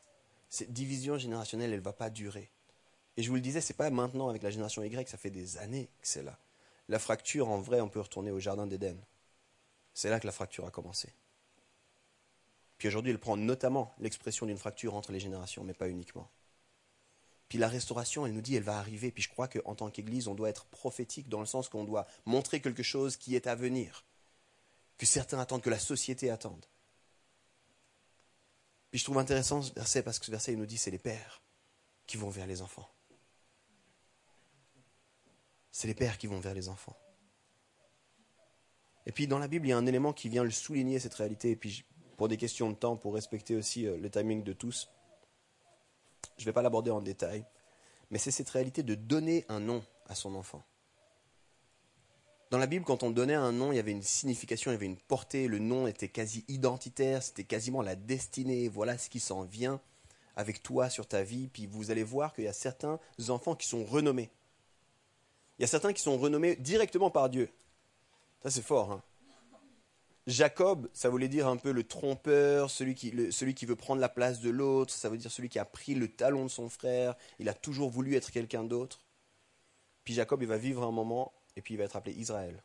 Cette 0.51 0.73
division 0.73 1.17
générationnelle, 1.17 1.73
elle 1.73 1.79
ne 1.79 1.85
va 1.85 1.93
pas 1.93 2.11
durer. 2.11 2.51
Et 3.17 3.23
je 3.23 3.29
vous 3.29 3.37
le 3.37 3.41
disais, 3.41 3.61
ce 3.61 3.73
n'est 3.73 3.77
pas 3.77 3.89
maintenant 3.91 4.29
avec 4.29 4.43
la 4.43 4.51
génération 4.51 4.83
Y, 4.83 5.09
ça 5.09 5.17
fait 5.17 5.31
des 5.31 5.57
années 5.59 5.89
que 6.01 6.09
c'est 6.09 6.23
là. 6.23 6.39
La 6.89 6.99
fracture, 6.99 7.49
en 7.49 7.61
vrai, 7.61 7.81
on 7.81 7.89
peut 7.89 8.01
retourner 8.01 8.33
au 8.33 8.41
Jardin 8.41 8.67
d'Éden. 8.67 8.99
C'est 9.95 10.11
là 10.11 10.19
que 10.19 10.27
la 10.27 10.33
fracture 10.33 10.67
a 10.67 10.71
commencé. 10.71 11.15
Puis 12.79 12.89
aujourd'hui, 12.89 13.13
elle 13.13 13.19
prend 13.19 13.37
notamment 13.37 13.95
l'expression 14.01 14.47
d'une 14.47 14.59
fracture 14.59 14.95
entre 14.95 15.13
les 15.13 15.21
générations, 15.21 15.63
mais 15.63 15.75
pas 15.75 15.89
uniquement. 15.89 16.29
Puis 17.49 17.59
la 17.59 17.69
restauration, 17.69 18.27
elle 18.27 18.33
nous 18.33 18.41
dit, 18.41 18.57
elle 18.57 18.63
va 18.63 18.79
arriver. 18.79 19.11
Puis 19.11 19.23
je 19.23 19.29
crois 19.29 19.49
qu'en 19.49 19.75
tant 19.75 19.91
qu'Église, 19.91 20.29
on 20.29 20.35
doit 20.35 20.49
être 20.49 20.67
prophétique 20.67 21.29
dans 21.29 21.41
le 21.41 21.47
sens 21.47 21.69
qu'on 21.69 21.85
doit 21.85 22.07
montrer 22.25 22.61
quelque 22.61 22.83
chose 22.83 23.17
qui 23.17 23.37
est 23.37 23.47
à 23.47 23.55
venir, 23.55 24.05
que 24.99 25.05
certains 25.05 25.39
attendent, 25.39 25.63
que 25.63 25.71
la 25.71 25.79
société 25.79 26.31
attende. 26.31 26.65
Puis 28.91 28.99
je 28.99 29.05
trouve 29.05 29.19
intéressant 29.19 29.63
ce 29.63 29.73
verset 29.73 30.03
parce 30.03 30.19
que 30.19 30.27
ce 30.27 30.31
verset, 30.31 30.55
nous 30.57 30.67
dit, 30.67 30.79
c'est 30.79 30.91
les 30.91 30.99
pères 30.99 31.43
qui 32.07 32.17
vont 32.17 32.31
vers 32.31 32.47
les 32.47 32.61
enfants. 32.61 32.89
C'est 35.71 35.87
les 35.87 35.95
pères 35.95 36.19
qui 36.19 36.27
vont 36.27 36.41
vers 36.41 36.55
les 36.55 36.69
enfants. 36.69 36.97
Et 39.07 39.13
puis 39.13 39.27
dans 39.27 39.39
la 39.39 39.49
Bible, 39.49 39.67
il 39.67 39.71
y 39.71 39.73
a 39.73 39.79
un 39.79 39.87
élément 39.87 40.13
qui 40.13 40.29
vient 40.29 40.45
le 40.45 40.51
souligner, 40.51 40.99
cette 40.99 41.15
réalité. 41.15 41.51
Et 41.51 41.57
puis 41.57 41.85
pour 42.17 42.29
des 42.29 42.37
questions 42.37 42.69
de 42.71 42.75
temps, 42.75 42.97
pour 42.97 43.15
respecter 43.15 43.57
aussi 43.57 43.87
euh, 43.87 43.97
le 43.97 44.11
timing 44.11 44.43
de 44.43 44.53
tous, 44.53 44.91
je 46.37 46.43
ne 46.43 46.47
vais 46.47 46.53
pas 46.53 46.63
l'aborder 46.63 46.91
en 46.91 47.01
détail, 47.01 47.47
mais 48.11 48.19
c'est 48.19 48.31
cette 48.31 48.51
réalité 48.51 48.83
de 48.83 48.95
donner 48.95 49.45
un 49.49 49.61
nom 49.61 49.83
à 50.07 50.15
son 50.15 50.35
enfant. 50.35 50.63
Dans 52.51 52.59
la 52.59 52.67
Bible, 52.67 52.85
quand 52.85 53.05
on 53.05 53.13
donnait 53.13 53.35
un 53.35 53.53
nom, 53.53 53.71
il 53.71 53.77
y 53.77 53.79
avait 53.79 53.93
une 53.93 54.03
signification, 54.03 54.73
il 54.73 54.75
y 54.75 54.77
avait 54.77 54.87
une 54.87 54.97
portée, 54.97 55.47
le 55.47 55.61
nom 55.61 55.87
était 55.87 56.09
quasi 56.09 56.45
identitaire, 56.49 57.23
c'était 57.23 57.45
quasiment 57.45 57.81
la 57.81 57.95
destinée, 57.95 58.67
voilà 58.67 58.99
ce 58.99 59.09
qui 59.09 59.21
s'en 59.21 59.45
vient 59.45 59.81
avec 60.35 60.61
toi 60.61 60.91
sur 60.91 61.07
ta 61.07 61.23
vie, 61.23 61.47
puis 61.47 61.67
vous 61.67 61.93
allez 61.93 62.03
voir 62.03 62.35
qu'il 62.35 62.45
y 62.45 62.49
a 62.49 62.53
certains 62.53 62.99
enfants 63.29 63.55
qui 63.55 63.69
sont 63.69 63.85
renommés. 63.85 64.31
Il 65.59 65.63
y 65.63 65.65
a 65.65 65.69
certains 65.69 65.93
qui 65.93 66.03
sont 66.03 66.19
renommés 66.19 66.57
directement 66.57 67.11
par 67.11 67.31
Dieu. 67.31 67.51
Ça 68.43 68.51
c'est 68.51 68.63
fort. 68.63 68.91
Hein 68.91 69.03
Jacob, 70.27 70.89
ça 70.93 71.09
voulait 71.09 71.29
dire 71.29 71.47
un 71.47 71.57
peu 71.57 71.71
le 71.71 71.85
trompeur, 71.85 72.69
celui 72.69 72.97
qui, 72.97 73.33
celui 73.33 73.55
qui 73.55 73.65
veut 73.65 73.77
prendre 73.77 74.01
la 74.01 74.09
place 74.09 74.41
de 74.41 74.51
l'autre, 74.51 74.93
ça 74.93 75.09
veut 75.09 75.19
dire 75.19 75.31
celui 75.31 75.49
qui 75.49 75.61
a 75.61 75.65
pris 75.65 75.95
le 75.95 76.09
talon 76.09 76.45
de 76.45 76.51
son 76.51 76.69
frère, 76.69 77.15
il 77.39 77.49
a 77.49 77.55
toujours 77.55 77.91
voulu 77.91 78.17
être 78.17 78.33
quelqu'un 78.33 78.65
d'autre. 78.65 78.99
Puis 80.03 80.15
Jacob, 80.15 80.43
il 80.43 80.49
va 80.49 80.57
vivre 80.57 80.83
un 80.83 80.91
moment 80.91 81.33
et 81.61 81.63
puis 81.63 81.75
il 81.75 81.77
va 81.77 81.85
être 81.85 81.97
appelé 81.97 82.15
Israël. 82.17 82.63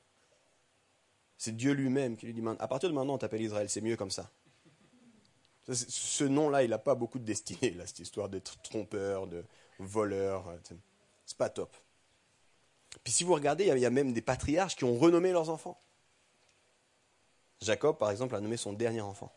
C'est 1.38 1.54
Dieu 1.54 1.74
lui-même 1.74 2.16
qui 2.16 2.28
lui 2.28 2.34
dit, 2.34 2.42
à 2.60 2.68
partir 2.70 2.88
de 2.88 2.96
maintenant, 2.96 3.16
on 3.16 3.18
t'appelle 3.18 3.42
Israël, 3.42 3.70
c'est 3.70 3.82
mieux 3.82 3.98
comme 3.98 4.10
ça. 4.10 4.32
Ce 5.70 6.24
nom-là, 6.24 6.64
il 6.64 6.70
n'a 6.70 6.78
pas 6.78 6.96
beaucoup 6.96 7.20
de 7.20 7.26
destinée, 7.26 7.76
cette 7.86 8.00
histoire 8.00 8.30
d'être 8.30 8.62
trompeur, 8.62 9.28
de 9.28 9.44
voleur. 9.80 10.48
Euh, 10.48 10.58
c'est 11.26 11.38
pas 11.38 11.50
top. 11.50 11.76
Puis 13.04 13.12
si 13.12 13.26
vous 13.26 13.34
regardez, 13.34 13.66
il 13.66 13.80
y 13.80 13.86
a 13.86 13.90
même 13.90 14.14
des 14.14 14.22
patriarches 14.22 14.78
qui 14.78 14.86
ont 14.86 14.98
renommé 14.98 15.34
leurs 15.34 15.50
enfants. 15.50 15.78
Jacob, 17.60 17.98
par 17.98 18.12
exemple, 18.12 18.34
a 18.34 18.40
nommé 18.40 18.56
son 18.56 18.72
dernier 18.72 19.02
enfant. 19.02 19.36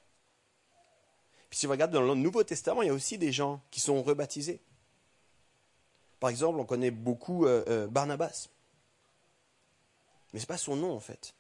Puis 1.51 1.59
si 1.59 1.67
vous 1.67 1.73
regardez 1.73 1.95
dans 1.95 2.03
le 2.03 2.15
Nouveau 2.15 2.45
Testament, 2.45 2.83
il 2.83 2.87
y 2.87 2.91
a 2.91 2.95
aussi 2.95 3.19
des 3.19 3.33
gens 3.33 3.61
qui 3.73 3.81
sont 3.81 4.05
rebaptisés. 4.05 4.61
Par 6.21 6.31
exemple, 6.31 6.61
on 6.61 6.65
connaît 6.65 6.93
beaucoup 6.93 7.45
euh, 7.45 7.65
euh, 7.67 7.87
Barnabas. 7.89 8.51
Mais 10.33 10.41
ce 10.41 10.45
n'est 10.45 10.49
pas 10.49 10.59
son 10.59 10.77
nom 10.77 10.93
en 10.93 11.01
fait. 11.01 11.35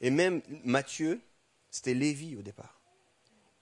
Et 0.00 0.10
même 0.10 0.42
Matthieu, 0.64 1.20
c'était 1.70 1.94
Lévi 1.94 2.36
au 2.36 2.42
départ. 2.42 2.80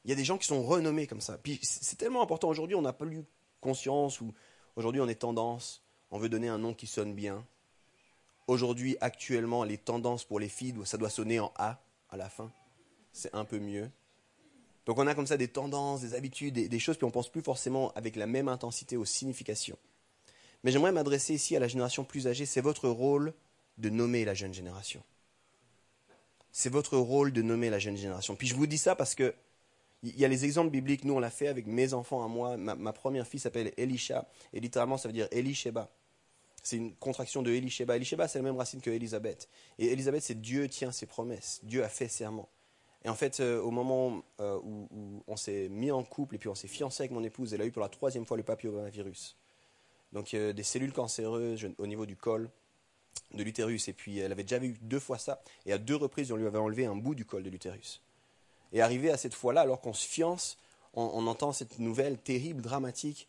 Il 0.05 0.11
y 0.11 0.13
a 0.13 0.17
des 0.17 0.25
gens 0.25 0.39
qui 0.39 0.47
sont 0.47 0.63
renommés 0.63 1.07
comme 1.07 1.21
ça. 1.21 1.37
Puis 1.39 1.59
c'est 1.63 1.97
tellement 1.97 2.23
important 2.23 2.49
aujourd'hui, 2.49 2.77
on 2.77 2.83
n'a 2.83 2.93
pas 2.93 3.07
eu 3.07 3.25
conscience 3.61 4.21
ou 4.21 4.33
aujourd'hui 4.77 5.01
on 5.01 5.09
est 5.09 5.17
tendance, 5.17 5.83
on 6.11 6.19
veut 6.19 6.29
donner 6.29 6.49
un 6.49 6.59
nom 6.59 6.75
qui 6.75 6.87
sonne 6.87 7.15
bien. 7.15 7.45
Aujourd'hui, 8.47 8.97
actuellement, 9.01 9.65
les 9.65 9.77
tendances 9.77 10.25
pour 10.25 10.41
les 10.41 10.49
filles, 10.49 10.75
ça 10.85 10.97
doit 10.97 11.11
sonner 11.11 11.39
en 11.39 11.53
A 11.57 11.83
à 12.09 12.17
la 12.17 12.31
fin. 12.31 12.51
C'est 13.13 13.35
un 13.35 13.45
peu 13.45 13.59
mieux. 13.59 13.91
Donc 14.87 14.99
on 14.99 15.07
a 15.07 15.15
comme 15.15 15.27
ça 15.27 15.37
des 15.37 15.49
tendances, 15.49 16.01
des 16.01 16.15
habitudes, 16.15 16.55
des, 16.55 16.69
des 16.69 16.79
choses, 16.79 16.97
puis 16.97 17.05
on 17.05 17.11
pense 17.11 17.29
plus 17.29 17.43
forcément 17.43 17.93
avec 17.93 18.17
la 18.17 18.27
même 18.27 18.49
intensité 18.49 18.97
aux 18.97 19.05
significations. 19.05 19.77
Mais 20.65 20.73
j'aimerais 20.73 20.93
m'adresser 20.93 21.35
ici 21.35 21.55
à 21.57 21.61
la 21.61 21.69
génération 21.69 22.05
plus 22.05 22.27
âgée. 22.27 22.47
C'est 22.47 22.63
votre 22.63 22.89
rôle 22.89 23.35
de 23.79 23.89
nommer 23.91 24.25
la 24.25 24.35
jeune 24.35 24.53
génération. 24.53 25.03
C'est 26.53 26.71
votre 26.71 26.97
rôle 26.97 27.33
de 27.33 27.43
nommer 27.43 27.71
la 27.71 27.79
jeune 27.79 27.97
génération. 27.97 28.35
Puis 28.35 28.49
je 28.49 28.55
vous 28.55 28.67
dis 28.67 28.79
ça 28.79 28.97
parce 28.97 29.15
que 29.15 29.35
il 30.03 30.19
y 30.19 30.25
a 30.25 30.29
les 30.29 30.45
exemples 30.45 30.71
bibliques. 30.71 31.05
Nous, 31.05 31.15
on 31.15 31.19
l'a 31.19 31.31
fait 31.31 31.49
avec 31.49 31.67
mes 31.67 31.93
enfants 31.93 32.25
à 32.25 32.29
moi. 32.29 32.57
Ma, 32.57 32.93
première 32.93 33.27
fille 33.27 33.41
s'appelle 33.41 33.73
Elisha. 33.77 34.29
Et 34.53 34.61
littéralement, 34.61 34.97
ça 34.97 35.09
veut 35.09 35.13
dire 35.13 35.27
Elisheba. 35.33 35.91
C'est 36.63 36.77
une 36.77 36.95
contraction 36.95 37.43
de 37.43 37.51
Elisheba. 37.51 37.97
Elisheba, 37.97 38.29
c'est 38.29 38.39
la 38.39 38.45
même 38.45 38.57
racine 38.57 38.81
que 38.81 38.91
Elisabeth. 38.91 39.49
Et 39.79 39.87
Elisabeth, 39.93 40.23
c'est 40.23 40.41
Dieu 40.41 40.69
tient 40.69 40.93
ses 40.93 41.07
promesses. 41.07 41.61
Dieu 41.65 41.83
a 41.83 41.89
fait 41.89 42.09
serment. 42.09 42.49
Et 43.05 43.09
en 43.09 43.15
fait, 43.15 43.41
euh, 43.41 43.61
au 43.61 43.71
moment 43.71 44.23
euh, 44.41 44.59
où, 44.63 45.23
on 45.27 45.37
s'est 45.37 45.69
mis 45.69 45.91
en 45.91 46.03
couple 46.03 46.35
et 46.37 46.39
puis 46.39 46.49
on 46.49 46.55
s'est 46.55 46.69
fiancé 46.69 47.03
avec 47.03 47.13
mon 47.13 47.23
épouse, 47.23 47.55
elle 47.55 47.63
a 47.63 47.67
eu 47.67 47.73
pour 47.73 47.83
la 47.83 47.89
troisième 47.89 48.27
fois 48.27 48.37
le 48.37 48.43
papillomavirus. 48.43 49.37
Donc 50.13 50.35
euh, 50.35 50.53
des 50.53 50.63
cellules 50.63 50.93
cancéreuses 50.93 51.69
au 51.79 51.87
niveau 51.87 52.07
du 52.07 52.17
col 52.17 52.51
de 53.33 53.43
l'utérus. 53.43 53.89
Et 53.89 53.93
puis 53.93 54.19
elle 54.19 54.33
avait 54.33 54.43
déjà 54.43 54.63
eu 54.63 54.77
deux 54.83 55.01
fois 55.01 55.19
ça. 55.19 55.41
Et 55.67 55.73
à 55.73 55.79
deux 55.79 55.97
reprises, 55.97 56.33
on 56.33 56.37
lui 56.37 56.47
avait 56.47 56.59
enlevé 56.59 56.87
un 56.87 56.97
bout 56.97 57.15
du 57.15 57.25
col 57.25 57.43
de 57.43 57.51
l'utérus. 57.51 58.03
Et 58.73 58.83
arrivé 58.83 59.11
à 59.11 59.17
cette 59.17 59.35
fois-là, 59.35 59.63
alors 59.63 59.81
qu'on 59.81 59.95
se 59.95 60.07
fiance, 60.07 60.59
on, 60.95 61.27
entend 61.27 61.53
cette 61.53 61.79
nouvelle 61.79 62.19
terrible, 62.19 62.61
dramatique. 62.61 63.29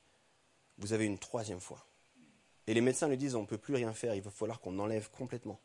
Vous 0.77 0.93
avez 0.93 1.05
une 1.05 1.19
troisième 1.19 1.59
fois. 1.59 1.85
Et 2.67 2.73
les 2.73 2.81
médecins 2.81 3.07
lui 3.07 3.17
disent 3.17 3.35
on 3.35 3.41
ne 3.41 3.47
peut 3.47 3.57
plus 3.57 3.75
rien 3.75 3.93
faire, 3.93 4.15
il 4.15 4.21
va 4.21 4.31
falloir 4.31 4.59
qu'on 4.59 4.77
enlève 4.79 5.09
complètement. 5.11 5.59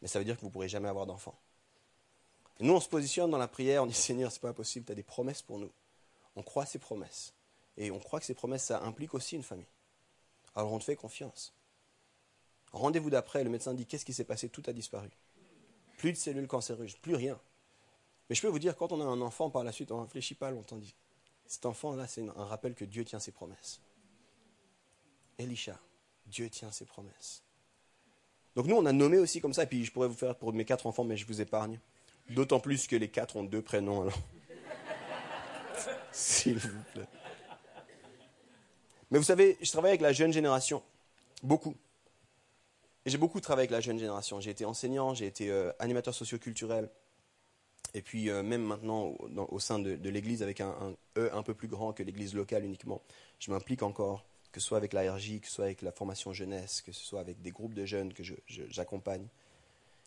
Mais 0.00 0.08
ça 0.08 0.18
veut 0.18 0.24
dire 0.24 0.36
que 0.36 0.40
vous 0.40 0.48
ne 0.48 0.52
pourrez 0.52 0.68
jamais 0.68 0.88
avoir 0.88 1.06
d'enfant. 1.06 1.38
nous, 2.60 2.72
on 2.72 2.80
se 2.80 2.88
positionne 2.88 3.30
dans 3.30 3.38
la 3.38 3.48
prière, 3.48 3.82
on 3.82 3.86
dit 3.86 3.94
Seigneur, 4.08 4.30
c'est 4.30 4.40
pas 4.40 4.52
possible, 4.52 4.86
tu 4.86 4.92
as 4.92 4.96
des 4.96 5.02
promesses 5.02 5.42
pour 5.42 5.58
nous. 5.58 5.70
On 6.36 6.42
croit 6.42 6.66
ces 6.66 6.78
promesses. 6.78 7.34
Et 7.76 7.90
on 7.90 7.98
croit 7.98 8.20
que 8.20 8.26
ces 8.26 8.34
promesses, 8.34 8.64
ça 8.64 8.82
implique 8.82 9.14
aussi 9.14 9.36
une 9.36 9.42
famille. 9.42 9.66
Alors 10.54 10.72
on 10.72 10.78
te 10.78 10.84
fait 10.84 10.96
confiance. 10.96 11.54
Rendez-vous 12.72 13.10
d'après, 13.10 13.44
le 13.44 13.50
médecin 13.50 13.74
dit 13.74 13.86
Qu'est-ce 13.86 14.04
qui 14.04 14.12
s'est 14.12 14.24
passé? 14.24 14.48
Tout 14.48 14.62
a 14.66 14.72
disparu. 14.72 15.08
Plus 15.98 16.12
de 16.12 16.16
cellules 16.16 16.46
cancéreuses, 16.46 16.96
plus 16.96 17.14
rien. 17.14 17.38
Mais 18.28 18.34
je 18.34 18.42
peux 18.42 18.48
vous 18.48 18.58
dire, 18.58 18.76
quand 18.76 18.92
on 18.92 19.00
a 19.00 19.04
un 19.04 19.20
enfant 19.20 19.50
par 19.50 19.62
la 19.62 19.72
suite, 19.72 19.92
on 19.92 19.98
ne 19.98 20.02
réfléchit 20.02 20.34
pas 20.34 20.50
longtemps. 20.50 20.76
Dit, 20.76 20.94
cet 21.46 21.66
enfant-là, 21.66 22.06
c'est 22.06 22.26
un 22.26 22.44
rappel 22.44 22.74
que 22.74 22.84
Dieu 22.84 23.04
tient 23.04 23.18
ses 23.18 23.32
promesses. 23.32 23.80
Elisha, 25.38 25.78
Dieu 26.26 26.48
tient 26.48 26.70
ses 26.70 26.86
promesses. 26.86 27.42
Donc 28.54 28.66
nous, 28.66 28.76
on 28.76 28.86
a 28.86 28.92
nommé 28.92 29.18
aussi 29.18 29.40
comme 29.40 29.52
ça, 29.52 29.64
et 29.64 29.66
puis 29.66 29.84
je 29.84 29.92
pourrais 29.92 30.08
vous 30.08 30.14
faire 30.14 30.36
pour 30.36 30.52
mes 30.52 30.64
quatre 30.64 30.86
enfants, 30.86 31.04
mais 31.04 31.16
je 31.16 31.26
vous 31.26 31.40
épargne. 31.40 31.78
D'autant 32.30 32.60
plus 32.60 32.86
que 32.86 32.96
les 32.96 33.08
quatre 33.10 33.36
ont 33.36 33.44
deux 33.44 33.62
prénoms, 33.62 34.02
alors. 34.02 34.18
S'il 36.12 36.58
vous 36.58 36.82
plaît. 36.92 37.08
Mais 39.10 39.18
vous 39.18 39.24
savez, 39.24 39.58
je 39.60 39.70
travaille 39.70 39.90
avec 39.90 40.00
la 40.00 40.12
jeune 40.12 40.32
génération, 40.32 40.82
beaucoup. 41.42 41.74
J'ai 43.04 43.18
beaucoup 43.18 43.40
travaillé 43.40 43.64
avec 43.64 43.72
la 43.72 43.80
jeune 43.80 43.98
génération. 43.98 44.40
J'ai 44.40 44.50
été 44.50 44.64
enseignant, 44.64 45.12
j'ai 45.14 45.26
été 45.26 45.50
euh, 45.50 45.72
animateur 45.80 46.14
socioculturel. 46.14 46.88
Et 47.94 48.02
puis 48.02 48.30
euh, 48.30 48.42
même 48.42 48.62
maintenant, 48.62 49.14
au, 49.48 49.58
sein 49.58 49.78
de, 49.78 50.08
l'Église, 50.08 50.42
avec 50.42 50.60
un, 50.60 50.94
E 51.18 51.30
un 51.34 51.42
peu 51.42 51.54
plus 51.54 51.68
grand 51.68 51.92
que 51.92 52.02
l'Église 52.02 52.34
locale 52.34 52.64
uniquement, 52.64 53.02
je 53.38 53.50
m'implique 53.50 53.82
encore, 53.82 54.24
que 54.52 54.60
ce 54.60 54.66
soit 54.66 54.78
avec 54.78 54.92
l'ARJ, 54.92 55.40
que 55.40 55.46
ce 55.46 55.52
soit 55.52 55.64
avec 55.64 55.82
la 55.82 55.92
formation 55.92 56.32
jeunesse, 56.32 56.80
que 56.80 56.92
ce 56.92 57.04
soit 57.04 57.20
avec 57.20 57.42
des 57.42 57.50
groupes 57.50 57.74
de 57.74 57.84
jeunes 57.84 58.12
que 58.14 58.22
j'accompagne. 58.46 59.26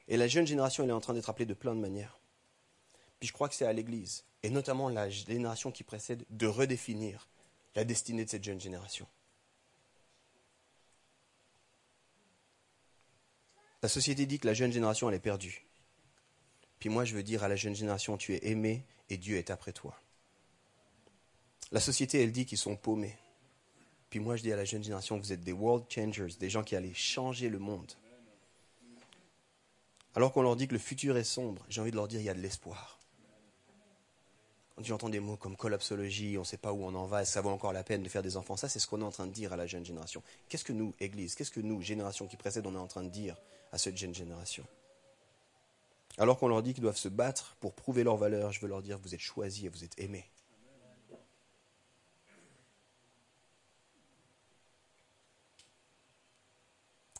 Et 0.08 0.17
la 0.17 0.27
jeune 0.27 0.47
génération, 0.47 0.84
elle 0.84 0.89
est 0.91 0.93
en 0.93 1.01
train 1.01 1.13
d'être 1.13 1.29
appelée 1.29 1.45
de 1.45 1.53
plein 1.53 1.75
de 1.75 1.79
manières. 1.79 2.19
Puis 3.19 3.27
je 3.27 3.34
crois 3.34 3.49
que 3.49 3.55
c'est 3.55 3.65
à 3.65 3.73
l'Église, 3.73 4.23
et 4.43 4.49
notamment 4.49 4.89
la 4.89 5.10
génération 5.10 5.71
qui 5.71 5.84
précède, 5.84 6.25
de 6.29 6.47
redéfinir 6.47 7.27
la 7.76 7.84
destinée 7.84 8.24
de 8.24 8.30
cette 8.30 8.43
jeune 8.43 8.61
génération. 8.61 9.07
La 13.86 13.89
société 13.89 14.25
dit 14.25 14.39
que 14.39 14.47
la 14.47 14.55
jeune 14.55 14.71
génération, 14.71 15.09
elle 15.09 15.15
est 15.15 15.19
perdue. 15.19 15.63
Puis 16.79 16.89
moi, 16.89 17.05
je 17.05 17.13
veux 17.13 17.21
dire 17.21 17.43
à 17.43 17.47
la 17.47 17.55
jeune 17.55 17.75
génération, 17.75 18.17
tu 18.17 18.33
es 18.33 18.39
aimé 18.47 18.83
et 19.11 19.17
Dieu 19.17 19.38
est 19.38 19.51
après 19.51 19.73
toi. 19.73 19.95
La 21.71 21.79
société, 21.79 22.23
elle 22.23 22.31
dit 22.31 22.47
qu'ils 22.47 22.57
sont 22.57 22.75
paumés. 22.75 23.15
Puis 24.09 24.19
moi, 24.19 24.38
je 24.38 24.41
dis 24.41 24.51
à 24.51 24.55
la 24.55 24.65
jeune 24.65 24.83
génération, 24.83 25.19
vous 25.19 25.31
êtes 25.31 25.43
des 25.43 25.51
world 25.51 25.86
changers, 25.88 26.33
des 26.39 26.49
gens 26.49 26.63
qui 26.63 26.75
allaient 26.75 26.95
changer 26.95 27.47
le 27.47 27.59
monde. 27.59 27.93
Alors 30.15 30.33
qu'on 30.33 30.41
leur 30.41 30.55
dit 30.55 30.67
que 30.67 30.73
le 30.73 30.79
futur 30.79 31.15
est 31.15 31.23
sombre, 31.23 31.63
j'ai 31.69 31.79
envie 31.79 31.91
de 31.91 31.95
leur 31.95 32.07
dire, 32.07 32.21
il 32.21 32.25
y 32.25 32.29
a 32.29 32.33
de 32.33 32.41
l'espoir. 32.41 32.94
J'entends 34.82 35.07
des 35.07 35.21
mots 35.21 35.38
comme 35.38 35.55
collapsologie, 35.55 36.38
on 36.38 36.41
ne 36.41 36.45
sait 36.45 36.57
pas 36.57 36.73
où 36.73 36.84
on 36.84 36.93
en 36.95 37.05
va, 37.05 37.23
ça 37.23 37.39
vaut 37.39 37.49
encore 37.49 37.71
la 37.71 37.84
peine 37.84 38.03
de 38.03 38.09
faire 38.09 38.21
des 38.21 38.36
enfants, 38.36 38.57
ça 38.57 38.67
c'est 38.67 38.80
ce 38.80 38.88
qu'on 38.88 38.99
est 38.99 39.05
en 39.05 39.11
train 39.11 39.26
de 39.26 39.32
dire 39.32 39.53
à 39.53 39.55
la 39.55 39.67
jeune 39.67 39.86
génération. 39.86 40.21
Qu'est-ce 40.49 40.65
que 40.65 40.73
nous, 40.73 40.93
Église, 40.99 41.34
qu'est-ce 41.34 41.51
que 41.51 41.61
nous, 41.61 41.82
génération 41.82 42.28
qui 42.28 42.36
précède, 42.36 42.67
on 42.67 42.76
est 42.76 42.78
en 42.78 42.88
train 42.88 43.03
de 43.03 43.09
dire 43.09 43.38
à 43.71 43.78
cette 43.78 43.95
jeune 43.95 44.13
génération? 44.13 44.65
Alors 46.17 46.38
qu'on 46.38 46.49
leur 46.49 46.61
dit 46.61 46.73
qu'ils 46.73 46.84
doivent 46.84 46.97
se 46.97 47.07
battre 47.07 47.55
pour 47.61 47.73
prouver 47.73 48.03
leur 48.03 48.17
valeur, 48.17 48.51
je 48.51 48.59
veux 48.59 48.67
leur 48.67 48.82
dire, 48.82 48.99
vous 48.99 49.15
êtes 49.15 49.21
choisis 49.21 49.63
et 49.63 49.69
vous 49.69 49.86
êtes 49.86 49.97
aimés. 49.97 50.30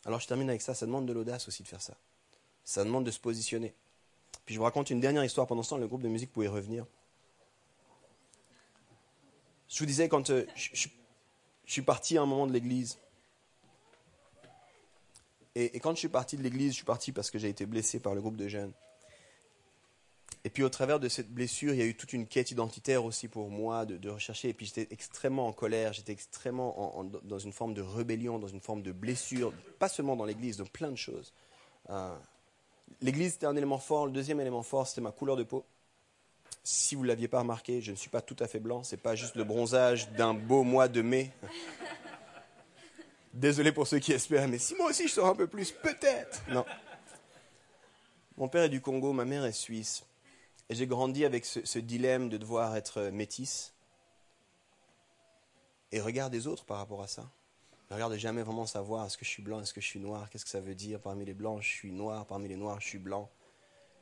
Alors 0.06 0.20
je 0.20 0.28
termine 0.28 0.50
avec 0.50 0.62
ça, 0.62 0.74
ça 0.74 0.86
demande 0.86 1.06
de 1.06 1.14
l'audace 1.14 1.48
aussi 1.48 1.64
de 1.64 1.68
faire 1.68 1.82
ça. 1.82 1.96
Ça 2.64 2.84
demande 2.84 3.06
de 3.06 3.12
se 3.12 3.20
positionner. 3.20 3.74
Puis 4.46 4.54
je 4.54 4.60
vous 4.60 4.66
raconte 4.66 4.90
une 4.90 5.00
dernière 5.00 5.24
histoire. 5.24 5.48
Pendant 5.48 5.64
ce 5.64 5.70
temps, 5.70 5.78
le 5.78 5.88
groupe 5.88 6.04
de 6.04 6.08
musique 6.08 6.32
pouvait 6.32 6.48
revenir. 6.48 6.86
Je 9.70 9.80
vous 9.80 9.86
disais, 9.86 10.10
quand 10.10 10.30
euh, 10.30 10.46
je, 10.56 10.88
suis 11.66 11.82
parti 11.82 12.18
à 12.18 12.22
un 12.22 12.26
moment 12.26 12.48
de 12.48 12.54
l'église, 12.54 13.00
et, 15.56 15.80
quand 15.80 15.92
je 15.92 16.00
suis 16.00 16.10
parti 16.10 16.38
de 16.38 16.44
l'église, 16.44 16.72
je 16.72 16.78
suis 16.78 16.86
parti 16.86 17.12
parce 17.12 17.32
que 17.32 17.40
j'ai 17.40 17.50
été 17.50 17.66
blessé 17.66 18.00
par 18.00 18.14
le 18.14 18.22
groupe 18.22 18.36
de 18.36 18.48
jeunes. 18.48 18.74
Et 20.44 20.50
puis 20.52 20.62
au 20.62 20.70
travers 20.70 21.00
de 21.00 21.10
cette 21.10 21.32
blessure, 21.32 21.74
il 21.74 21.80
y 21.80 21.82
a 21.82 21.86
eu 21.86 21.96
toute 21.96 22.14
une 22.14 22.28
quête 22.28 22.52
identitaire 22.52 23.04
aussi 23.04 23.28
pour 23.28 23.50
moi 23.50 23.86
de, 23.86 24.10
rechercher. 24.10 24.50
Et 24.50 24.54
puis 24.54 24.68
j'étais 24.68 24.88
extrêmement 24.92 25.48
en 25.48 25.54
colère, 25.54 25.92
j'étais 25.92 26.12
extrêmement 26.12 27.00
en- 27.00 27.02
en- 27.02 27.04
dans 27.04 27.40
une 27.40 27.52
forme 27.52 27.74
de 27.74 27.82
rébellion, 27.82 28.38
dans 28.38 28.48
une 28.48 28.62
forme 28.62 28.84
de 28.84 28.92
blessure, 28.92 29.52
pas 29.80 29.90
seulement 29.90 30.16
dans 30.16 30.26
l'église, 30.26 30.58
dans 30.58 30.66
plein 30.66 30.92
de 30.92 30.98
choses. 30.98 31.34
Euh, 31.90 32.16
l'église 33.02 33.34
c'était 33.34 33.48
un 33.48 33.56
élément 33.56 33.80
fort. 33.80 34.06
Le 34.06 34.12
deuxième 34.12 34.40
élément 34.40 34.62
fort, 34.62 34.88
c'était 34.88 35.02
ma 35.02 35.12
couleur 35.12 35.36
de 35.36 35.44
peau. 35.44 35.66
Si 36.68 36.96
vous 36.96 37.04
ne 37.04 37.10
l'aviez 37.10 37.28
pas 37.28 37.42
remarqué, 37.42 37.80
je 37.80 37.92
ne 37.92 37.96
suis 37.96 38.10
pas 38.10 38.22
tout 38.22 38.36
à 38.40 38.48
fait 38.48 38.60
blanc. 38.60 38.82
C'est 38.82 38.98
pas 38.98 39.14
juste 39.14 39.36
le 39.36 39.44
bronzage 39.44 40.10
d'un 40.14 40.34
beau 40.34 40.64
mois 40.64 40.88
de 40.88 41.04
mai. 41.04 41.32
Désolé 43.36 43.72
pour 43.72 43.86
ceux 43.86 44.00
qui 44.00 44.14
espèrent, 44.14 44.48
mais 44.48 44.58
si 44.58 44.74
moi 44.74 44.90
aussi 44.90 45.08
je 45.08 45.14
sors 45.14 45.28
un 45.28 45.36
peu 45.36 45.46
plus, 45.46 45.72
peut-être. 45.72 46.42
Non. 46.50 46.66
Mon 48.38 48.48
père 48.48 48.64
est 48.64 48.70
du 48.70 48.82
Congo, 48.82 49.14
ma 49.14 49.26
mère 49.26 49.46
est 49.46 49.52
suisse. 49.52 50.08
Et 50.68 50.74
j'ai 50.74 50.88
grandi 50.88 51.24
avec 51.24 51.46
ce, 51.46 51.64
ce 51.64 51.78
dilemme 51.78 52.30
de 52.30 52.38
devoir 52.38 52.76
être 52.76 53.12
métisse. 53.12 53.76
Et 55.92 56.02
regard 56.02 56.32
des 56.32 56.48
autres 56.48 56.66
par 56.66 56.78
rapport 56.78 57.04
à 57.04 57.08
ça. 57.08 57.30
Le 57.92 57.96
regard 57.96 58.10
de 58.10 58.18
jamais 58.18 58.42
vraiment 58.42 58.66
savoir 58.66 59.06
est-ce 59.06 59.20
que 59.20 59.26
je 59.26 59.30
suis 59.30 59.44
blanc, 59.44 59.62
est-ce 59.62 59.72
que 59.72 59.82
je 59.82 59.86
suis 59.86 60.00
noir, 60.00 60.32
qu'est-ce 60.32 60.46
que 60.46 60.50
ça 60.50 60.62
veut 60.62 60.74
dire? 60.74 61.00
Parmi 61.00 61.26
les 61.26 61.36
blancs, 61.36 61.62
je 61.62 61.70
suis 61.70 61.92
noir, 61.92 62.26
parmi 62.26 62.48
les 62.48 62.56
noirs, 62.56 62.82
je 62.82 62.88
suis 62.88 62.98
blanc. 62.98 63.30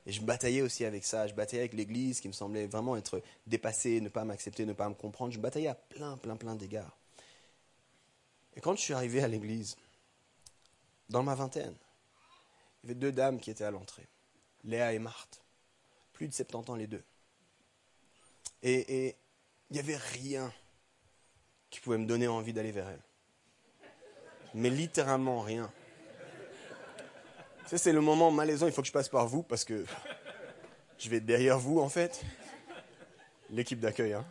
Et 0.05 0.11
je 0.11 0.21
bataillais 0.21 0.61
aussi 0.61 0.85
avec 0.85 1.05
ça. 1.05 1.27
Je 1.27 1.33
bataillais 1.33 1.61
avec 1.61 1.73
l'Église 1.73 2.19
qui 2.19 2.27
me 2.27 2.33
semblait 2.33 2.67
vraiment 2.67 2.95
être 2.95 3.21
dépassée, 3.47 4.01
ne 4.01 4.09
pas 4.09 4.25
m'accepter, 4.25 4.65
ne 4.65 4.73
pas 4.73 4.89
me 4.89 4.95
comprendre. 4.95 5.31
Je 5.31 5.39
bataillais 5.39 5.69
à 5.69 5.75
plein, 5.75 6.17
plein, 6.17 6.35
plein 6.35 6.55
d'égards. 6.55 6.97
Et 8.55 8.61
quand 8.61 8.75
je 8.75 8.81
suis 8.81 8.93
arrivé 8.93 9.23
à 9.23 9.27
l'Église, 9.27 9.77
dans 11.09 11.23
ma 11.23 11.35
vingtaine, 11.35 11.75
il 12.83 12.87
y 12.87 12.91
avait 12.91 12.99
deux 12.99 13.11
dames 13.11 13.39
qui 13.39 13.49
étaient 13.49 13.63
à 13.63 13.71
l'entrée, 13.71 14.07
Léa 14.63 14.93
et 14.93 14.99
Marthe. 14.99 15.41
Plus 16.11 16.27
de 16.27 16.33
70 16.33 16.71
ans 16.71 16.75
les 16.75 16.87
deux. 16.87 17.03
Et, 18.61 19.07
et 19.07 19.15
il 19.69 19.73
n'y 19.73 19.79
avait 19.79 19.97
rien 19.97 20.53
qui 21.69 21.79
pouvait 21.79 21.97
me 21.97 22.05
donner 22.05 22.27
envie 22.27 22.53
d'aller 22.53 22.71
vers 22.71 22.89
elles. 22.89 23.01
Mais 24.53 24.69
littéralement 24.69 25.41
rien. 25.41 25.71
C'est 27.75 27.91
le 27.91 28.01
moment 28.01 28.29
malaisant, 28.29 28.67
il 28.67 28.71
faut 28.71 28.81
que 28.81 28.87
je 28.87 28.93
passe 28.93 29.09
par 29.09 29.27
vous 29.27 29.41
parce 29.41 29.63
que 29.63 29.85
je 30.99 31.09
vais 31.09 31.17
être 31.17 31.25
derrière 31.25 31.57
vous 31.57 31.79
en 31.79 31.89
fait. 31.89 32.23
L'équipe 33.49 33.79
d'accueil. 33.79 34.13
Hein. 34.13 34.25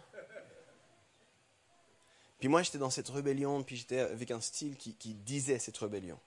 Puis 2.38 2.48
moi, 2.48 2.62
j'étais 2.62 2.78
dans 2.78 2.90
cette 2.90 3.08
rébellion, 3.08 3.62
puis 3.62 3.76
j'étais 3.76 4.00
avec 4.00 4.30
un 4.30 4.40
style 4.40 4.76
qui, 4.76 5.14
disait 5.14 5.58
cette 5.58 5.76
rébellion. 5.76 6.18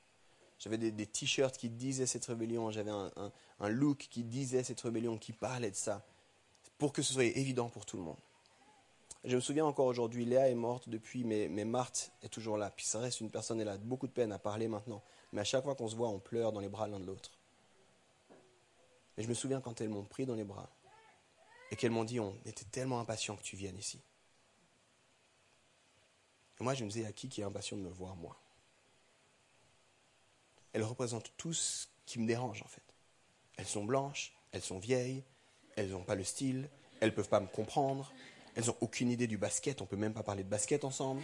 J'avais 0.59 0.77
des, 0.77 1.05
t-shirts 1.05 1.57
qui 1.57 1.69
disaient 1.69 2.05
cette 2.05 2.25
rébellion, 2.25 2.71
j'avais 2.71 2.91
un 2.91 3.69
look 3.69 4.07
qui 4.09 4.23
disait 4.23 4.63
cette 4.63 4.79
rébellion, 4.79 5.17
qui 5.17 5.33
parlait 5.33 5.71
de 5.71 5.75
ça, 5.75 6.05
pour 6.77 6.93
que 6.93 7.01
ce 7.01 7.13
soit 7.13 7.25
évident 7.25 7.69
pour 7.69 7.85
tout 7.85 7.97
le 7.97 8.03
monde. 8.03 8.17
Je 9.25 9.35
me 9.35 9.41
souviens 9.41 9.65
encore 9.65 9.87
aujourd'hui, 9.87 10.23
Léa 10.23 10.49
est 10.49 10.55
morte 10.55 10.87
depuis, 10.87 11.23
mais, 11.23 11.47
mais 11.49 11.65
Marthe 11.65 12.11
est 12.21 12.29
toujours 12.29 12.57
là. 12.57 12.69
Puis 12.69 12.85
ça 12.85 12.99
reste 12.99 13.21
une 13.21 13.31
personne, 13.31 13.59
elle 13.59 13.69
a 13.69 13.77
beaucoup 13.77 14.07
de 14.07 14.11
peine 14.11 14.31
à 14.31 14.39
parler 14.39 14.67
maintenant. 14.67 15.01
Mais 15.31 15.41
à 15.41 15.43
chaque 15.43 15.63
fois 15.63 15.75
qu'on 15.75 15.87
se 15.87 15.95
voit, 15.95 16.09
on 16.09 16.19
pleure 16.19 16.51
dans 16.51 16.59
les 16.59 16.69
bras 16.69 16.87
l'un 16.87 16.99
de 16.99 17.05
l'autre. 17.05 17.31
Et 19.17 19.23
je 19.23 19.27
me 19.27 19.33
souviens 19.33 19.61
quand 19.61 19.81
elles 19.81 19.89
m'ont 19.89 20.03
pris 20.03 20.25
dans 20.25 20.35
les 20.35 20.43
bras 20.43 20.69
et 21.71 21.75
qu'elles 21.75 21.91
m'ont 21.91 22.03
dit 22.03 22.19
on 22.19 22.37
était 22.45 22.65
tellement 22.65 22.99
impatients 22.99 23.35
que 23.35 23.43
tu 23.43 23.55
viennes 23.55 23.77
ici. 23.77 24.01
Et 26.59 26.63
moi, 26.63 26.73
je 26.73 26.83
me 26.83 26.89
disais 26.89 27.05
à 27.05 27.11
qui 27.11 27.27
qui 27.27 27.41
est 27.41 27.43
impatient 27.43 27.77
de 27.77 27.81
me 27.81 27.89
voir, 27.89 28.15
moi? 28.15 28.37
Elles 30.73 30.83
représentent 30.83 31.31
tout 31.37 31.53
ce 31.53 31.87
qui 32.05 32.19
me 32.19 32.27
dérange, 32.27 32.61
en 32.61 32.67
fait. 32.67 32.83
Elles 33.57 33.65
sont 33.65 33.83
blanches, 33.83 34.33
elles 34.51 34.61
sont 34.61 34.79
vieilles, 34.79 35.23
elles 35.75 35.89
n'ont 35.89 36.03
pas 36.03 36.15
le 36.15 36.23
style, 36.23 36.69
elles 36.99 37.09
ne 37.09 37.15
peuvent 37.15 37.29
pas 37.29 37.39
me 37.39 37.47
comprendre, 37.47 38.11
elles 38.55 38.65
n'ont 38.65 38.77
aucune 38.81 39.09
idée 39.09 39.27
du 39.27 39.37
basket, 39.37 39.81
on 39.81 39.85
ne 39.85 39.89
peut 39.89 39.95
même 39.95 40.13
pas 40.13 40.23
parler 40.23 40.43
de 40.43 40.49
basket 40.49 40.83
ensemble, 40.83 41.21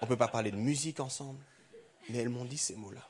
on 0.00 0.04
ne 0.04 0.08
peut 0.08 0.16
pas 0.16 0.28
parler 0.28 0.50
de 0.50 0.56
musique 0.56 1.00
ensemble. 1.00 1.40
Mais 2.08 2.18
elles 2.18 2.28
m'ont 2.28 2.44
dit 2.44 2.58
ces 2.58 2.76
mots-là. 2.76 3.08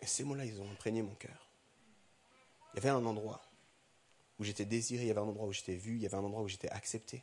Et 0.00 0.06
ces 0.06 0.24
mots-là, 0.24 0.44
ils 0.44 0.60
ont 0.60 0.70
imprégné 0.70 1.02
mon 1.02 1.14
cœur. 1.14 1.48
Il 2.72 2.76
y 2.76 2.78
avait 2.80 2.90
un 2.90 3.04
endroit 3.06 3.42
où 4.38 4.44
j'étais 4.44 4.64
désiré, 4.64 5.04
il 5.04 5.08
y 5.08 5.10
avait 5.10 5.20
un 5.20 5.28
endroit 5.28 5.46
où 5.46 5.52
j'étais 5.52 5.76
vu, 5.76 5.94
il 5.94 6.02
y 6.02 6.06
avait 6.06 6.16
un 6.16 6.24
endroit 6.24 6.42
où 6.42 6.48
j'étais 6.48 6.68
accepté. 6.70 7.22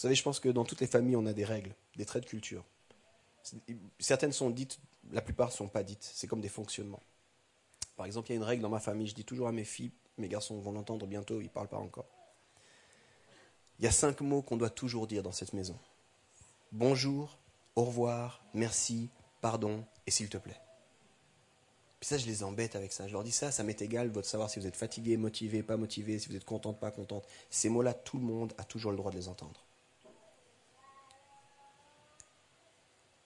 Vous 0.00 0.02
savez, 0.02 0.14
je 0.14 0.22
pense 0.22 0.40
que 0.40 0.48
dans 0.48 0.64
toutes 0.64 0.80
les 0.80 0.86
familles, 0.86 1.16
on 1.16 1.26
a 1.26 1.34
des 1.34 1.44
règles, 1.44 1.74
des 1.96 2.06
traits 2.06 2.24
de 2.24 2.28
culture. 2.28 2.64
Certaines 3.98 4.32
sont 4.32 4.48
dites, 4.48 4.80
la 5.12 5.20
plupart 5.20 5.48
ne 5.48 5.52
sont 5.52 5.68
pas 5.68 5.82
dites. 5.82 6.10
C'est 6.14 6.26
comme 6.26 6.40
des 6.40 6.48
fonctionnements. 6.48 7.02
Par 7.96 8.06
exemple, 8.06 8.28
il 8.28 8.32
y 8.32 8.34
a 8.34 8.36
une 8.36 8.44
règle 8.44 8.62
dans 8.62 8.70
ma 8.70 8.80
famille, 8.80 9.06
je 9.06 9.14
dis 9.14 9.24
toujours 9.26 9.48
à 9.48 9.52
mes 9.52 9.64
filles, 9.64 9.92
mes 10.16 10.28
garçons 10.28 10.58
vont 10.58 10.72
l'entendre 10.72 11.06
bientôt, 11.06 11.40
ils 11.40 11.44
ne 11.44 11.48
parlent 11.50 11.68
pas 11.68 11.76
encore. 11.76 12.08
Il 13.78 13.84
y 13.84 13.88
a 13.88 13.92
cinq 13.92 14.22
mots 14.22 14.40
qu'on 14.40 14.56
doit 14.56 14.70
toujours 14.70 15.06
dire 15.06 15.22
dans 15.22 15.32
cette 15.32 15.52
maison. 15.52 15.78
Bonjour, 16.72 17.36
au 17.74 17.84
revoir, 17.84 18.44
merci, 18.54 19.10
pardon 19.40 19.84
et 20.06 20.12
s'il 20.12 20.28
te 20.28 20.38
plaît. 20.38 20.60
Puis 21.98 22.08
ça, 22.08 22.16
je 22.16 22.26
les 22.26 22.44
embête 22.44 22.76
avec 22.76 22.92
ça. 22.92 23.08
Je 23.08 23.12
leur 23.12 23.24
dis 23.24 23.32
ça, 23.32 23.50
ça 23.50 23.64
m'est 23.64 23.82
égal 23.82 24.12
de 24.12 24.22
savoir 24.22 24.48
si 24.48 24.60
vous 24.60 24.68
êtes 24.68 24.76
fatigué, 24.76 25.16
motivé, 25.16 25.64
pas 25.64 25.76
motivé, 25.76 26.20
si 26.20 26.28
vous 26.28 26.36
êtes 26.36 26.44
contente, 26.44 26.78
pas 26.78 26.92
contente. 26.92 27.26
Ces 27.50 27.68
mots-là, 27.70 27.92
tout 27.92 28.18
le 28.18 28.24
monde 28.24 28.54
a 28.56 28.62
toujours 28.62 28.92
le 28.92 28.96
droit 28.96 29.10
de 29.10 29.16
les 29.16 29.26
entendre. 29.26 29.66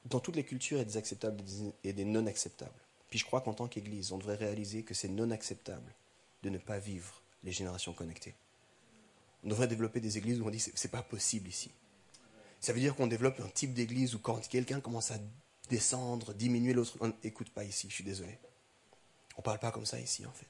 Dans 0.06 0.20
toutes 0.20 0.36
les 0.36 0.44
cultures, 0.44 0.78
il 0.78 0.80
y 0.80 0.82
a 0.82 0.86
des 0.86 0.96
acceptables 0.96 1.44
et 1.84 1.92
des 1.92 2.04
non 2.06 2.26
acceptables. 2.26 2.80
Puis 3.10 3.18
je 3.18 3.26
crois 3.26 3.42
qu'en 3.42 3.52
tant 3.52 3.68
qu'Église, 3.68 4.10
on 4.10 4.18
devrait 4.18 4.36
réaliser 4.36 4.84
que 4.84 4.94
c'est 4.94 5.08
non 5.08 5.30
acceptable 5.30 5.94
de 6.42 6.48
ne 6.48 6.58
pas 6.58 6.78
vivre 6.78 7.20
les 7.42 7.52
générations 7.52 7.92
connectées. 7.92 8.34
On 9.44 9.48
devrait 9.48 9.68
développer 9.68 10.00
des 10.00 10.16
églises 10.16 10.40
où 10.40 10.46
on 10.46 10.50
dit 10.50 10.60
c'est 10.60 10.90
pas 10.90 11.02
possible 11.02 11.48
ici. 11.48 11.70
Ça 12.64 12.72
veut 12.72 12.80
dire 12.80 12.96
qu'on 12.96 13.06
développe 13.06 13.38
un 13.40 13.48
type 13.48 13.74
d'église 13.74 14.14
où 14.14 14.18
quand 14.18 14.48
quelqu'un 14.48 14.80
commence 14.80 15.10
à 15.10 15.18
descendre, 15.68 16.32
diminuer 16.32 16.72
l'autre, 16.72 16.96
on 17.02 17.12
n'écoute 17.22 17.50
pas 17.50 17.62
ici, 17.62 17.88
je 17.90 17.94
suis 17.94 18.04
désolé. 18.04 18.38
On 19.36 19.42
ne 19.42 19.44
parle 19.44 19.58
pas 19.58 19.70
comme 19.70 19.84
ça 19.84 20.00
ici 20.00 20.24
en 20.24 20.32
fait. 20.32 20.48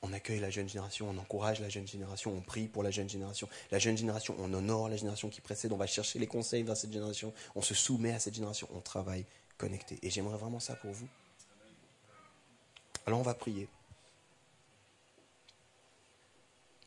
On 0.00 0.14
accueille 0.14 0.40
la 0.40 0.48
jeune 0.48 0.70
génération, 0.70 1.10
on 1.10 1.18
encourage 1.18 1.60
la 1.60 1.68
jeune 1.68 1.86
génération, 1.86 2.32
on 2.32 2.40
prie 2.40 2.66
pour 2.66 2.82
la 2.82 2.90
jeune 2.90 3.10
génération. 3.10 3.46
La 3.70 3.78
jeune 3.78 3.98
génération, 3.98 4.34
on 4.38 4.54
honore 4.54 4.88
la 4.88 4.96
génération 4.96 5.28
qui 5.28 5.42
précède, 5.42 5.70
on 5.70 5.76
va 5.76 5.86
chercher 5.86 6.18
les 6.18 6.26
conseils 6.26 6.62
vers 6.62 6.78
cette 6.78 6.94
génération, 6.94 7.30
on 7.54 7.60
se 7.60 7.74
soumet 7.74 8.12
à 8.12 8.18
cette 8.18 8.32
génération, 8.32 8.66
on 8.72 8.80
travaille 8.80 9.26
connecté. 9.58 9.98
Et 10.00 10.08
j'aimerais 10.08 10.38
vraiment 10.38 10.60
ça 10.60 10.76
pour 10.76 10.92
vous. 10.92 11.08
Alors 13.04 13.20
on 13.20 13.22
va 13.22 13.34
prier. 13.34 13.68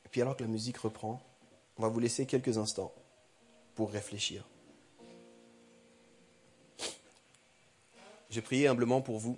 Et 0.04 0.10
puis 0.10 0.20
alors 0.24 0.36
que 0.36 0.42
la 0.42 0.50
musique 0.50 0.80
reprend, 0.80 1.22
on 1.78 1.84
va 1.84 1.90
vous 1.90 2.00
laisser 2.00 2.26
quelques 2.26 2.58
instants 2.58 2.92
pour 3.76 3.92
réfléchir. 3.92 4.44
J'ai 8.34 8.42
prié 8.42 8.68
humblement 8.68 9.00
pour 9.00 9.20
vous. 9.20 9.38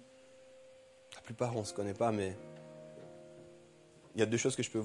La 1.15 1.21
plupart, 1.21 1.53
on 1.57 1.59
ne 1.59 1.65
se 1.65 1.73
connaît 1.73 1.93
pas, 1.93 2.13
mais 2.13 2.33
il 4.13 4.21
y 4.21 4.23
a 4.23 4.25
deux 4.25 4.37
choses 4.37 4.55
que 4.55 4.63
je 4.63 4.71
peux 4.71 4.77
vous 4.77 4.83